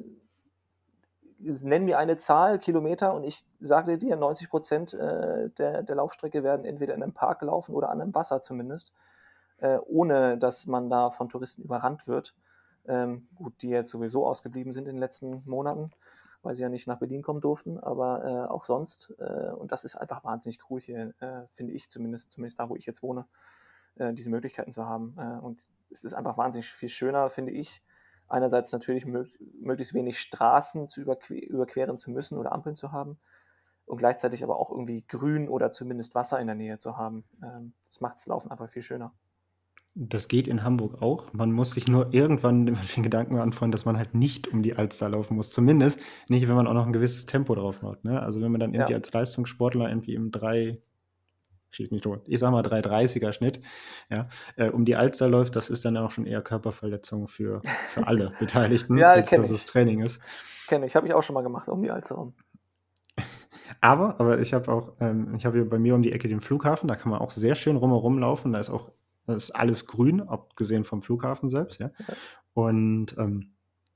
nenn 1.43 1.85
mir 1.85 1.99
eine 1.99 2.17
Zahl, 2.17 2.59
Kilometer, 2.59 3.15
und 3.15 3.25
ich 3.25 3.45
sage 3.61 3.99
dir, 3.99 4.17
90 4.17 4.49
Prozent 4.49 4.95
äh, 4.95 5.51
der, 5.51 5.83
der 5.83 5.97
Laufstrecke 5.97 6.43
werden 6.43 6.65
entweder 6.65 6.95
in 6.95 7.03
einem 7.03 7.13
Park 7.13 7.43
laufen 7.43 7.75
oder 7.75 7.91
an 7.91 8.01
einem 8.01 8.15
Wasser 8.15 8.41
zumindest, 8.41 8.93
äh, 9.59 9.79
ohne 9.87 10.39
dass 10.39 10.67
man 10.67 10.89
da 10.89 11.11
von 11.11 11.29
Touristen 11.29 11.63
überrannt 11.63 12.09
wird. 12.09 12.35
Ähm, 12.87 13.29
gut, 13.35 13.55
die 13.63 13.69
jetzt 13.69 13.91
sowieso 13.91 14.27
ausgeblieben 14.27 14.73
sind 14.73 14.89
in 14.89 14.97
den 14.97 15.01
letzten 15.01 15.43
Monaten, 15.47 15.91
weil 16.43 16.57
sie 16.57 16.63
ja 16.63 16.69
nicht 16.69 16.89
nach 16.89 16.99
Berlin 16.99 17.23
kommen 17.23 17.41
durften, 17.41 17.79
aber 17.79 18.25
äh, 18.25 18.51
auch 18.51 18.65
sonst. 18.65 19.15
Äh, 19.19 19.53
und 19.53 19.71
das 19.73 19.85
ist 19.85 19.97
einfach 19.97 20.25
wahnsinnig 20.25 20.59
cool 20.71 20.81
hier, 20.81 21.15
äh, 21.21 21.47
finde 21.49 21.73
ich 21.73 21.91
zumindest, 21.91 22.33
zumindest 22.33 22.59
da, 22.59 22.69
wo 22.69 22.77
ich 22.77 22.87
jetzt 22.87 23.03
wohne, 23.03 23.27
äh, 23.97 24.13
diese 24.13 24.31
Möglichkeiten 24.31 24.73
zu 24.73 24.87
haben. 24.87 25.15
und 25.43 25.69
es 25.91 26.05
ist 26.05 26.15
einfach 26.15 26.39
wahnsinnig 26.39 26.69
viel 26.71 26.89
schöner, 26.89 27.29
finde 27.29 27.53
ich, 27.53 27.83
einerseits 28.33 28.73
natürlich 28.73 29.07
mög 29.07 29.29
möglichst 29.61 29.95
wenig 29.95 30.19
Straßen 30.19 30.89
zu 30.89 31.03
überquer 31.03 31.35
überqueren 31.35 31.99
zu 31.99 32.11
müssen 32.11 32.39
oder 32.39 32.53
Ampeln 32.53 32.77
zu 32.77 32.93
haben 32.93 33.19
und 33.87 33.99
gleichzeitig 33.99 34.43
aber 34.43 34.59
auch 34.59 34.71
irgendwie 34.71 35.05
Grün 35.07 35.49
oder 35.49 35.71
zumindest 35.71 36.15
Wasser 36.15 36.41
in 36.41 36.47
der 36.47 36.57
Nähe 36.57 36.79
zu 36.79 36.97
haben. 36.97 37.25
Ähm, 37.43 37.75
das 37.89 38.01
macht 38.01 38.17
das 38.17 38.27
Laufen 38.27 38.51
einfach 38.51 38.69
viel 38.69 38.83
schöner. 38.83 39.13
Das 39.95 40.29
geht 40.29 40.49
in 40.49 40.65
Hamburg 40.65 41.03
auch. 41.03 41.35
Man 41.35 41.53
muss 41.53 41.73
sich 41.73 41.87
nur 41.87 42.15
irgendwann 42.15 42.67
den 42.97 43.03
Gedanken 43.03 43.37
anfangen, 43.39 43.73
dass 43.73 43.85
man 43.85 43.99
halt 43.99 44.15
nicht 44.15 44.49
um 44.49 44.63
die 44.63 44.75
Alster 44.75 45.11
laufen 45.11 45.37
muss. 45.37 45.51
Zumindest 45.51 46.01
nicht, 46.29 46.49
wenn 46.49 46.55
man 46.55 46.67
auch 46.67 46.73
noch 46.73 46.87
ein 46.87 46.93
gewisses 46.93 47.27
Tempo 47.27 47.55
drauf 47.55 47.83
macht. 47.83 48.05
Ne? 48.05 48.21
Also 48.21 48.41
wenn 48.41 48.51
man 48.51 48.61
dann 48.61 48.73
irgendwie 48.73 48.93
ja. 48.93 48.99
als 48.99 49.13
Leistungssportler 49.13 49.89
irgendwie 49.89 50.15
im 50.15 50.31
3, 50.31 50.81
schieß 51.73 51.91
mich 51.91 52.03
tot, 52.03 52.23
ich 52.27 52.39
sag 52.39 52.53
mal 52.53 52.63
330er 52.63 53.33
Schnitt, 53.33 53.61
ja, 54.11 54.25
äh, 54.57 54.71
um 54.71 54.85
die 54.85 54.97
Alster 54.97 55.29
läuft, 55.29 55.57
das 55.57 55.71
ist 55.71 55.85
dann 55.85 55.97
auch 55.97 56.11
schon 56.11 56.27
eher 56.27 56.43
Körperverletzung 56.43 57.29
für, 57.29 57.63
für 57.89 58.07
alle 58.07 58.33
Beteiligten, 58.39 58.99
ja, 58.99 59.11
als 59.11 59.31
dass 59.31 59.47
ich. 59.47 59.57
es 59.57 59.67
Training 59.67 60.01
ist. 60.01 60.21
Kenne 60.69 60.87
ich, 60.87 60.97
habe 60.97 61.07
ich 61.07 61.15
auch 61.15 61.23
schon 61.23 61.35
mal 61.35 61.43
gemacht, 61.43 61.69
um 61.69 61.83
die 61.83 61.91
Alster 61.91 62.17
rum. 62.17 62.35
Aber, 63.81 64.21
aber 64.21 64.39
ich 64.39 64.53
habe 64.53 64.71
auch, 64.71 64.93
ähm, 65.01 65.35
ich 65.35 65.47
habe 65.47 65.57
hier 65.57 65.69
bei 65.69 65.79
mir 65.79 65.95
um 65.95 66.03
die 66.03 66.13
Ecke 66.13 66.29
den 66.29 66.43
Flughafen, 66.43 66.89
da 66.89 66.95
kann 66.95 67.11
man 67.11 67.21
auch 67.21 67.31
sehr 67.31 67.55
schön 67.55 67.77
rumherum 67.77 68.19
laufen, 68.19 68.53
da 68.53 68.61
ist 68.61 68.69
auch, 68.69 68.91
das 69.27 69.45
ist 69.45 69.51
alles 69.53 69.87
grün, 69.87 70.21
abgesehen 70.21 70.85
vom 70.85 71.01
Flughafen 71.01 71.49
selbst, 71.49 71.81
ja. 71.81 71.91
ja. 72.07 72.15
Und 72.53 73.17
ähm, 73.19 73.52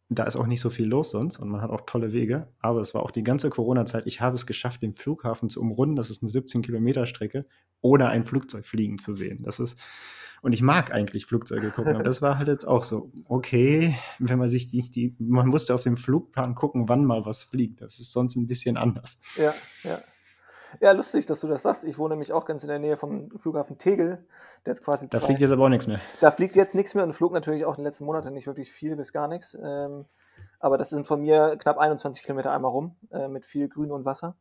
da 0.08 0.24
ist 0.24 0.36
auch 0.36 0.46
nicht 0.46 0.60
so 0.60 0.70
viel 0.70 0.86
los 0.86 1.10
sonst 1.10 1.38
und 1.38 1.48
man 1.48 1.60
hat 1.60 1.70
auch 1.70 1.82
tolle 1.86 2.12
Wege. 2.12 2.48
Aber 2.60 2.80
es 2.80 2.94
war 2.94 3.02
auch 3.02 3.10
die 3.10 3.24
ganze 3.24 3.50
Corona-Zeit. 3.50 4.06
Ich 4.06 4.20
habe 4.20 4.36
es 4.36 4.46
geschafft, 4.46 4.82
den 4.82 4.94
Flughafen 4.94 5.48
zu 5.48 5.60
umrunden. 5.60 5.96
Das 5.96 6.10
ist 6.10 6.22
eine 6.22 6.30
17 6.30 6.62
Kilometer 6.62 7.06
Strecke, 7.06 7.44
ohne 7.80 8.08
ein 8.08 8.24
Flugzeug 8.24 8.66
fliegen 8.66 8.98
zu 8.98 9.14
sehen. 9.14 9.42
Das 9.42 9.58
ist, 9.58 9.78
und 10.42 10.52
ich 10.52 10.62
mag 10.62 10.92
eigentlich 10.92 11.26
Flugzeuge 11.26 11.70
gucken, 11.70 11.94
aber 11.94 12.04
das 12.04 12.22
war 12.22 12.38
halt 12.38 12.46
jetzt 12.46 12.66
auch 12.66 12.84
so, 12.84 13.10
okay, 13.24 13.96
wenn 14.20 14.38
man 14.38 14.48
sich 14.48 14.68
die, 14.68 14.88
die, 14.90 15.16
man 15.18 15.48
musste 15.48 15.74
auf 15.74 15.82
dem 15.82 15.96
Flugplan 15.96 16.54
gucken, 16.54 16.88
wann 16.88 17.04
mal 17.04 17.24
was 17.24 17.42
fliegt. 17.42 17.80
Das 17.80 17.98
ist 17.98 18.12
sonst 18.12 18.36
ein 18.36 18.46
bisschen 18.46 18.76
anders. 18.76 19.20
Ja, 19.36 19.54
ja. 19.82 19.98
Ja, 20.80 20.92
lustig, 20.92 21.26
dass 21.26 21.40
du 21.40 21.48
das 21.48 21.62
sagst. 21.62 21.84
Ich 21.84 21.98
wohne 21.98 22.14
nämlich 22.14 22.32
auch 22.32 22.44
ganz 22.44 22.62
in 22.62 22.68
der 22.68 22.78
Nähe 22.78 22.96
vom 22.96 23.30
Flughafen 23.38 23.78
Tegel. 23.78 24.24
Der 24.64 24.74
hat 24.74 24.82
quasi 24.82 25.08
Da 25.08 25.18
zwei, 25.18 25.26
fliegt 25.26 25.40
jetzt 25.40 25.52
aber 25.52 25.64
auch 25.64 25.68
nichts 25.68 25.86
mehr. 25.86 26.00
da 26.20 26.30
fliegt 26.30 26.56
jetzt 26.56 26.74
nichts 26.74 26.94
mehr 26.94 27.04
und 27.04 27.12
flog 27.12 27.32
natürlich 27.32 27.64
auch 27.64 27.72
in 27.74 27.82
den 27.82 27.84
letzten 27.84 28.04
Monaten 28.04 28.32
nicht 28.32 28.46
wirklich 28.46 28.72
viel 28.72 28.96
bis 28.96 29.12
gar 29.12 29.28
nichts. 29.28 29.56
Ähm, 29.62 30.06
aber 30.58 30.78
das 30.78 30.90
sind 30.90 31.06
von 31.06 31.20
mir 31.20 31.56
knapp 31.58 31.78
21 31.78 32.22
Kilometer 32.22 32.52
einmal 32.52 32.70
rum 32.70 32.96
äh, 33.10 33.28
mit 33.28 33.46
viel 33.46 33.68
Grün 33.68 33.90
und 33.90 34.04
Wasser. 34.04 34.36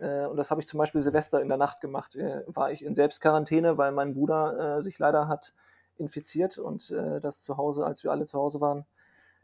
Äh, 0.00 0.26
und 0.26 0.36
das 0.36 0.50
habe 0.50 0.60
ich 0.60 0.66
zum 0.66 0.78
Beispiel 0.78 1.00
Silvester 1.02 1.40
in 1.40 1.48
der 1.48 1.58
Nacht 1.58 1.80
gemacht. 1.80 2.16
Äh, 2.16 2.42
war 2.46 2.70
ich 2.70 2.84
in 2.84 2.94
Selbstquarantäne, 2.94 3.78
weil 3.78 3.92
mein 3.92 4.14
Bruder 4.14 4.78
äh, 4.78 4.82
sich 4.82 4.98
leider 4.98 5.28
hat 5.28 5.54
infiziert 5.96 6.58
und 6.58 6.90
äh, 6.90 7.20
das 7.20 7.42
zu 7.42 7.56
Hause, 7.56 7.86
als 7.86 8.02
wir 8.02 8.10
alle 8.10 8.26
zu 8.26 8.38
Hause 8.38 8.60
waren, 8.60 8.84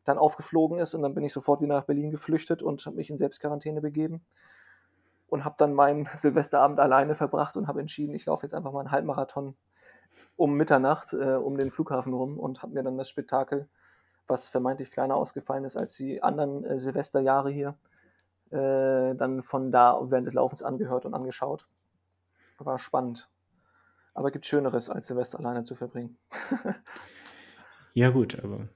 dann 0.05 0.19
aufgeflogen 0.19 0.79
ist. 0.79 0.95
Und 0.95 1.03
dann 1.03 1.15
bin 1.15 1.25
ich 1.25 1.33
sofort 1.33 1.61
wieder 1.61 1.75
nach 1.75 1.85
Berlin 1.85 2.11
geflüchtet 2.11 2.63
und 2.63 2.85
habe 2.87 2.97
mich 2.97 3.11
in 3.11 3.19
Selbstquarantäne 3.19 3.81
begeben. 3.81 4.25
Und 5.31 5.45
habe 5.45 5.55
dann 5.59 5.73
meinen 5.73 6.09
Silvesterabend 6.15 6.79
alleine 6.81 7.15
verbracht 7.15 7.57
und 7.57 7.67
habe 7.67 7.81
entschieden, 7.81 8.15
ich 8.15 8.27
laufe 8.27 8.45
jetzt 8.45 8.55
einfach 8.55 8.73
mal 8.73 8.81
einen 8.81 8.91
Halbmarathon 8.91 9.57
um 10.37 10.55
Mitternacht 10.55 11.13
äh, 11.13 11.37
um 11.37 11.57
den 11.57 11.71
Flughafen 11.71 12.13
rum 12.13 12.39
und 12.39 12.63
habe 12.63 12.75
mir 12.75 12.83
dann 12.83 12.99
das 12.99 13.09
Spektakel, 13.09 13.69
was 14.27 14.49
vermeintlich 14.49 14.91
kleiner 14.91 15.17
ausgefallen 15.17 15.65
ist 15.65 15.77
als 15.77 15.95
die 15.95 16.23
anderen 16.23 16.65
äh, 16.65 16.79
Silvesterjahre 16.79 17.51
hier, 17.51 17.77
äh, 18.51 19.15
dann 19.15 19.43
von 19.43 19.71
da 19.71 19.99
während 20.11 20.27
des 20.27 20.35
Laufens 20.35 20.63
angehört 20.63 21.07
und 21.07 21.15
angeschaut. 21.15 21.67
War 22.59 22.79
spannend. 22.79 23.31
Aber 24.13 24.31
gibt 24.31 24.45
Schöneres, 24.45 24.91
als 24.91 25.07
Silvester 25.07 25.39
alleine 25.39 25.65
zu 25.65 25.75
verbringen. 25.75 26.19
Ja, 27.95 28.11
gut, 28.11 28.43
aber 28.43 28.69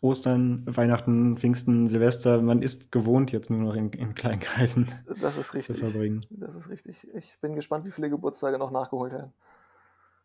Ostern, 0.00 0.64
Weihnachten, 0.66 1.36
Pfingsten, 1.36 1.86
Silvester, 1.86 2.40
man 2.40 2.62
ist 2.62 2.90
gewohnt, 2.92 3.32
jetzt 3.32 3.50
nur 3.50 3.60
noch 3.60 3.74
in, 3.74 3.90
in 3.92 4.14
kleinen 4.14 4.40
Kreisen 4.40 4.88
Das 5.20 5.36
ist 5.36 5.48
zu 5.50 5.56
richtig. 5.58 5.78
verbringen. 5.78 6.24
Das 6.30 6.54
ist 6.54 6.68
richtig. 6.68 7.06
Ich 7.14 7.36
bin 7.40 7.54
gespannt, 7.54 7.84
wie 7.84 7.90
viele 7.90 8.08
Geburtstage 8.10 8.58
noch 8.58 8.70
nachgeholt 8.70 9.12
werden, 9.12 9.32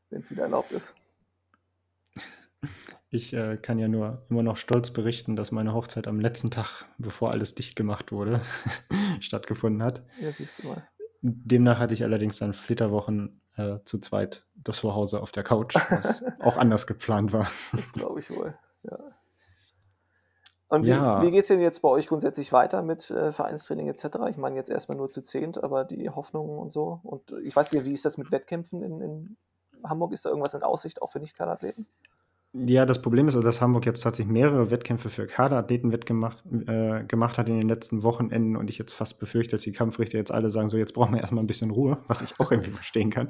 wenn 0.10 0.22
es 0.22 0.32
wieder 0.32 0.44
erlaubt 0.44 0.72
ist. 0.72 0.96
Ich 3.10 3.34
äh, 3.34 3.58
kann 3.58 3.80
ja 3.80 3.88
nur 3.88 4.26
immer 4.30 4.44
noch 4.44 4.58
stolz 4.58 4.92
berichten, 4.92 5.36
dass 5.36 5.52
meine 5.52 5.74
Hochzeit 5.74 6.08
am 6.08 6.20
letzten 6.20 6.52
Tag, 6.52 6.86
bevor 6.98 7.32
alles 7.32 7.56
dicht 7.56 7.76
gemacht 7.76 8.12
wurde, 8.12 8.42
stattgefunden 9.20 9.84
hat. 9.84 10.04
Ja, 10.20 10.32
siehst 10.32 10.64
du 10.64 10.68
mal. 10.70 10.88
Demnach 11.22 11.80
hatte 11.80 11.94
ich 11.94 12.04
allerdings 12.04 12.38
dann 12.38 12.54
Flitterwochen 12.54 13.42
äh, 13.56 13.80
zu 13.84 14.00
zweit 14.00 14.46
das 14.66 14.78
Zuhause 14.78 15.22
auf 15.22 15.32
der 15.32 15.44
Couch, 15.44 15.76
was 15.90 16.24
auch 16.42 16.58
anders 16.58 16.86
geplant 16.88 17.32
war. 17.32 17.48
Das 17.72 17.94
glaube 17.94 18.20
ich 18.20 18.30
wohl. 18.30 18.54
Ja. 18.84 19.00
Und 20.68 20.86
wie, 20.86 20.90
Ja. 20.90 21.22
wie 21.22 21.32
geht 21.32 21.42
es 21.44 21.48
denn 21.48 21.62
jetzt 21.62 21.82
bei 21.82 21.90
euch 21.90 22.08
grundsätzlich 22.08 22.52
weiter 22.52 22.82
mit 22.82 23.10
äh, 23.12 23.32
Vereinstraining 23.32 23.88
etc.? 23.88 24.06
Ich 24.30 24.38
meine 24.38 24.56
jetzt 24.56 24.70
erstmal 24.70 24.98
nur 24.98 25.10
zu 25.10 25.22
zehnt, 25.22 25.64
aber 25.64 25.86
die 25.86 26.10
Hoffnungen 26.10 26.58
und 26.58 26.74
so. 26.74 27.00
Und 27.04 27.32
ich 27.44 27.56
weiß 27.56 27.72
nicht, 27.72 27.86
wie 27.86 27.94
ist 27.94 28.04
das 28.04 28.18
mit 28.18 28.32
Wettkämpfen 28.32 28.82
in, 28.82 29.00
in 29.00 29.38
Hamburg? 29.84 30.12
Ist 30.12 30.26
da 30.26 30.30
irgendwas 30.30 30.56
in 30.56 30.64
Aussicht, 30.64 31.02
auch 31.02 31.12
für 31.12 31.20
Nicht-Kaderathleten? 31.20 31.86
Ja, 32.54 32.86
das 32.86 33.02
Problem 33.02 33.28
ist, 33.28 33.36
also, 33.36 33.46
dass 33.46 33.60
Hamburg 33.60 33.86
jetzt 33.86 34.02
tatsächlich 34.02 34.32
mehrere 34.32 34.72
Wettkämpfe 34.72 35.10
für 35.10 35.28
Kaderathleten 35.28 35.92
wettgemacht, 35.92 36.42
äh, 36.68 37.04
gemacht 37.04 37.38
hat 37.38 37.50
in 37.50 37.60
den 37.60 37.68
letzten 37.68 38.02
Wochenenden 38.02 38.56
und 38.56 38.70
ich 38.70 38.78
jetzt 38.78 38.94
fast 38.94 39.20
befürchte, 39.20 39.52
dass 39.58 39.62
die 39.62 39.74
Kampfrichter 39.74 40.18
jetzt 40.18 40.32
alle 40.32 40.50
sagen, 40.50 40.70
so 40.70 40.78
jetzt 40.78 40.94
brauchen 40.94 41.14
wir 41.14 41.22
erstmal 41.22 41.44
ein 41.44 41.48
bisschen 41.48 41.70
Ruhe, 41.70 41.98
was 42.08 42.22
ich 42.22 42.40
auch 42.40 42.52
irgendwie 42.52 42.72
verstehen 42.72 43.10
kann. 43.10 43.28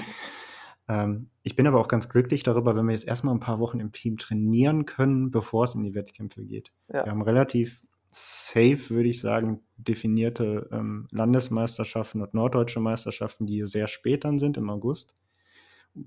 Ähm, 0.87 1.29
ich 1.43 1.55
bin 1.55 1.67
aber 1.67 1.79
auch 1.79 1.87
ganz 1.87 2.09
glücklich 2.09 2.43
darüber, 2.43 2.75
wenn 2.75 2.85
wir 2.85 2.93
jetzt 2.93 3.07
erstmal 3.07 3.33
ein 3.33 3.39
paar 3.39 3.59
Wochen 3.59 3.79
im 3.79 3.91
Team 3.91 4.17
trainieren 4.17 4.85
können, 4.85 5.31
bevor 5.31 5.63
es 5.63 5.75
in 5.75 5.83
die 5.83 5.95
Wettkämpfe 5.95 6.43
geht. 6.43 6.71
Ja. 6.87 7.05
Wir 7.05 7.11
haben 7.11 7.21
relativ 7.21 7.81
safe, 8.11 8.89
würde 8.91 9.09
ich 9.09 9.19
sagen, 9.19 9.61
definierte 9.77 10.69
ähm, 10.71 11.07
Landesmeisterschaften 11.11 12.21
und 12.21 12.33
norddeutsche 12.33 12.79
Meisterschaften, 12.79 13.45
die 13.45 13.65
sehr 13.65 13.87
spät 13.87 14.23
dann 14.23 14.39
sind, 14.39 14.57
im 14.57 14.69
August 14.69 15.13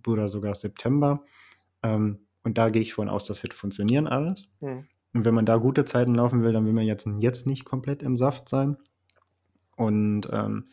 oder 0.06 0.28
sogar 0.28 0.54
September. 0.54 1.24
Ähm, 1.82 2.20
und 2.44 2.56
da 2.56 2.70
gehe 2.70 2.82
ich 2.82 2.94
von 2.94 3.08
aus, 3.08 3.26
das 3.26 3.42
wird 3.42 3.52
funktionieren 3.52 4.06
alles. 4.06 4.48
Hm. 4.60 4.86
Und 5.12 5.24
wenn 5.24 5.34
man 5.34 5.46
da 5.46 5.56
gute 5.56 5.84
Zeiten 5.84 6.14
laufen 6.14 6.42
will, 6.42 6.52
dann 6.52 6.64
will 6.64 6.72
man 6.72 6.86
jetzt, 6.86 7.06
jetzt 7.18 7.46
nicht 7.46 7.64
komplett 7.64 8.02
im 8.02 8.16
Saft 8.16 8.48
sein. 8.48 8.76
Und 9.76 10.28
ähm, 10.32 10.68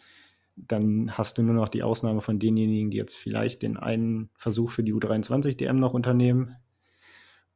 dann 0.55 1.17
hast 1.17 1.37
du 1.37 1.43
nur 1.43 1.55
noch 1.55 1.69
die 1.69 1.83
Ausnahme 1.83 2.21
von 2.21 2.39
denjenigen, 2.39 2.91
die 2.91 2.97
jetzt 2.97 3.15
vielleicht 3.15 3.61
den 3.61 3.77
einen 3.77 4.29
Versuch 4.35 4.71
für 4.71 4.83
die 4.83 4.93
U23-DM 4.93 5.73
noch 5.73 5.93
unternehmen. 5.93 6.55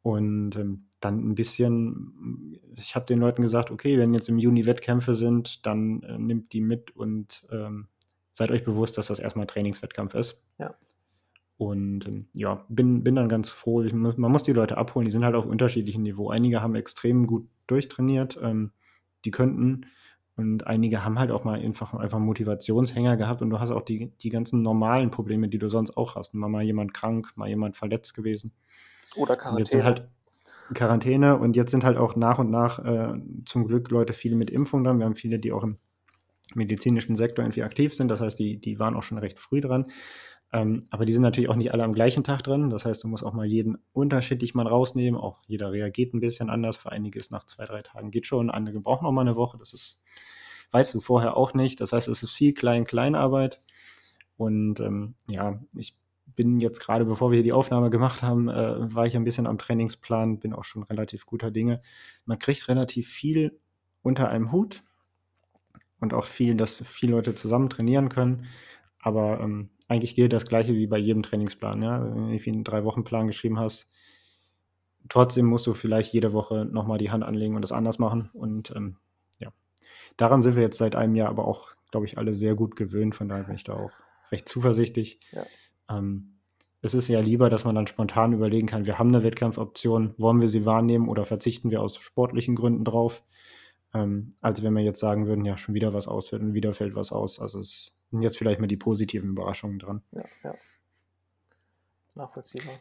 Und 0.02 0.56
ähm, 0.56 0.86
dann 1.00 1.30
ein 1.30 1.36
bisschen, 1.36 2.60
ich 2.76 2.96
habe 2.96 3.06
den 3.06 3.20
Leuten 3.20 3.42
gesagt, 3.42 3.72
okay, 3.72 3.98
wenn 3.98 4.14
jetzt 4.14 4.30
im 4.30 4.38
Juni 4.38 4.66
Wettkämpfe 4.66 5.14
sind, 5.14 5.66
dann 5.66 6.04
äh, 6.04 6.18
nimmt 6.18 6.54
die 6.54 6.62
mit 6.62 6.96
und 6.96 7.46
ähm, 7.52 7.88
seid 8.32 8.52
euch 8.52 8.64
bewusst, 8.64 8.98
dass 8.98 9.08
das 9.08 9.20
erstmal 9.20 9.48
Trainingswettkampf 9.48 10.14
ist. 10.16 10.44
Ja. 10.58 10.76
Und 11.58 12.08
ähm, 12.08 12.28
ja, 12.34 12.66
bin, 12.70 13.04
bin 13.04 13.16
dann 13.16 13.28
ganz 13.28 13.50
froh. 13.50 13.84
Muss- 13.94 14.18
man 14.18 14.32
muss 14.32 14.44
die 14.44 14.54
Leute 14.54 14.78
abholen, 14.78 15.06
die 15.06 15.12
sind 15.12 15.26
halt 15.26 15.36
auf 15.36 15.46
unterschiedlichem 15.46 16.04
Niveau. 16.04 16.30
Einige 16.30 16.62
haben 16.62 16.76
extrem 16.76 17.28
gut 17.28 17.48
durchtrainiert, 17.68 18.40
ähm, 18.42 18.72
die 19.26 19.32
könnten. 19.32 19.86
Und 20.39 20.65
einige 20.67 21.04
haben 21.04 21.19
halt 21.19 21.32
auch 21.32 21.43
mal 21.43 21.60
einfach, 21.60 21.93
einfach 21.93 22.17
Motivationshänger 22.17 23.17
gehabt 23.17 23.41
und 23.41 23.49
du 23.49 23.60
hast 23.60 23.71
auch 23.71 23.82
die, 23.82 24.13
die 24.21 24.30
ganzen 24.30 24.62
normalen 24.62 25.12
Probleme, 25.12 25.49
die 25.49 25.58
du 25.60 25.67
sonst 25.67 25.97
auch 25.97 26.15
hast. 26.15 26.34
Mal, 26.34 26.47
mal 26.47 26.63
jemand 26.63 26.93
krank, 26.93 27.34
mal 27.36 27.49
jemand 27.49 27.75
verletzt 27.75 28.13
gewesen. 28.13 28.54
Oder 29.17 29.36
Und 29.49 29.58
jetzt 29.58 29.71
sind 29.71 29.82
Quarantäne. 29.82 29.84
halt 29.84 30.08
Quarantäne 30.73 31.38
und 31.38 31.58
jetzt 31.58 31.71
sind 31.71 31.84
halt 31.84 31.97
auch 31.97 32.15
nach 32.15 32.39
und 32.39 32.49
nach 32.52 32.80
äh, 32.80 33.19
zum 33.45 33.67
Glück 33.67 33.91
Leute 33.91 34.13
viele 34.13 34.38
mit 34.38 34.49
Impfung 34.49 34.86
dran. 34.86 34.99
Wir 34.99 35.06
haben 35.08 35.15
viele, 35.15 35.39
die 35.39 35.52
auch 35.52 35.63
im 35.63 35.78
medizinischen 36.56 37.17
Sektor 37.17 37.43
irgendwie 37.43 37.63
aktiv 37.63 37.93
sind. 37.93 38.08
Das 38.08 38.21
heißt, 38.21 38.39
die, 38.39 38.62
die 38.62 38.80
waren 38.80 38.95
auch 38.95 39.04
schon 39.04 39.17
recht 39.17 39.39
früh 39.39 39.60
dran. 39.60 39.88
Ähm, 40.52 40.88
aber 40.90 41.06
die 41.06 41.14
sind 41.14 41.22
natürlich 41.22 41.50
auch 41.50 41.56
nicht 41.56 41.74
alle 41.74 41.84
am 41.84 41.94
gleichen 41.94 42.24
Tag 42.24 42.42
drin. 42.44 42.70
Das 42.70 42.86
heißt, 42.86 43.04
du 43.04 43.08
musst 43.08 43.24
auch 43.24 43.34
mal 43.34 43.46
jeden 43.46 43.78
unterschiedlich 43.94 44.56
mal 44.56 44.68
rausnehmen. 44.68 45.20
Auch 45.20 45.40
jeder 45.46 45.72
reagiert 45.72 46.14
ein 46.14 46.20
bisschen 46.20 46.50
anders. 46.50 46.78
Für 46.78 46.92
einige 46.92 47.20
ist 47.20 47.32
nach 47.32 47.44
zwei, 47.44 47.66
drei 47.66 47.82
Tagen 47.82 48.10
geht 48.12 48.26
schon. 48.26 48.50
Andere 48.50 48.80
brauchen 48.80 49.04
noch 49.06 49.12
mal 49.12 49.22
eine 49.22 49.36
Woche. 49.36 49.58
Das 49.58 49.74
ist, 49.74 50.02
weißt 50.72 50.94
du 50.96 51.02
vorher 51.02 51.38
auch 51.38 51.54
nicht. 51.54 51.82
Das 51.82 51.94
heißt, 51.94 52.08
es 52.08 52.24
ist 52.24 52.32
viel 52.32 52.54
Klein-Kleinarbeit. 52.54 53.60
Und 54.38 54.80
ähm, 54.80 55.16
ja, 55.28 55.62
ich 55.76 55.96
bin 56.36 56.58
jetzt 56.58 56.80
gerade, 56.80 57.06
bevor 57.06 57.32
wir 57.32 57.36
hier 57.36 57.44
die 57.44 57.54
Aufnahme 57.54 57.90
gemacht 57.90 58.24
haben, 58.24 58.50
äh, 58.50 58.96
war 58.96 59.06
ich 59.06 59.16
ein 59.16 59.26
bisschen 59.26 59.46
am 59.46 59.58
Trainingsplan, 59.58 60.40
bin 60.40 60.54
auch 60.54 60.64
schon 60.64 60.84
relativ 60.84 61.26
guter 61.26 61.52
Dinge. 61.52 61.80
Man 62.26 62.40
kriegt 62.40 62.68
relativ 62.70 63.08
viel 63.08 63.60
unter 64.02 64.30
einem 64.30 64.52
Hut 64.52 64.84
und 66.00 66.14
auch 66.14 66.26
viel, 66.26 66.56
dass 66.56 66.82
viele 66.86 67.12
Leute 67.12 67.34
zusammen 67.34 67.70
trainieren 67.70 68.10
können. 68.10 68.46
Aber 69.00 69.40
ähm, 69.42 69.70
eigentlich 69.89 70.15
gilt 70.15 70.32
das 70.32 70.45
Gleiche 70.45 70.73
wie 70.73 70.88
bei 70.88 70.97
jedem 70.97 71.23
Trainingsplan. 71.23 71.82
Ja? 71.82 72.04
Wenn 72.04 72.38
du 72.38 72.49
einen 72.49 72.63
Drei-Wochen-Plan 72.63 73.28
geschrieben 73.28 73.60
hast, 73.60 73.91
trotzdem 75.10 75.47
musst 75.47 75.67
du 75.67 75.73
vielleicht 75.73 76.13
jede 76.13 76.32
Woche 76.32 76.65
nochmal 76.65 76.99
die 76.99 77.12
Hand 77.12 77.23
anlegen 77.23 77.56
und 77.56 77.63
das 77.63 77.71
anders 77.71 77.99
machen. 77.99 78.30
Und 78.34 78.71
ähm, 78.75 78.97
ja, 79.39 79.52
daran 80.15 80.43
sind 80.43 80.56
wir 80.56 80.63
jetzt 80.63 80.78
seit 80.78 80.95
einem 80.95 81.15
Jahr 81.15 81.30
aber 81.30 81.45
auch, 81.45 81.71
glaube 81.91 82.06
ich, 82.06 82.17
alle 82.17 82.34
sehr 82.34 82.56
gut 82.56 82.75
gewöhnt. 82.75 83.15
Von 83.15 83.28
daher 83.28 83.45
bin 83.45 83.56
ich 83.56 83.63
da 83.63 83.73
auch 83.73 83.91
recht 84.32 84.47
zuversichtlich. 84.47 85.19
Ja. 85.32 85.43
Ähm, 85.89 86.36
es 86.82 86.93
ist 86.93 87.08
ja 87.08 87.19
lieber, 87.19 87.49
dass 87.49 87.65
man 87.65 87.75
dann 87.75 87.88
spontan 87.88 88.32
überlegen 88.32 88.67
kann, 88.67 88.86
wir 88.86 88.99
haben 88.99 89.10
eine 89.10 89.23
Wettkampfoption, 89.23 90.13
wollen 90.17 90.39
wir 90.39 90.47
sie 90.47 90.65
wahrnehmen 90.65 91.10
oder 91.10 91.25
verzichten 91.25 91.71
wir 91.71 91.82
aus 91.82 91.97
sportlichen 91.97 92.56
Gründen 92.56 92.86
drauf, 92.86 93.23
ähm, 93.93 94.36
als 94.39 94.63
wenn 94.63 94.73
wir 94.73 94.84
jetzt 94.84 94.99
sagen 94.99 95.28
würden, 95.28 95.43
ja, 95.43 95.58
schon 95.58 95.75
wieder 95.75 95.93
was 95.93 96.08
ausfällt 96.08 96.41
und 96.41 96.54
wieder 96.54 96.73
fällt 96.73 96.95
was 96.95 97.12
aus. 97.12 97.39
Also 97.41 97.60
es 97.60 97.99
sind 98.12 98.22
jetzt 98.22 98.38
vielleicht 98.38 98.60
mal 98.60 98.67
die 98.67 98.78
positiven 98.78 99.30
Überraschungen 99.30 99.80
dran. 99.80 100.02
Ja, 100.12 100.24
ja. 100.43 100.56
Nachvollziehbar. 102.15 102.74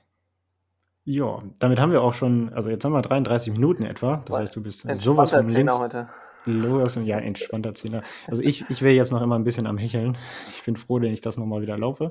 Ja, 1.04 1.42
damit 1.58 1.78
haben 1.78 1.92
wir 1.92 2.02
auch 2.02 2.14
schon, 2.14 2.52
also 2.52 2.70
jetzt 2.70 2.84
haben 2.84 2.92
wir 2.92 3.02
33 3.02 3.52
Minuten 3.52 3.84
etwa. 3.84 4.18
Das 4.18 4.30
Weil- 4.34 4.42
heißt, 4.42 4.56
du 4.56 4.62
bist 4.62 4.80
sowas 4.96 5.30
von 5.30 5.48
links. 5.48 5.78
heute. 5.78 6.08
Los, 6.44 6.94
ja, 6.96 7.18
entspannter 7.18 7.74
Zehner. 7.74 8.02
Also 8.26 8.42
ich, 8.42 8.64
ich 8.70 8.80
wäre 8.80 8.94
jetzt 8.94 9.10
noch 9.12 9.20
immer 9.20 9.38
ein 9.38 9.44
bisschen 9.44 9.66
am 9.66 9.76
Hecheln. 9.76 10.16
Ich 10.50 10.64
bin 10.64 10.76
froh, 10.76 11.00
wenn 11.00 11.12
ich 11.12 11.20
das 11.20 11.36
nochmal 11.36 11.60
wieder 11.60 11.76
laufe. 11.76 12.08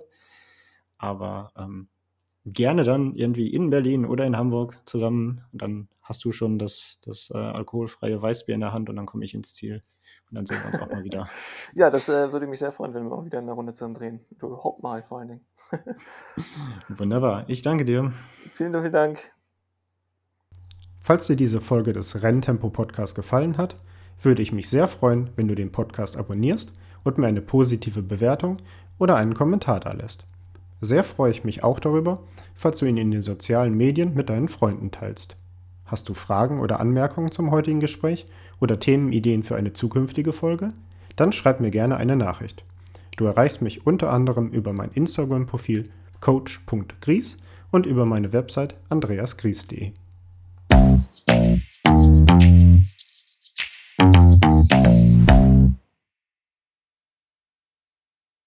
Aber 0.97 1.51
ähm, 1.57 1.87
gerne 2.45 2.83
dann 2.83 3.15
irgendwie 3.15 3.51
in 3.51 3.69
Berlin 3.71 4.05
oder 4.05 4.25
in 4.25 4.37
Hamburg 4.37 4.79
zusammen. 4.85 5.43
Und 5.53 5.61
dann 5.61 5.89
hast 6.01 6.23
du 6.23 6.31
schon 6.31 6.59
das, 6.59 6.99
das 7.03 7.31
äh, 7.33 7.37
alkoholfreie 7.37 8.21
Weißbier 8.21 8.55
in 8.55 8.61
der 8.61 8.73
Hand 8.73 8.89
und 8.89 8.95
dann 8.95 9.05
komme 9.07 9.25
ich 9.25 9.33
ins 9.33 9.53
Ziel. 9.53 9.81
Und 10.29 10.35
dann 10.35 10.45
sehen 10.45 10.59
wir 10.59 10.67
uns 10.67 10.79
auch 10.79 10.89
mal 10.89 11.03
wieder. 11.03 11.29
Ja, 11.73 11.89
das 11.89 12.09
äh, 12.09 12.31
würde 12.31 12.47
mich 12.47 12.59
sehr 12.59 12.71
freuen, 12.71 12.93
wenn 12.93 13.03
wir 13.03 13.15
mal 13.15 13.25
wieder 13.25 13.39
eine 13.39 13.51
Runde 13.51 13.73
zusammen 13.73 13.93
drehen. 13.93 14.25
Du 14.39 14.61
Hauptmal 14.63 15.03
vor 15.03 15.19
allen 15.19 15.27
Dingen. 15.27 15.45
Wunderbar. 16.97 17.45
Ich 17.47 17.61
danke 17.61 17.85
dir. 17.85 18.11
Vielen, 18.51 18.73
vielen 18.73 18.91
Dank. 18.91 19.19
Falls 20.99 21.27
dir 21.27 21.35
diese 21.37 21.61
Folge 21.61 21.93
des 21.93 22.21
Renntempo 22.21 22.69
Podcast 22.69 23.15
gefallen 23.15 23.57
hat, 23.57 23.77
würde 24.21 24.41
ich 24.41 24.51
mich 24.51 24.69
sehr 24.69 24.87
freuen, 24.87 25.29
wenn 25.35 25.47
du 25.47 25.55
den 25.55 25.71
Podcast 25.71 26.17
abonnierst 26.17 26.73
und 27.03 27.17
mir 27.17 27.27
eine 27.27 27.41
positive 27.41 28.01
Bewertung 28.01 28.57
oder 28.97 29.15
einen 29.15 29.33
Kommentar 29.33 29.79
da 29.79 29.93
lässt. 29.93 30.25
Sehr 30.81 31.03
freue 31.03 31.31
ich 31.31 31.43
mich 31.43 31.63
auch 31.63 31.79
darüber, 31.79 32.19
falls 32.53 32.79
du 32.79 32.85
ihn 32.85 32.97
in 32.97 33.11
den 33.11 33.23
sozialen 33.23 33.75
Medien 33.75 34.13
mit 34.15 34.29
deinen 34.29 34.49
Freunden 34.49 34.91
teilst. 34.91 35.37
Hast 35.87 36.09
du 36.09 36.13
Fragen 36.13 36.59
oder 36.59 36.79
Anmerkungen 36.81 37.31
zum 37.31 37.49
heutigen 37.49 37.79
Gespräch 37.79 38.25
oder 38.59 38.79
Themenideen 38.79 39.43
für 39.43 39.55
eine 39.55 39.73
zukünftige 39.73 40.33
Folge? 40.33 40.69
Dann 41.15 41.31
schreib 41.31 41.61
mir 41.61 41.71
gerne 41.71 41.97
eine 41.97 42.15
Nachricht. 42.15 42.63
Du 43.15 43.25
erreichst 43.25 43.61
mich 43.61 43.87
unter 43.87 44.11
anderem 44.11 44.49
über 44.49 44.73
mein 44.73 44.91
Instagram-Profil 44.91 45.85
coach.gries 46.19 47.37
und 47.71 47.85
über 47.85 48.05
meine 48.05 48.33
Website 48.33 48.75
andreasgries.de. 48.89 49.93